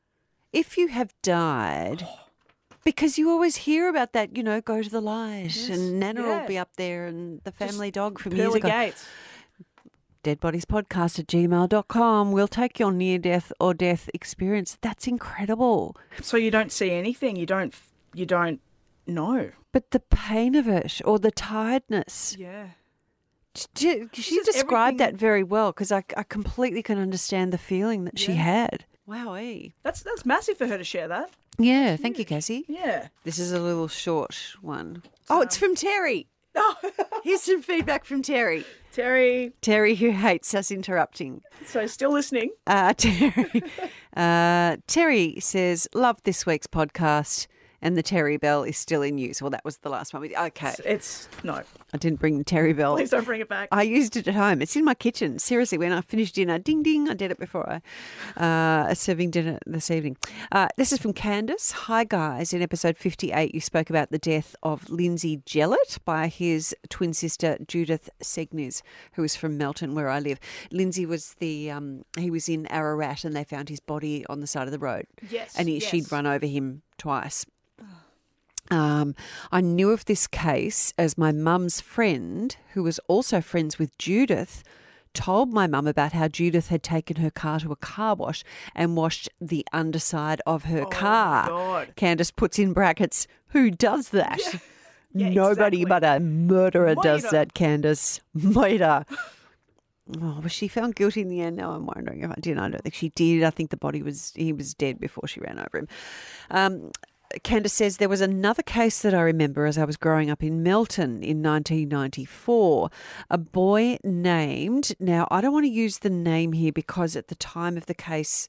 If 0.53 0.77
you 0.77 0.89
have 0.89 1.15
died, 1.23 2.07
oh. 2.07 2.19
Because 2.85 3.19
you 3.19 3.31
always 3.31 3.57
hear 3.57 3.89
about 3.89 4.13
that, 4.13 4.37
you 4.37 4.43
know, 4.43 4.61
go 4.61 4.83
to 4.83 4.89
the 4.91 5.01
light 5.01 5.45
Yes, 5.55 5.69
and 5.69 6.01
Nana 6.01 6.23
yeah. 6.23 6.41
will 6.41 6.47
be 6.49 6.59
up 6.59 6.77
there 6.77 7.07
and 7.07 7.41
the 7.45 7.53
family 7.53 7.91
dog 7.91 8.19
from 8.19 8.35
years 8.35 8.55
ago. 8.55 8.69
Gates. 8.69 9.07
Dead 10.23 10.39
Bodies 10.39 10.65
Podcast 10.65 11.19
at 11.19 11.27
gmail.com. 11.27 12.31
We'll 12.31 12.47
take 12.49 12.79
your 12.79 12.93
near 12.93 13.19
death 13.19 13.53
or 13.59 13.75
death 13.75 14.09
experience. 14.15 14.79
That's 14.81 15.09
incredible. 15.09 15.97
So 16.21 16.37
you 16.37 16.51
don't 16.51 16.71
see 16.71 16.93
anything. 16.93 17.35
You 17.37 17.47
don't. 17.47 17.75
You 18.15 18.27
don't 18.27 18.61
know. 19.07 19.51
But 19.73 19.91
the 19.91 19.99
pain 20.01 20.55
of 20.55 20.69
it 20.69 21.01
or 21.05 21.19
the 21.19 21.33
tiredness. 21.33 22.37
Yeah. 22.39 22.67
She, 23.75 24.07
she 24.13 24.41
described 24.45 25.01
everything- 25.01 25.15
that 25.15 25.15
very 25.21 25.43
well 25.43 25.73
because 25.73 25.91
I, 25.91 26.05
I 26.17 26.23
completely 26.23 26.83
can 26.83 26.99
understand 26.99 27.53
the 27.53 27.59
feeling 27.59 28.05
that 28.05 28.19
she 28.19 28.33
had. 28.35 28.85
Wowee. 29.09 29.67
Eh. 29.67 29.71
That's 29.83 30.03
that's 30.03 30.25
massive 30.25 30.57
for 30.57 30.67
her 30.69 30.79
to 30.79 30.85
share 30.85 31.09
that. 31.09 31.31
Yeah, 31.59 31.97
thank 31.97 32.19
you, 32.19 32.25
Cassie. 32.25 32.65
Yeah. 32.69 33.09
This 33.25 33.39
is 33.39 33.53
a 33.53 33.61
little 33.61 33.89
short 33.89 34.37
one. 34.61 35.03
Oh, 35.29 35.43
it's 35.43 35.57
from 35.57 35.75
Terry. 35.75 36.27
Oh, 36.55 36.75
Here's 37.25 37.43
some 37.43 37.63
feedback 37.63 38.05
from 38.05 38.23
Terry. 38.23 38.65
Terry. 38.93 39.53
Terry, 39.63 39.95
who 39.95 40.11
hates 40.11 40.55
us 40.55 40.71
interrupting. 40.71 41.43
So 41.65 41.87
still 41.87 42.13
listening. 42.13 42.51
Uh, 42.67 42.93
Terry, 42.97 43.63
uh, 44.17 44.77
Terry 44.87 45.37
says, 45.41 45.89
Love 45.95 46.21
this 46.25 46.45
week's 46.45 46.67
podcast. 46.67 47.47
And 47.83 47.97
the 47.97 48.03
Terry 48.03 48.37
Bell 48.37 48.63
is 48.63 48.77
still 48.77 49.03
in 49.03 49.19
use. 49.19 49.43
Well, 49.43 49.51
that 49.51 49.65
was 49.65 49.79
the 49.79 49.89
last 49.89 50.15
one. 50.15 50.23
we 50.23 50.37
Okay. 50.37 50.69
It's, 50.69 50.81
it's 50.81 51.29
no. 51.43 51.63
I 51.93 51.97
didn't 51.99 52.21
bring 52.21 52.39
the 52.39 52.45
Terry 52.45 52.73
Bell. 52.73 52.95
Please 52.95 53.11
don't 53.11 53.25
bring 53.25 53.41
it 53.41 53.49
back. 53.49 53.69
I 53.73 53.83
used 53.83 54.17
it 54.17 54.29
at 54.29 54.35
home. 54.35 54.63
It's 54.63 54.77
in 54.77 54.85
my 54.85 54.95
kitchen. 54.95 55.39
Seriously, 55.41 55.79
when 55.79 55.93
I 55.93 56.01
finished 56.01 56.37
dinner, 56.37 56.59
ding 56.59 56.85
ding, 56.85 57.09
I 57.09 57.15
did 57.15 57.33
it 57.33 57.41
before 57.41 57.81
I 58.39 58.41
uh, 58.41 58.95
serving 58.95 59.33
dinner 59.33 59.59
this 59.67 59.91
evening. 59.91 60.17
Uh, 60.53 60.69
this 60.77 60.93
is 60.93 61.01
from 61.01 61.13
Candace. 61.13 61.73
Hi 61.73 62.05
guys. 62.05 62.53
In 62.53 62.63
episode 62.63 62.97
fifty-eight, 62.97 63.53
you 63.53 63.61
spoke 63.61 63.91
about 63.91 64.11
the 64.11 64.19
death 64.19 64.55
of 64.63 64.89
Lindsay 64.89 65.39
Jellett 65.39 65.99
by 66.05 66.29
his 66.29 66.75
twin 66.89 67.13
sister 67.13 67.59
Judith 67.67 68.09
Segnes, 68.23 68.83
who 69.15 69.25
is 69.25 69.35
from 69.35 69.59
Melton, 69.59 69.95
where 69.95 70.09
I 70.09 70.21
live. 70.21 70.39
Lindsay 70.71 71.05
was 71.05 71.35
the 71.41 71.71
um, 71.71 72.05
he 72.17 72.31
was 72.31 72.49
in 72.49 72.71
Ararat, 72.71 73.25
and 73.25 73.35
they 73.35 73.45
found 73.45 73.69
his 73.69 73.81
body 73.81 74.25
on 74.27 74.41
the 74.41 74.47
side 74.47 74.69
of 74.69 74.73
the 74.73 74.79
road. 74.79 75.07
Yes, 75.29 75.57
and 75.59 75.69
he, 75.69 75.79
yes. 75.79 75.91
she'd 75.91 76.13
run 76.13 76.27
over 76.27 76.47
him 76.47 76.83
twice. 76.97 77.45
Um, 78.71 79.15
I 79.51 79.61
knew 79.61 79.91
of 79.91 80.05
this 80.05 80.27
case 80.27 80.95
as 80.97 81.19
my 81.19 81.33
mum's 81.33 81.81
friend, 81.81 82.57
who 82.73 82.83
was 82.83 82.99
also 83.09 83.41
friends 83.41 83.79
with 83.79 83.97
Judith, 83.99 84.63
told 85.15 85.53
my 85.53 85.67
mum 85.67 85.87
about 85.87 86.13
how 86.13 86.27
Judith 86.29 86.69
had 86.69 86.83
taken 86.83 87.17
her 87.17 87.31
car 87.31 87.61
to 87.61 87.73
a 87.73 87.77
car 87.77 88.15
wash 88.15 88.45
and 88.75 88.97
washed 88.97 89.29
the 89.41 89.67
underside 89.73 90.41
of 90.47 90.65
her 90.65 90.83
Oh, 90.83 90.87
car. 90.87 91.49
God. 91.49 91.93
Candace 91.97 92.31
puts 92.31 92.59
in 92.59 92.73
brackets, 92.73 93.27
who 93.49 93.71
does 93.71 94.09
that? 94.11 94.41
Yeah, 95.13 95.29
Nobody 95.31 95.83
exactly. 95.83 95.85
but 95.85 96.05
a 96.05 96.21
murderer 96.21 96.95
does 96.95 97.25
that, 97.31 97.53
Candace. 97.53 98.21
Murder. 98.35 99.05
Oh, 100.21 100.41
was 100.43 100.51
she 100.53 100.67
found 100.67 100.97
guilty 100.97 101.21
in 101.23 101.29
the 101.29 101.41
end? 101.41 101.57
Now 101.57 101.71
I'm 101.71 101.87
wondering 101.87 102.23
if 102.23 102.31
I 102.31 102.35
did. 102.41 102.59
I 102.59 102.69
don't 102.69 102.83
think 102.83 102.93
she 102.95 103.11
did. 103.11 103.45
I 103.45 103.51
think 103.51 103.71
the 103.71 103.77
body 103.77 104.03
was 104.03 104.33
he 104.35 104.53
was 104.53 104.75
dead 104.75 104.99
before 104.99 105.29
she 105.29 105.39
ran 105.41 105.61
over 105.61 105.79
him. 105.79 105.89
Um, 106.51 106.91
Candace 107.43 107.73
says 107.73 107.97
there 107.97 108.09
was 108.09 108.21
another 108.21 108.63
case 108.63 109.03
that 109.03 109.15
I 109.15 109.21
remember 109.21 109.67
as 109.67 109.79
I 109.79 109.85
was 109.85 109.97
growing 109.97 110.31
up 110.31 110.43
in 110.43 110.63
Melton 110.63 111.23
in 111.23 111.43
1994. 111.43 112.91
A 113.31 113.39
boy 113.39 113.99
named, 114.05 114.95
now 115.01 115.27
I 115.31 115.41
don't 115.41 115.53
want 115.53 115.65
to 115.65 115.71
use 115.71 115.99
the 115.99 116.11
name 116.11 116.53
here 116.53 116.73
because 116.73 117.17
at 117.17 117.29
the 117.29 117.35
time 117.35 117.77
of 117.77 117.87
the 117.87 117.95
case, 117.95 118.49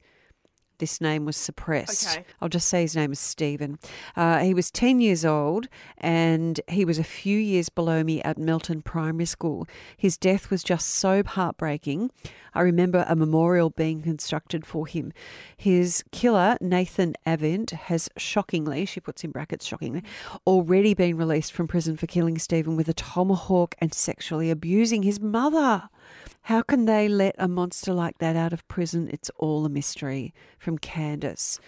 this 0.78 1.00
name 1.00 1.24
was 1.24 1.36
suppressed. 1.36 2.16
Okay. 2.16 2.26
I'll 2.40 2.48
just 2.48 2.68
say 2.68 2.82
his 2.82 2.96
name 2.96 3.12
is 3.12 3.20
Stephen. 3.20 3.78
Uh, 4.16 4.40
he 4.40 4.54
was 4.54 4.70
10 4.70 5.00
years 5.00 5.24
old 5.24 5.68
and 5.98 6.60
he 6.68 6.84
was 6.84 6.98
a 6.98 7.04
few 7.04 7.38
years 7.38 7.68
below 7.68 8.02
me 8.02 8.22
at 8.22 8.38
Melton 8.38 8.82
Primary 8.82 9.26
School. 9.26 9.66
His 9.96 10.16
death 10.16 10.50
was 10.50 10.62
just 10.62 10.88
so 10.88 11.22
heartbreaking. 11.24 12.10
I 12.54 12.60
remember 12.60 13.04
a 13.08 13.16
memorial 13.16 13.70
being 13.70 14.02
constructed 14.02 14.64
for 14.64 14.86
him. 14.86 15.12
His 15.56 16.04
killer, 16.12 16.56
Nathan 16.60 17.14
Avent, 17.26 17.70
has 17.70 18.08
shockingly, 18.16 18.86
she 18.86 19.00
puts 19.00 19.24
in 19.24 19.32
brackets 19.32 19.66
shockingly, 19.66 20.02
already 20.46 20.94
been 20.94 21.16
released 21.16 21.52
from 21.52 21.66
prison 21.66 21.96
for 21.96 22.06
killing 22.06 22.38
Stephen 22.38 22.76
with 22.76 22.88
a 22.88 22.94
tomahawk 22.94 23.74
and 23.80 23.92
sexually 23.92 24.50
abusing 24.50 25.02
his 25.02 25.20
mother. 25.20 25.88
How 26.42 26.62
can 26.62 26.84
they 26.84 27.08
let 27.08 27.34
a 27.38 27.48
monster 27.48 27.92
like 27.92 28.18
that 28.18 28.36
out 28.36 28.52
of 28.52 28.66
prison? 28.68 29.08
It's 29.12 29.30
all 29.38 29.64
a 29.64 29.68
mystery. 29.68 30.34
From 30.58 30.78
Candace. 30.78 31.58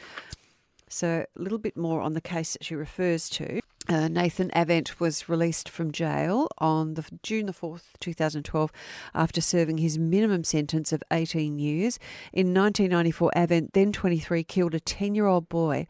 So, 0.88 1.27
a 1.37 1.42
little 1.42 1.59
bit 1.59 1.77
more 1.77 2.01
on 2.01 2.12
the 2.12 2.20
case 2.20 2.53
that 2.53 2.64
she 2.64 2.75
refers 2.75 3.29
to. 3.31 3.61
Uh, 3.88 4.09
Nathan 4.09 4.51
Avent 4.51 4.99
was 4.99 5.29
released 5.29 5.68
from 5.68 5.92
jail 5.92 6.49
on 6.59 6.94
the 6.94 7.05
June 7.22 7.46
the 7.46 7.53
fourth, 7.53 7.96
two 8.01 8.12
thousand 8.12 8.42
twelve, 8.42 8.72
after 9.14 9.40
serving 9.40 9.79
his 9.79 9.96
minimum 9.96 10.42
sentence 10.42 10.92
of 10.92 11.03
eighteen 11.12 11.59
years. 11.59 11.99
In 12.33 12.53
nineteen 12.53 12.90
ninety 12.90 13.12
four, 13.12 13.31
Avent, 13.37 13.72
then 13.75 13.92
twenty 13.92 14.18
three, 14.18 14.42
killed 14.42 14.75
a 14.75 14.81
ten 14.81 15.14
year 15.14 15.27
old 15.27 15.49
boy, 15.49 15.87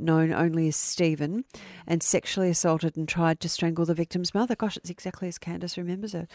known 0.00 0.32
only 0.32 0.68
as 0.68 0.76
Stephen, 0.76 1.44
and 1.86 2.02
sexually 2.02 2.50
assaulted 2.50 2.96
and 2.96 3.08
tried 3.08 3.40
to 3.40 3.48
strangle 3.48 3.84
the 3.84 3.94
victim's 3.94 4.34
mother. 4.34 4.54
Gosh, 4.54 4.76
it's 4.76 4.90
exactly 4.90 5.28
as 5.28 5.38
Candace 5.38 5.76
remembers 5.76 6.14
it. 6.14 6.30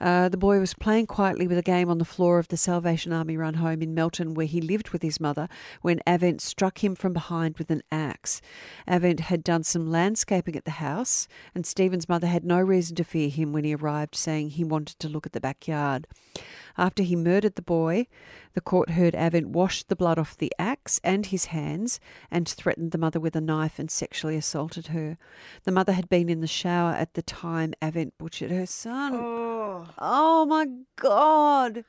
Uh, 0.00 0.28
the 0.28 0.36
boy 0.36 0.58
was 0.58 0.74
playing 0.74 1.06
quietly 1.06 1.46
with 1.46 1.58
a 1.58 1.62
game 1.62 1.90
on 1.90 1.98
the 1.98 2.04
floor 2.04 2.38
of 2.38 2.48
the 2.48 2.56
Salvation 2.56 3.12
Army 3.12 3.36
run 3.36 3.54
home 3.54 3.82
in 3.82 3.94
Melton, 3.94 4.34
where 4.34 4.46
he 4.46 4.60
lived 4.60 4.90
with 4.90 5.02
his 5.02 5.20
mother, 5.20 5.48
when 5.82 6.00
Avent 6.06 6.40
struck 6.40 6.82
him 6.82 6.94
from 6.94 7.12
behind 7.12 7.58
with 7.58 7.70
an 7.70 7.82
axe. 7.90 8.40
Avent 8.88 9.20
had 9.20 9.44
done 9.44 9.64
some 9.64 9.90
landscaping 9.90 10.56
at 10.56 10.64
the 10.64 10.72
house, 10.72 11.28
and 11.54 11.64
Stephen's 11.64 12.08
mother 12.08 12.26
had 12.26 12.44
no 12.44 12.60
reason 12.60 12.96
to 12.96 13.04
fear 13.04 13.28
him 13.28 13.52
when 13.52 13.64
he 13.64 13.74
arrived, 13.74 14.14
saying 14.14 14.50
he 14.50 14.64
wanted 14.64 14.98
to 14.98 15.08
look 15.08 15.26
at 15.26 15.32
the 15.32 15.40
backyard. 15.40 16.06
After 16.78 17.02
he 17.02 17.16
murdered 17.16 17.56
the 17.56 17.62
boy, 17.62 18.06
the 18.54 18.60
court 18.60 18.90
heard 18.90 19.14
Avent 19.14 19.46
wash 19.46 19.82
the 19.82 19.96
blood 19.96 20.16
off 20.16 20.36
the 20.36 20.52
axe 20.60 21.00
and 21.02 21.26
his 21.26 21.46
hands 21.46 21.98
and 22.30 22.48
threatened 22.48 22.92
the 22.92 22.98
mother 22.98 23.18
with 23.18 23.34
a 23.34 23.40
knife 23.40 23.80
and 23.80 23.90
sexually 23.90 24.36
assaulted 24.36 24.86
her. 24.88 25.18
The 25.64 25.72
mother 25.72 25.92
had 25.92 26.08
been 26.08 26.28
in 26.28 26.40
the 26.40 26.46
shower 26.46 26.92
at 26.92 27.14
the 27.14 27.22
time 27.22 27.74
Avent 27.82 28.12
butchered 28.16 28.52
her 28.52 28.66
son. 28.66 29.12
Oh. 29.16 29.88
Oh 29.98 30.46
my 30.46 30.68
God. 30.94 31.84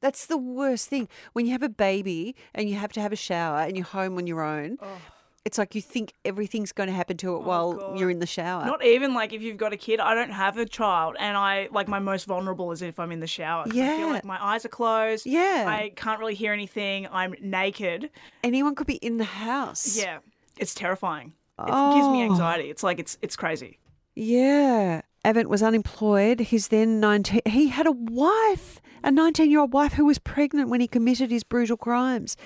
That's 0.00 0.26
the 0.26 0.36
worst 0.36 0.88
thing. 0.88 1.08
When 1.32 1.46
you 1.46 1.52
have 1.52 1.62
a 1.62 1.68
baby 1.68 2.34
and 2.52 2.68
you 2.68 2.74
have 2.74 2.92
to 2.92 3.00
have 3.00 3.12
a 3.12 3.16
shower 3.16 3.60
and 3.60 3.76
you're 3.76 3.86
home 3.86 4.16
on 4.18 4.26
your 4.26 4.42
own, 4.42 4.78
oh. 4.82 5.00
It's 5.44 5.56
like 5.58 5.74
you 5.74 5.80
think 5.80 6.12
everything's 6.24 6.72
going 6.72 6.88
to 6.88 6.92
happen 6.94 7.16
to 7.18 7.34
it 7.34 7.38
oh, 7.38 7.40
while 7.40 7.68
Oh. 7.70 7.78
God. 7.90 7.98
you're 7.98 8.10
in 8.10 8.18
the 8.18 8.26
shower. 8.26 8.64
Not 8.66 8.84
even 8.84 9.14
like 9.14 9.32
if 9.32 9.40
you've 9.42 9.56
got 9.56 9.72
a 9.72 9.76
kid. 9.76 9.98
I 10.00 10.14
don't 10.14 10.30
have 10.32 10.56
a 10.58 10.66
child, 10.66 11.16
and 11.18 11.36
I 11.36 11.68
like 11.72 11.88
my 11.88 11.98
most 11.98 12.26
vulnerable 12.26 12.70
is 12.72 12.82
if 12.82 12.98
I'm 12.98 13.12
in 13.12 13.20
the 13.20 13.26
shower. 13.26 13.64
Yeah, 13.72 13.92
I 13.94 13.96
feel 13.96 14.08
like 14.08 14.24
my 14.24 14.42
eyes 14.44 14.64
are 14.64 14.68
closed. 14.70 15.26
Yeah. 15.26 15.64
I 15.66 15.92
can't 15.96 16.18
really 16.20 16.34
hear 16.34 16.52
anything. 16.52 17.06
I'm 17.10 17.34
naked. 17.40 18.10
Anyone 18.44 18.74
could 18.74 18.86
be 18.86 18.96
in 18.96 19.16
the 19.18 19.24
house. 19.24 19.96
Yeah, 19.96 20.18
it's 20.58 20.74
terrifying. 20.74 21.32
It 21.58 21.66
gives 21.66 22.08
me 22.08 22.22
Oh. 22.22 22.30
anxiety. 22.30 22.70
It's 22.70 22.82
like 22.82 22.98
it's 22.98 23.18
it's 23.22 23.34
crazy. 23.36 23.78
Yeah. 24.14 25.02
Avent 25.24 25.46
was 25.46 25.62
unemployed. 25.62 26.40
He's 26.40 26.68
then 26.68 27.00
19. 27.00 27.40
He 27.46 27.68
had 27.68 27.86
a 27.86 27.92
wife, 27.92 28.80
a 29.02 29.10
19 29.10 29.50
year 29.50 29.60
old 29.60 29.72
wife 29.72 29.94
who 29.94 30.04
was 30.04 30.18
pregnant 30.18 30.68
when 30.68 30.80
he 30.80 30.86
committed 30.86 31.30
his 31.30 31.42
brutal 31.42 31.76
crimes. 31.76 32.36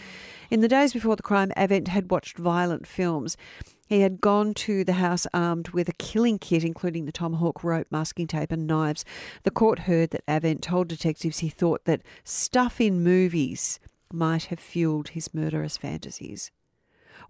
In 0.52 0.60
the 0.60 0.68
days 0.68 0.92
before 0.92 1.16
the 1.16 1.22
crime, 1.22 1.50
Avent 1.56 1.88
had 1.88 2.10
watched 2.10 2.36
violent 2.36 2.86
films. 2.86 3.38
He 3.88 4.02
had 4.02 4.20
gone 4.20 4.52
to 4.52 4.84
the 4.84 4.92
house 4.92 5.26
armed 5.32 5.70
with 5.70 5.88
a 5.88 5.94
killing 5.94 6.38
kit, 6.38 6.62
including 6.62 7.06
the 7.06 7.10
tomahawk 7.10 7.64
rope, 7.64 7.86
masking 7.90 8.26
tape, 8.26 8.52
and 8.52 8.66
knives. 8.66 9.02
The 9.44 9.50
court 9.50 9.78
heard 9.78 10.10
that 10.10 10.26
Avent 10.26 10.60
told 10.60 10.88
detectives 10.88 11.38
he 11.38 11.48
thought 11.48 11.86
that 11.86 12.02
stuff 12.22 12.82
in 12.82 13.02
movies 13.02 13.80
might 14.12 14.44
have 14.44 14.60
fueled 14.60 15.08
his 15.08 15.32
murderous 15.32 15.78
fantasies. 15.78 16.50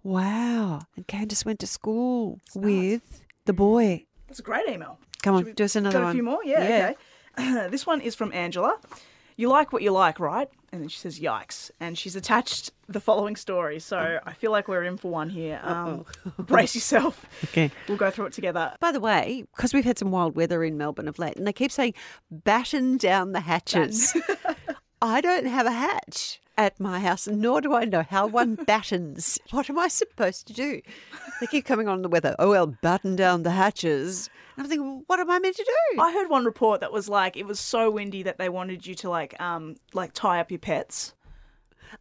Wow. 0.03 0.81
And 0.97 1.07
Candace 1.07 1.45
went 1.45 1.59
to 1.59 1.67
school 1.67 2.41
with 2.53 3.23
the 3.45 3.53
boy. 3.53 4.03
That's 4.27 4.39
a 4.39 4.43
great 4.43 4.67
email. 4.67 4.99
Come 5.21 5.35
on, 5.35 5.53
do 5.53 5.63
us 5.63 5.77
another 5.77 5.99
one. 5.99 6.07
Got 6.07 6.09
a 6.09 6.13
few 6.13 6.23
more? 6.23 6.43
Yeah, 6.43 6.93
okay. 7.39 7.67
this 7.69 7.87
one 7.87 8.01
is 8.01 8.15
from 8.15 8.33
Angela. 8.33 8.77
You 9.37 9.47
like 9.47 9.71
what 9.71 9.81
you 9.81 9.91
like, 9.91 10.19
right? 10.19 10.49
And 10.73 10.81
then 10.81 10.89
she 10.89 10.97
says, 10.97 11.19
yikes. 11.19 11.69
And 11.79 11.95
she's 11.95 12.15
attached 12.15 12.71
the 12.89 12.99
following 12.99 13.35
story. 13.35 13.79
So 13.79 14.19
I 14.25 14.33
feel 14.33 14.51
like 14.51 14.67
we're 14.67 14.83
in 14.83 14.97
for 14.97 15.11
one 15.11 15.29
here. 15.29 15.61
Um, 15.63 16.03
brace 16.39 16.73
yourself. 16.73 17.25
Okay. 17.53 17.69
We'll 17.87 17.97
go 17.97 18.09
through 18.09 18.25
it 18.27 18.33
together. 18.33 18.73
By 18.79 18.91
the 18.91 18.99
way, 18.99 19.43
because 19.53 19.73
we've 19.75 19.85
had 19.85 19.99
some 19.99 20.09
wild 20.09 20.35
weather 20.35 20.63
in 20.63 20.75
Melbourne 20.75 21.07
of 21.07 21.19
late, 21.19 21.35
and 21.35 21.45
they 21.45 21.53
keep 21.53 21.71
saying 21.71 21.93
batten 22.31 22.97
down 22.97 23.33
the 23.33 23.41
hatches. 23.41 24.17
I 25.01 25.21
don't 25.21 25.45
have 25.45 25.67
a 25.67 25.71
hatch 25.71 26.39
at 26.57 26.79
my 26.79 26.99
house, 26.99 27.27
nor 27.27 27.61
do 27.61 27.73
I 27.73 27.85
know 27.85 28.03
how 28.03 28.27
one 28.27 28.55
battens. 28.67 29.39
What 29.51 29.69
am 29.69 29.79
I 29.79 29.87
supposed 29.87 30.47
to 30.47 30.53
do? 30.53 30.81
They 31.39 31.47
keep 31.47 31.65
coming 31.65 31.87
on 31.87 32.01
the 32.01 32.09
weather. 32.09 32.35
Oh, 32.39 32.49
well, 32.49 32.67
batten 32.67 33.15
down 33.15 33.43
the 33.43 33.51
hatches. 33.51 34.29
And 34.55 34.63
I'm 34.63 34.69
thinking, 34.69 35.03
what 35.07 35.19
am 35.19 35.31
I 35.31 35.39
meant 35.39 35.55
to 35.55 35.63
do? 35.63 36.01
I 36.01 36.13
heard 36.13 36.29
one 36.29 36.45
report 36.45 36.81
that 36.81 36.93
was 36.93 37.09
like 37.09 37.35
it 37.35 37.45
was 37.47 37.59
so 37.59 37.89
windy 37.89 38.23
that 38.23 38.37
they 38.37 38.49
wanted 38.49 38.85
you 38.85 38.93
to 38.95 39.09
like 39.09 39.39
um 39.41 39.75
like 39.93 40.13
tie 40.13 40.39
up 40.39 40.51
your 40.51 40.59
pets. 40.59 41.13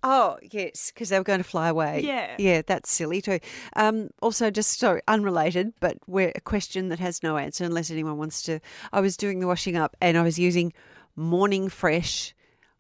Oh, 0.02 0.38
yes, 0.42 0.90
because 0.90 1.10
they 1.10 1.18
were 1.18 1.24
going 1.24 1.40
to 1.40 1.44
fly 1.44 1.68
away. 1.68 2.00
Yeah. 2.02 2.34
Yeah, 2.38 2.62
that's 2.66 2.90
silly 2.90 3.20
too. 3.20 3.40
Um, 3.76 4.08
also, 4.20 4.50
just 4.50 4.78
so 4.78 5.00
unrelated, 5.06 5.74
but 5.80 5.98
we're, 6.06 6.32
a 6.34 6.40
question 6.40 6.88
that 6.88 6.98
has 6.98 7.22
no 7.22 7.36
answer 7.36 7.64
unless 7.64 7.90
anyone 7.90 8.16
wants 8.16 8.42
to. 8.44 8.60
I 8.92 9.00
was 9.00 9.16
doing 9.16 9.40
the 9.40 9.46
washing 9.46 9.76
up 9.76 9.96
and 10.00 10.16
I 10.16 10.22
was 10.22 10.38
using 10.38 10.72
Morning 11.14 11.68
Fresh 11.68 12.34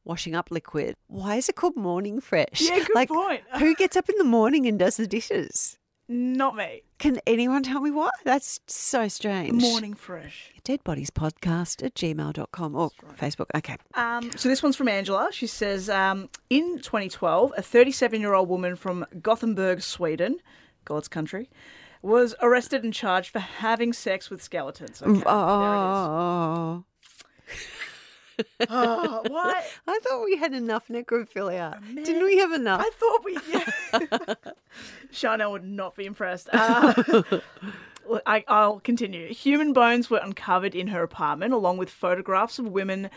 washing 0.04 0.34
up 0.34 0.50
liquid. 0.50 0.96
Why 1.06 1.36
is 1.36 1.48
it 1.48 1.56
called 1.56 1.76
Morning 1.76 2.20
Fresh? 2.20 2.60
Yeah, 2.60 2.78
good 2.78 2.94
like, 2.94 3.08
point. 3.08 3.42
who 3.58 3.74
gets 3.74 3.96
up 3.96 4.08
in 4.08 4.16
the 4.18 4.24
morning 4.24 4.66
and 4.66 4.78
does 4.78 4.96
the 4.96 5.06
dishes? 5.06 5.78
Not 6.08 6.56
me. 6.56 6.82
Can 6.98 7.20
anyone 7.26 7.62
tell 7.62 7.80
me 7.80 7.90
why? 7.90 8.10
That's 8.24 8.60
so 8.66 9.08
strange. 9.08 9.62
Morning 9.62 9.94
fresh. 9.94 10.52
Dead 10.64 10.84
Bodies 10.84 11.10
Podcast 11.10 11.82
at 11.82 11.94
gmail.com 11.94 12.74
or 12.74 12.90
Facebook. 13.16 13.46
Okay. 13.54 13.76
Um, 13.94 14.30
so 14.36 14.48
this 14.48 14.62
one's 14.62 14.76
from 14.76 14.88
Angela. 14.88 15.30
She 15.32 15.46
says, 15.46 15.88
um, 15.88 16.28
in 16.50 16.78
2012, 16.78 17.54
a 17.56 17.62
37-year-old 17.62 18.48
woman 18.48 18.76
from 18.76 19.06
Gothenburg, 19.22 19.80
Sweden, 19.80 20.38
God's 20.84 21.08
country, 21.08 21.48
was 22.02 22.34
arrested 22.42 22.84
and 22.84 22.92
charged 22.92 23.30
for 23.30 23.38
having 23.38 23.92
sex 23.92 24.28
with 24.28 24.42
skeletons. 24.42 25.00
Okay, 25.00 25.12
there 25.12 25.16
it 25.16 25.20
is. 25.20 25.26
Oh, 25.26 26.84
Oh, 28.68 29.22
what? 29.28 29.64
I 29.86 29.98
thought 30.02 30.24
we 30.24 30.36
had 30.36 30.52
enough 30.54 30.88
necrophilia. 30.88 31.80
man. 31.82 32.04
Didn't 32.04 32.24
we 32.24 32.38
have 32.38 32.52
enough? 32.52 32.80
I 32.84 32.90
thought 32.90 33.24
we. 33.24 33.38
Yeah. 33.48 34.34
Chanel 35.10 35.52
would 35.52 35.64
not 35.64 35.96
be 35.96 36.06
impressed. 36.06 36.48
Uh, 38.04 38.18
I, 38.26 38.44
I'll 38.48 38.80
continue. 38.80 39.32
Human 39.32 39.72
bones 39.72 40.10
were 40.10 40.18
uncovered 40.18 40.74
in 40.74 40.88
her 40.88 41.04
apartment, 41.04 41.54
along 41.54 41.78
with 41.78 41.88
photographs 41.88 42.58
of 42.58 42.66
women 42.66 43.10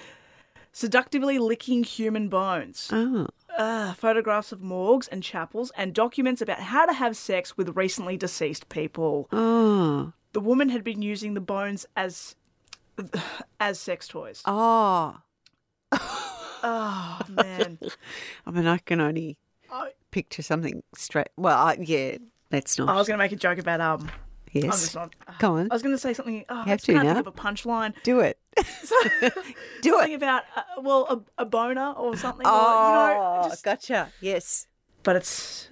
seductively 0.72 1.40
licking 1.40 1.84
human 1.84 2.30
bones. 2.30 2.90
Oh. 2.94 3.28
Uh, 3.58 3.94
photographs 3.94 4.52
of 4.52 4.62
morgues 4.62 5.08
and 5.08 5.24
chapels, 5.24 5.72
and 5.78 5.94
documents 5.94 6.42
about 6.42 6.60
how 6.60 6.86
to 6.86 6.94
have 6.94 7.18
sex 7.18 7.58
with 7.58 7.76
recently 7.76 8.16
deceased 8.16 8.70
people. 8.70 9.28
Oh. 9.32 10.14
The 10.34 10.42
woman 10.42 10.70
had 10.70 10.84
been 10.84 11.02
using 11.02 11.34
the 11.34 11.42
bones 11.42 11.86
as 11.96 12.36
as 13.60 13.80
sex 13.80 14.08
toys. 14.08 14.42
Oh. 14.46 15.18
Oh 15.92 17.20
man. 17.30 17.78
I 18.46 18.52
mean, 18.52 18.66
I 18.68 18.78
can 18.80 19.00
only 19.02 19.38
I, 19.72 19.92
picture 20.12 20.42
something 20.42 20.84
straight. 20.96 21.28
Well, 21.38 21.58
I, 21.58 21.78
yeah, 21.80 22.18
let's 22.52 22.78
not. 22.78 22.90
I 22.90 22.96
was 22.96 23.08
going 23.08 23.18
to 23.18 23.24
make 23.24 23.32
a 23.32 23.36
joke 23.36 23.58
about 23.60 23.82
um. 23.82 24.10
I'm 24.54 24.62
yes. 24.64 24.82
just 24.82 24.96
not. 24.96 25.14
Go 25.40 25.58
on. 25.58 25.68
I 25.70 25.76
was 25.76 25.82
going 25.84 25.94
to 25.94 26.00
say 26.00 26.14
something. 26.14 26.46
Oh, 26.48 26.62
I 26.62 26.70
have 26.70 26.82
to 26.84 26.94
can't 26.94 27.06
now. 27.06 27.16
think 27.16 27.28
of 27.28 27.34
a 27.36 27.38
punchline. 27.38 27.94
Do 28.04 28.22
it. 28.22 28.40
So, 28.84 28.96
Do 29.20 29.28
it. 29.30 29.84
something 29.84 30.12
it. 30.14 30.16
about 30.16 30.44
uh, 30.56 30.62
well, 30.82 31.26
a, 31.38 31.42
a 31.42 31.46
boner 31.46 31.92
or 31.92 32.16
something. 32.16 32.48
or, 32.48 32.52
Oh, 32.54 33.10
you 33.10 33.16
know, 33.44 33.50
just, 33.50 33.66
gotcha. 33.66 34.14
Yes. 34.22 34.68
but 35.04 35.18
it's 35.18 35.70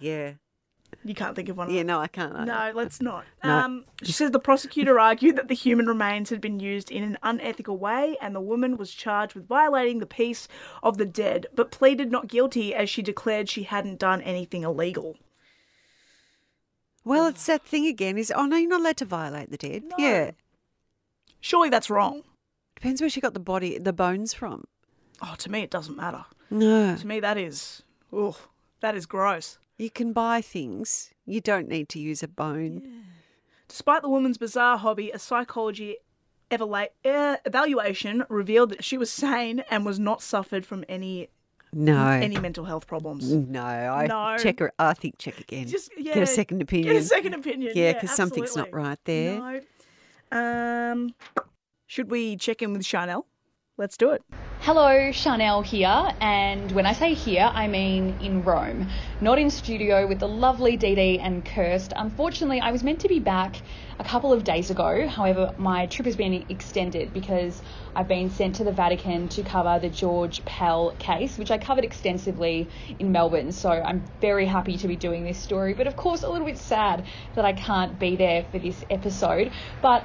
Yeah. 0.00 0.32
You 1.08 1.14
can't 1.14 1.34
think 1.34 1.48
of 1.48 1.56
one. 1.56 1.70
Yeah, 1.70 1.82
no, 1.82 1.98
I 1.98 2.06
can't. 2.06 2.34
I- 2.36 2.44
No, 2.44 2.72
let's 2.74 3.00
not. 3.00 3.24
No. 3.42 3.50
Um, 3.58 3.84
she 4.02 4.12
says 4.12 4.30
the 4.30 4.38
prosecutor 4.38 5.00
argued 5.00 5.36
that 5.36 5.48
the 5.48 5.54
human 5.54 5.86
remains 5.86 6.30
had 6.30 6.40
been 6.40 6.60
used 6.60 6.90
in 6.90 7.02
an 7.02 7.18
unethical 7.22 7.76
way, 7.78 8.16
and 8.20 8.34
the 8.34 8.40
woman 8.40 8.76
was 8.76 8.92
charged 8.92 9.34
with 9.34 9.46
violating 9.48 9.98
the 9.98 10.06
peace 10.06 10.46
of 10.82 10.98
the 10.98 11.06
dead, 11.06 11.46
but 11.54 11.70
pleaded 11.70 12.10
not 12.12 12.28
guilty 12.28 12.74
as 12.74 12.88
she 12.90 13.02
declared 13.02 13.48
she 13.48 13.64
hadn't 13.64 13.98
done 13.98 14.20
anything 14.22 14.62
illegal. 14.62 15.16
Well, 17.04 17.26
it's 17.28 17.46
that 17.46 17.64
thing 17.64 17.86
again 17.86 18.18
is, 18.18 18.30
oh, 18.34 18.46
no, 18.46 18.56
you're 18.56 18.68
not 18.68 18.80
allowed 18.80 18.98
to 18.98 19.04
violate 19.04 19.50
the 19.50 19.56
dead. 19.56 19.84
No. 19.84 19.96
Yeah. 19.98 20.32
Surely 21.40 21.70
that's 21.70 21.88
wrong. 21.88 22.22
Depends 22.76 23.00
where 23.00 23.08
she 23.10 23.20
got 23.20 23.34
the 23.34 23.40
body, 23.40 23.78
the 23.78 23.92
bones 23.92 24.34
from. 24.34 24.64
Oh, 25.22 25.34
to 25.38 25.50
me, 25.50 25.62
it 25.62 25.70
doesn't 25.70 25.96
matter. 25.96 26.24
No. 26.50 26.96
To 26.96 27.06
me, 27.06 27.20
that 27.20 27.38
is, 27.38 27.82
oh, 28.12 28.36
that 28.80 28.94
is 28.94 29.06
gross. 29.06 29.58
You 29.78 29.90
can 29.90 30.12
buy 30.12 30.40
things. 30.40 31.12
You 31.24 31.40
don't 31.40 31.68
need 31.68 31.88
to 31.90 31.98
use 32.00 32.22
a 32.22 32.28
bone. 32.28 33.04
Despite 33.68 34.02
the 34.02 34.08
woman's 34.08 34.38
bizarre 34.38 34.76
hobby, 34.78 35.10
a 35.10 35.18
psychology 35.18 35.98
evala- 36.50 36.88
uh, 37.04 37.36
evaluation 37.44 38.24
revealed 38.28 38.70
that 38.70 38.82
she 38.82 38.98
was 38.98 39.10
sane 39.10 39.60
and 39.70 39.84
was 39.86 39.98
not 40.00 40.20
suffered 40.22 40.66
from 40.66 40.84
any 40.88 41.28
No. 41.72 42.08
any 42.08 42.38
mental 42.38 42.64
health 42.64 42.86
problems. 42.86 43.30
no, 43.32 43.62
I 43.62 44.06
No. 44.06 44.36
check 44.38 44.58
her. 44.60 44.72
I 44.78 44.94
think 44.94 45.18
check 45.18 45.38
again. 45.38 45.68
Just 45.68 45.90
yeah, 45.96 46.14
Get 46.14 46.22
a 46.22 46.26
second 46.26 46.62
opinion. 46.62 46.94
Get 46.94 47.02
a 47.02 47.06
second 47.06 47.34
opinion. 47.34 47.72
Yeah, 47.74 47.84
Yeah, 47.84 47.92
because 47.92 48.16
something's 48.16 48.56
not 48.56 48.72
right 48.72 48.98
there. 49.04 49.38
No. 49.38 49.60
Um, 50.32 51.14
should 51.86 52.10
we 52.10 52.36
check 52.36 52.62
in 52.62 52.72
with 52.72 52.84
Chanel? 52.84 53.26
Let's 53.78 53.96
do 53.96 54.10
it. 54.10 54.24
Hello, 54.62 55.12
Chanel 55.12 55.62
here, 55.62 56.12
and 56.20 56.72
when 56.72 56.84
I 56.84 56.92
say 56.94 57.14
here, 57.14 57.48
I 57.54 57.68
mean 57.68 58.18
in 58.20 58.42
Rome, 58.42 58.88
not 59.20 59.38
in 59.38 59.50
studio 59.50 60.04
with 60.04 60.18
the 60.18 60.26
lovely 60.26 60.76
Dee 60.76 60.96
Dee 60.96 61.20
and 61.20 61.44
Kirst. 61.44 61.92
Unfortunately, 61.94 62.58
I 62.58 62.72
was 62.72 62.82
meant 62.82 62.98
to 63.02 63.08
be 63.08 63.20
back 63.20 63.54
a 64.00 64.04
couple 64.04 64.32
of 64.32 64.42
days 64.42 64.72
ago. 64.72 65.06
However, 65.06 65.54
my 65.58 65.86
trip 65.86 66.06
has 66.06 66.16
been 66.16 66.44
extended 66.48 67.14
because 67.14 67.62
I've 67.94 68.08
been 68.08 68.30
sent 68.30 68.56
to 68.56 68.64
the 68.64 68.72
Vatican 68.72 69.28
to 69.28 69.44
cover 69.44 69.78
the 69.78 69.90
George 69.90 70.44
Pell 70.44 70.90
case, 70.98 71.38
which 71.38 71.52
I 71.52 71.58
covered 71.58 71.84
extensively 71.84 72.66
in 72.98 73.12
Melbourne. 73.12 73.52
So 73.52 73.70
I'm 73.70 74.02
very 74.20 74.46
happy 74.46 74.76
to 74.76 74.88
be 74.88 74.96
doing 74.96 75.22
this 75.22 75.38
story, 75.38 75.72
but 75.72 75.86
of 75.86 75.94
course, 75.94 76.24
a 76.24 76.28
little 76.28 76.48
bit 76.48 76.58
sad 76.58 77.04
that 77.36 77.44
I 77.44 77.52
can't 77.52 77.96
be 77.96 78.16
there 78.16 78.44
for 78.50 78.58
this 78.58 78.84
episode. 78.90 79.52
But 79.80 80.02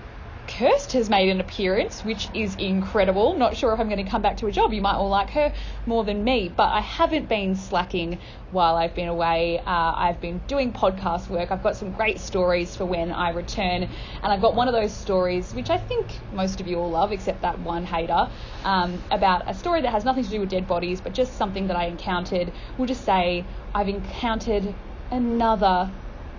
Kirst 0.58 0.92
has 0.92 1.10
made 1.10 1.30
an 1.30 1.40
appearance, 1.40 2.06
which 2.06 2.30
is 2.36 2.54
incredible. 2.58 3.36
Not 3.36 3.58
sure 3.58 3.74
if 3.74 3.80
I'm 3.80 3.90
going 3.90 4.06
to 4.06 4.12
come 4.12 4.22
back 4.22 4.38
to 4.38 4.46
a 4.46 4.52
job. 4.52 4.72
You 4.72 4.84
might 4.84 4.94
all 4.94 5.10
like 5.10 5.32
her 5.32 5.52
more 5.88 6.04
than 6.04 6.24
me, 6.24 6.54
but 6.56 6.70
I 6.70 6.80
haven't 6.80 7.28
been 7.28 7.56
slacking 7.56 8.20
while 8.52 8.76
I've 8.76 8.94
been 8.94 9.08
away. 9.08 9.58
Uh, 9.58 9.64
I've 9.66 10.22
been 10.22 10.42
doing 10.48 10.72
podcast 10.72 11.28
work. 11.28 11.52
I've 11.52 11.64
got 11.64 11.76
some 11.76 11.92
great 11.92 12.20
stories 12.20 12.76
for 12.76 12.86
when 12.86 13.12
I 13.12 13.32
return, 13.32 13.82
and 13.82 13.92
I've 14.22 14.42
got 14.42 14.54
one 14.54 14.68
of 14.68 14.76
those 14.76 14.94
stories, 14.94 15.56
which 15.56 15.72
I 15.72 15.80
think 15.80 16.20
most 16.32 16.62
of 16.62 16.68
you 16.68 16.78
all 16.78 16.92
love, 16.92 17.12
except 17.12 17.42
that 17.42 17.58
one 17.58 17.84
hater, 17.84 18.30
um, 18.64 19.02
about 19.10 19.50
a 19.50 19.56
story 19.56 19.82
that 19.82 19.90
has 19.90 20.06
nothing 20.06 20.24
to 20.24 20.30
do 20.30 20.40
with 20.40 20.50
dead 20.50 20.68
bodies, 20.68 21.02
but 21.02 21.14
just 21.14 21.36
something 21.36 21.66
that 21.66 21.78
I 21.78 21.86
encountered. 21.86 22.52
We'll 22.78 22.88
just 22.88 23.04
say 23.04 23.44
I've 23.74 23.90
encountered 23.90 24.76
another 25.10 25.90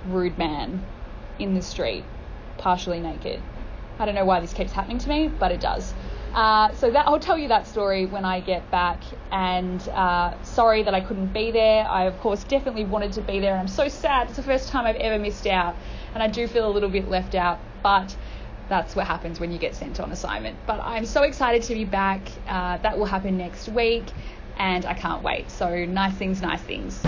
rude 0.07 0.39
man 0.39 0.87
in 1.41 1.55
the 1.55 1.63
street, 1.63 2.05
partially 2.59 3.01
naked. 3.01 3.43
I 3.99 4.07
don't 4.07 4.15
know 4.15 4.25
why 4.25 4.41
this 4.41 4.53
keeps 4.53 4.73
happening 4.73 4.99
to 4.99 5.09
me, 5.09 5.29
but 5.29 5.53
it 5.53 5.61
does. 5.61 5.95
Uh, 6.35 6.73
so 6.75 6.91
that 6.91 7.07
I'll 7.07 7.21
tell 7.21 7.39
you 7.39 7.47
that 7.49 7.67
story 7.67 8.07
when 8.07 8.25
I 8.25 8.41
get 8.41 8.69
back. 8.71 9.01
And 9.31 9.81
uh, 9.91 10.43
sorry 10.43 10.83
that 10.83 10.95
I 10.95 11.01
couldn't 11.01 11.33
be 11.33 11.53
there. 11.53 11.87
I 11.87 12.05
of 12.05 12.19
course 12.21 12.43
definitely 12.45 12.85
wanted 12.85 13.13
to 13.13 13.23
be 13.23 13.39
there, 13.39 13.53
and 13.53 13.61
I'm 13.61 13.69
so 13.69 13.89
sad. 13.89 14.29
It's 14.29 14.37
the 14.37 14.43
first 14.43 14.69
time 14.69 14.85
I've 14.85 14.97
ever 14.97 15.19
missed 15.19 15.47
out, 15.47 15.77
and 16.13 16.23
I 16.23 16.29
do 16.29 16.47
feel 16.49 16.69
a 16.69 16.73
little 16.73 16.91
bit 16.91 17.09
left 17.09 17.35
out. 17.35 17.61
But 17.83 18.17
that's 18.69 18.97
what 18.97 19.07
happens 19.07 19.39
when 19.39 19.53
you 19.53 19.59
get 19.59 19.75
sent 19.75 20.01
on 20.01 20.11
assignment. 20.11 20.57
But 20.67 20.81
I'm 20.81 21.07
so 21.07 21.23
excited 21.23 21.63
to 21.65 21.75
be 21.75 21.85
back. 21.85 22.21
Uh, 22.49 22.79
that 22.79 22.99
will 22.99 23.07
happen 23.07 23.37
next 23.37 23.69
week, 23.69 24.05
and 24.59 24.85
I 24.87 24.95
can't 24.95 25.23
wait. 25.23 25.51
So 25.51 25.85
nice 25.85 26.15
things, 26.15 26.43
nice 26.43 26.63
things. 26.63 27.01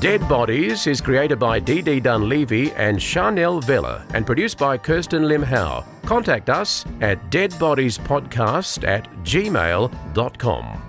Dead 0.00 0.28
Bodies 0.28 0.86
is 0.86 1.00
created 1.00 1.38
by 1.38 1.58
Dee 1.58 2.00
Dunleavy 2.00 2.70
and 2.72 3.00
Chanel 3.00 3.60
Vella 3.60 4.04
and 4.12 4.26
produced 4.26 4.58
by 4.58 4.76
Kirsten 4.76 5.26
Lim 5.26 5.42
Howe. 5.42 5.86
Contact 6.04 6.50
us 6.50 6.84
at 7.00 7.30
deadbodiespodcast 7.30 8.86
at 8.86 9.08
gmail.com. 9.24 10.85